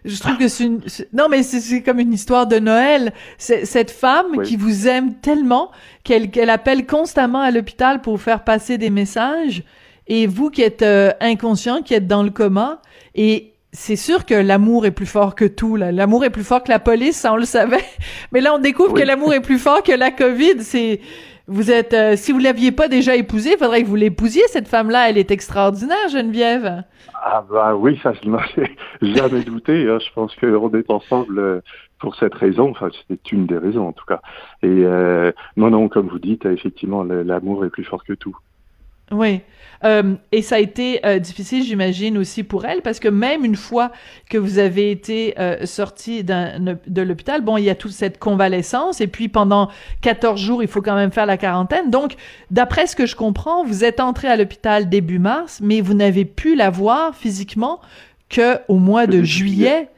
je 0.04 0.18
trouve 0.18 0.38
que 0.38 0.48
c'est 0.48 0.64
une 0.64 0.80
non 1.12 1.28
mais 1.28 1.42
c'est 1.42 1.82
comme 1.82 2.00
une 2.00 2.12
histoire 2.12 2.46
de 2.46 2.58
Noël. 2.58 3.12
Cette 3.38 3.90
femme 3.90 4.42
qui 4.42 4.56
vous 4.56 4.88
aime 4.88 5.14
tellement 5.16 5.70
qu'elle 6.04 6.50
appelle 6.50 6.86
constamment 6.86 7.40
à 7.40 7.50
l'hôpital 7.50 8.00
pour 8.00 8.20
faire 8.20 8.44
passer 8.44 8.78
des 8.78 8.88
messages 8.88 9.62
et 10.06 10.26
vous 10.26 10.48
qui 10.50 10.62
êtes 10.62 10.82
euh, 10.82 11.12
inconscient 11.20 11.82
qui 11.82 11.94
êtes 11.94 12.06
dans 12.06 12.22
le 12.22 12.30
coma 12.30 12.80
et 13.14 13.52
c'est 13.74 13.96
sûr 13.96 14.26
que 14.26 14.34
l'amour 14.34 14.84
est 14.84 14.90
plus 14.90 15.06
fort 15.06 15.34
que 15.34 15.44
tout 15.44 15.76
l'amour 15.76 16.24
est 16.24 16.30
plus 16.30 16.44
fort 16.44 16.62
que 16.62 16.70
la 16.70 16.78
police 16.78 17.18
ça 17.18 17.34
on 17.34 17.36
le 17.36 17.44
savait. 17.44 17.84
Mais 18.32 18.40
là 18.40 18.54
on 18.54 18.58
découvre 18.58 18.94
que 18.94 19.02
l'amour 19.02 19.34
est 19.34 19.40
plus 19.40 19.58
fort 19.58 19.82
que 19.82 19.92
la 19.92 20.10
Covid. 20.10 20.62
C'est 20.62 21.00
vous 21.48 21.70
êtes, 21.70 21.92
euh, 21.92 22.16
si 22.16 22.32
vous 22.32 22.38
l'aviez 22.38 22.72
pas 22.72 22.88
déjà 22.88 23.16
épousée, 23.16 23.52
il 23.52 23.58
faudrait 23.58 23.82
que 23.82 23.88
vous 23.88 23.96
l'épousiez. 23.96 24.42
Cette 24.46 24.68
femme-là, 24.68 25.10
elle 25.10 25.18
est 25.18 25.30
extraordinaire, 25.30 26.08
Geneviève. 26.10 26.84
Ah 27.14 27.44
bah 27.50 27.74
oui, 27.74 27.98
ça 28.02 28.12
je 28.12 28.28
n'en 28.28 28.38
ai 28.58 28.76
jamais 29.14 29.42
douté. 29.42 29.88
Hein. 29.88 29.98
Je 29.98 30.12
pense 30.14 30.34
qu'on 30.36 30.72
est 30.74 30.90
ensemble 30.90 31.38
euh, 31.38 31.60
pour 31.98 32.14
cette 32.16 32.34
raison. 32.34 32.70
Enfin, 32.70 32.90
c'est 33.08 33.32
une 33.32 33.46
des 33.46 33.58
raisons 33.58 33.88
en 33.88 33.92
tout 33.92 34.04
cas. 34.06 34.20
Et 34.62 34.68
euh, 34.68 35.32
non, 35.56 35.70
non, 35.70 35.88
comme 35.88 36.08
vous 36.08 36.18
dites, 36.18 36.46
effectivement, 36.46 37.04
l'amour 37.04 37.64
est 37.64 37.70
plus 37.70 37.84
fort 37.84 38.04
que 38.04 38.12
tout. 38.12 38.36
Oui. 39.12 39.42
Euh, 39.84 40.14
et 40.30 40.42
ça 40.42 40.56
a 40.56 40.58
été 40.58 41.04
euh, 41.04 41.18
difficile, 41.18 41.64
j'imagine, 41.64 42.16
aussi 42.16 42.44
pour 42.44 42.64
elle, 42.64 42.82
parce 42.82 43.00
que 43.00 43.08
même 43.08 43.44
une 43.44 43.56
fois 43.56 43.90
que 44.30 44.38
vous 44.38 44.58
avez 44.58 44.90
été 44.90 45.34
euh, 45.38 45.66
sorti 45.66 46.22
de 46.24 47.02
l'hôpital, 47.02 47.40
bon, 47.42 47.56
il 47.56 47.64
y 47.64 47.70
a 47.70 47.74
toute 47.74 47.92
cette 47.92 48.18
convalescence, 48.18 49.00
et 49.00 49.06
puis 49.06 49.28
pendant 49.28 49.68
14 50.02 50.40
jours, 50.40 50.62
il 50.62 50.68
faut 50.68 50.82
quand 50.82 50.94
même 50.94 51.10
faire 51.10 51.26
la 51.26 51.36
quarantaine. 51.36 51.90
Donc, 51.90 52.14
d'après 52.50 52.86
ce 52.86 52.94
que 52.94 53.06
je 53.06 53.16
comprends, 53.16 53.64
vous 53.64 53.84
êtes 53.84 54.00
entré 54.00 54.28
à 54.28 54.36
l'hôpital 54.36 54.88
début 54.88 55.18
mars, 55.18 55.60
mais 55.62 55.80
vous 55.80 55.94
n'avez 55.94 56.24
pu 56.24 56.54
la 56.54 56.70
voir 56.70 57.16
physiquement 57.16 57.80
que 58.28 58.58
au 58.68 58.76
mois 58.76 59.06
de 59.06 59.22
juillet. 59.22 59.88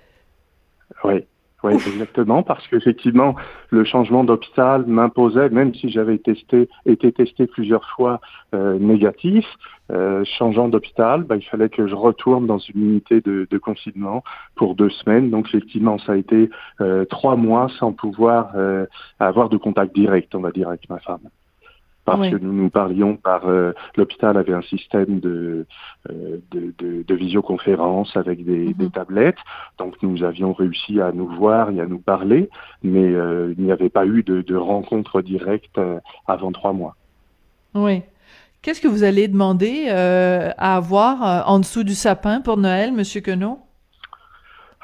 Oui. 1.05 1.25
Oui, 1.65 1.73
exactement, 1.73 2.43
parce 2.43 2.67
qu'effectivement, 2.69 3.37
le 3.71 3.85
changement 3.85 4.23
d'hôpital 4.23 4.85
m'imposait, 4.87 5.49
même 5.49 5.75
si 5.75 5.89
j'avais 5.89 6.19
testé, 6.19 6.69
été 6.85 7.11
testé 7.11 7.47
plusieurs 7.47 7.89
fois 7.89 8.21
euh, 8.55 8.79
négatif, 8.79 9.47
euh, 9.91 10.25
changeant 10.39 10.69
d'hôpital, 10.69 11.23
bah, 11.23 11.37
il 11.37 11.43
fallait 11.43 11.71
que 11.71 11.87
je 11.87 11.95
retourne 11.95 12.47
dans 12.47 12.59
une 12.59 12.83
unité 12.83 13.23
de, 13.23 13.47
de, 13.51 13.59
confinement 13.59 14.23
pour 14.57 14.75
deux 14.75 14.91
semaines. 14.91 15.31
Donc 15.31 15.47
effectivement, 15.49 15.97
ça 15.99 16.13
a 16.13 16.17
été 16.17 16.51
euh, 16.83 17.07
trois 17.07 17.37
mois 17.37 17.69
sans 17.79 17.93
pouvoir 17.93 18.53
euh, 18.57 18.85
avoir 19.19 19.49
de 19.49 19.57
contact 19.57 19.95
direct, 19.95 20.35
on 20.35 20.41
va 20.41 20.51
dire, 20.51 20.69
avec 20.69 20.89
ma 20.91 20.99
femme 20.99 21.31
parce 22.05 22.31
que 22.31 22.37
nous 22.37 22.53
nous 22.53 22.71
parlions 22.71 23.17
par 23.17 23.49
euh, 23.49 23.73
l'hôpital 23.97 24.37
avait 24.37 24.53
un 24.53 24.63
système 24.63 25.21
de, 25.21 25.67
euh, 26.11 26.39
de, 26.51 26.75
de, 26.79 27.03
de, 27.03 27.15
visioconférence 27.15 28.17
avec 28.17 28.45
des, 28.45 28.67
mhm. 28.67 28.73
des, 28.75 28.91
tablettes, 28.91 29.39
donc 29.79 29.95
nous 30.03 30.23
avions 30.23 30.53
réussi 30.53 31.01
à 31.01 31.13
nous 31.13 31.27
voir 31.27 31.71
et 31.71 31.81
à 31.81 31.87
nous 31.87 31.99
parler, 31.99 32.51
mais 32.83 33.05
euh, 33.05 33.55
il 33.57 33.65
n'y 33.65 33.73
avait 33.73 33.89
pas 33.89 34.07
eu 34.07 34.23
de, 34.23 34.43
de 34.43 34.57
rencontre 34.57 35.23
directe 35.23 35.81
avant 36.27 36.53
trois 36.53 36.73
mois. 36.73 36.97
Oui. 37.75 38.03
Qu'est-ce 38.63 38.81
que 38.81 38.89
vous 38.89 39.05
allez 39.05 39.29
demander 39.29 39.89
à 39.89 40.77
avoir 40.77 41.49
en 41.49 41.59
dessous 41.59 41.85
du 41.85 41.95
sapin 41.95 42.41
pour 42.41 42.57
Noël, 42.57 42.93
Monsieur 42.93 43.21
Queneau? 43.21 43.59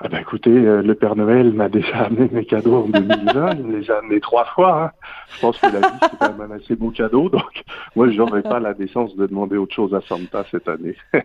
Ah 0.02 0.08
ben 0.08 0.18
écoutez, 0.18 0.50
euh, 0.50 0.80
le 0.80 0.94
Père 0.94 1.14
Noël 1.14 1.52
m'a 1.52 1.68
déjà 1.68 2.04
amené 2.04 2.30
mes 2.32 2.46
cadeaux 2.46 2.84
en 2.84 2.88
2020, 2.88 3.50
il 3.58 3.64
me 3.64 3.78
les 3.78 3.90
a 3.90 3.98
amenés 3.98 4.20
trois 4.20 4.46
fois. 4.46 4.84
Hein. 4.84 4.90
Je 5.34 5.40
pense 5.40 5.58
que 5.58 5.66
la 5.66 5.80
vie, 5.80 5.98
c'est 6.00 6.18
quand 6.18 6.38
même 6.38 6.50
un 6.50 6.54
assez 6.56 6.74
beau 6.74 6.90
cadeau, 6.90 7.28
donc 7.28 7.64
moi, 7.94 8.08
je 8.10 8.16
n'aurais 8.16 8.40
pas 8.40 8.60
la 8.60 8.72
décence 8.72 9.14
de 9.16 9.26
demander 9.26 9.58
autre 9.58 9.74
chose 9.74 9.94
à 9.94 10.00
Santa 10.00 10.44
cette 10.50 10.68
année. 10.68 10.96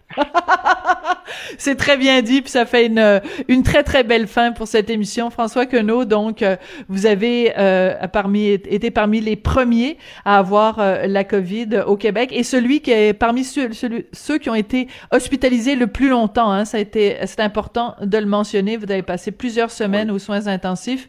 C'est 1.58 1.76
très 1.76 1.98
bien 1.98 2.22
dit, 2.22 2.42
puis 2.42 2.52
ça 2.52 2.66
fait 2.66 2.88
une, 2.88 3.22
une 3.48 3.64
très 3.64 3.84
très 3.84 4.04
belle 4.04 4.28
fin 4.28 4.52
pour 4.52 4.68
cette 4.68 4.90
émission. 4.90 5.30
François 5.30 5.66
Queneau, 5.66 6.06
donc 6.06 6.42
euh, 6.42 6.56
vous 6.90 7.06
avez 7.06 7.54
euh, 7.58 8.08
parmi 8.08 8.48
été 8.48 8.92
parmi 8.92 9.22
les 9.22 9.36
premiers 9.36 9.98
à 10.24 10.38
avoir 10.38 10.80
euh, 10.80 11.08
la 11.08 11.24
COVID 11.24 11.84
au 11.88 11.98
Québec 11.98 12.30
et 12.32 12.44
celui 12.44 12.82
qui 12.82 12.92
est 12.92 13.14
parmi 13.14 13.44
ceux, 13.44 13.70
ceux 14.12 14.38
qui 14.38 14.50
ont 14.50 14.56
été 14.56 14.88
hospitalisés 15.12 15.76
le 15.76 15.88
plus 15.88 16.10
longtemps. 16.10 16.52
Hein, 16.52 16.66
ça 16.66 16.78
a 16.78 16.80
été 16.80 17.18
c'est 17.26 17.40
important 17.40 17.96
de 18.02 18.18
le 18.18 18.26
mentionner. 18.26 18.78
Vous 18.78 18.92
avez 18.92 19.04
passé 19.04 19.32
plusieurs 19.32 19.72
semaines 19.72 20.12
aux 20.12 20.20
soins 20.20 20.48
intensifs. 20.48 21.08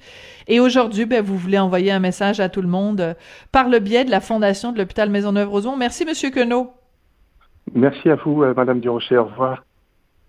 Et 0.49 0.61
aujourd'hui, 0.61 1.07
ben, 1.07 1.23
vous 1.23 1.37
voulez 1.37 1.59
envoyer 1.59 1.91
un 1.91 1.99
message 1.99 2.39
à 2.39 2.49
tout 2.49 2.63
le 2.63 2.69
monde 2.69 3.17
par 3.51 3.69
le 3.69 3.81
biais 3.81 4.05
de 4.05 4.11
la 4.11 4.21
Fondation 4.21 4.73
de 4.73 4.79
l'hôpital 4.79 5.11
Maisonneuve-Rosemont. 5.11 5.77
Merci, 5.77 6.05
Monsieur 6.05 6.31
Queneau. 6.31 6.71
Merci 7.75 8.09
à 8.11 8.15
vous, 8.15 8.45
Madame 8.55 8.79
Durocher. 8.79 9.19
Au 9.19 9.25
revoir. 9.25 9.66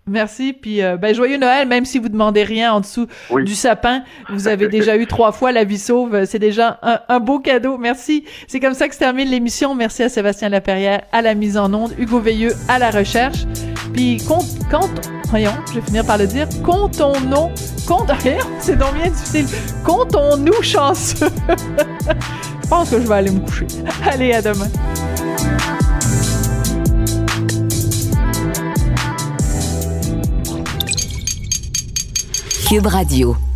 Merci. 0.08 0.52
Puis, 0.52 0.82
euh, 0.82 0.96
ben, 0.96 1.14
joyeux 1.14 1.38
Noël, 1.38 1.68
même 1.68 1.84
si 1.84 1.98
vous 1.98 2.08
demandez 2.08 2.42
rien 2.42 2.72
en 2.72 2.80
dessous 2.80 3.06
du 3.44 3.54
sapin. 3.54 4.02
Vous 4.30 4.48
avez 4.48 4.68
déjà 4.68 4.96
eu 4.96 5.06
trois 5.06 5.32
fois 5.32 5.52
la 5.52 5.64
vie 5.64 5.78
sauve. 5.78 6.24
C'est 6.24 6.38
déjà 6.38 6.80
un, 7.08 7.20
beau 7.20 7.38
cadeau. 7.38 7.78
Merci. 7.78 8.24
C'est 8.46 8.60
comme 8.60 8.74
ça 8.74 8.88
que 8.88 8.94
se 8.94 8.98
termine 8.98 9.28
l'émission. 9.28 9.74
Merci 9.74 10.02
à 10.02 10.08
Sébastien 10.08 10.48
Laperrière 10.48 11.02
à 11.12 11.22
la 11.22 11.34
mise 11.34 11.56
en 11.56 11.72
onde, 11.72 11.92
Hugo 11.98 12.20
Veilleux 12.20 12.52
à 12.68 12.78
la 12.78 12.90
recherche. 12.90 13.38
Puis, 13.92 14.18
compte, 14.26 14.46
compte, 14.70 15.08
voyons, 15.28 15.52
je 15.68 15.74
vais 15.74 15.86
finir 15.86 16.04
par 16.04 16.18
le 16.18 16.26
dire. 16.26 16.46
Comptons-nous, 16.64 17.50
compte, 17.86 18.10
c'est 18.60 18.76
donc 18.76 18.94
bien 18.94 19.10
difficile. 19.10 19.46
Comptons-nous 19.84 20.62
chanceux. 20.62 21.28
je 22.62 22.68
pense 22.68 22.90
que 22.90 23.00
je 23.00 23.06
vais 23.06 23.14
aller 23.14 23.30
me 23.30 23.40
coucher. 23.40 23.66
Allez, 24.04 24.32
à 24.32 24.42
demain. 24.42 24.68
Cube 32.68 32.88
Radio. 32.88 33.47